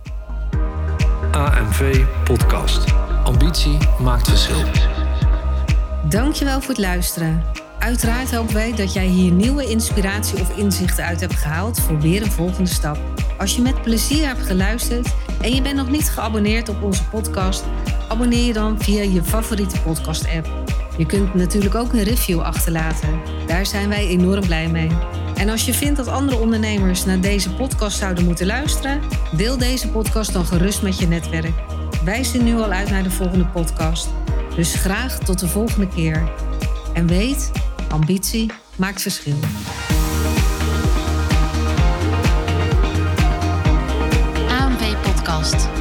AMV 1.33 2.05
Podcast. 2.25 2.85
Ambitie 3.25 3.79
maakt 4.01 4.29
verschil. 4.29 4.63
Dankjewel 6.09 6.61
voor 6.61 6.69
het 6.69 6.79
luisteren. 6.79 7.43
Uiteraard 7.79 8.35
hopen 8.35 8.55
wij 8.55 8.75
dat 8.75 8.93
jij 8.93 9.07
hier 9.07 9.33
nieuwe 9.33 9.67
inspiratie 9.67 10.41
of 10.41 10.57
inzichten 10.57 11.05
uit 11.05 11.21
hebt 11.21 11.35
gehaald 11.35 11.81
voor 11.81 12.01
weer 12.01 12.23
een 12.23 12.31
volgende 12.31 12.71
stap. 12.71 12.99
Als 13.39 13.57
je 13.57 13.63
met 13.63 13.83
plezier 13.83 14.27
hebt 14.27 14.43
geluisterd 14.43 15.15
en 15.41 15.55
je 15.55 15.63
bent 15.63 15.77
nog 15.77 15.91
niet 15.91 16.11
geabonneerd 16.11 16.69
op 16.69 16.83
onze 16.83 17.09
podcast, 17.09 17.65
abonneer 18.09 18.47
je 18.47 18.53
dan 18.53 18.81
via 18.81 19.03
je 19.03 19.23
favoriete 19.23 19.81
podcast-app. 19.81 20.49
Je 20.97 21.07
kunt 21.07 21.35
natuurlijk 21.35 21.75
ook 21.75 21.93
een 21.93 22.03
review 22.03 22.41
achterlaten. 22.41 23.21
Daar 23.47 23.67
zijn 23.67 23.89
wij 23.89 24.07
enorm 24.07 24.47
blij 24.47 24.69
mee. 24.69 24.91
En 25.35 25.49
als 25.49 25.65
je 25.65 25.75
vindt 25.75 25.97
dat 25.97 26.09
andere 26.09 26.39
ondernemers 26.39 27.05
naar 27.05 27.21
deze 27.21 27.55
podcast 27.55 27.99
zouden 27.99 28.25
moeten 28.25 28.47
luisteren, 28.47 29.01
deel 29.37 29.59
deze 29.59 29.89
podcast 29.89 30.33
dan 30.33 30.45
gerust 30.45 30.83
met 30.83 30.99
je 30.99 31.07
netwerk. 31.07 31.55
Wij 32.05 32.25
zien 32.25 32.45
nu 32.45 32.57
al 32.57 32.71
uit 32.71 32.91
naar 32.91 33.03
de 33.03 33.11
volgende 33.11 33.47
podcast. 33.47 34.09
Dus 34.57 34.75
graag 34.75 35.19
tot 35.19 35.39
de 35.39 35.49
volgende 35.49 35.89
keer. 35.89 36.33
En 36.93 37.07
weet, 37.07 37.51
ambitie 37.89 38.51
maakt 38.77 39.03
verschil. 39.03 39.37
podcast. 45.25 45.74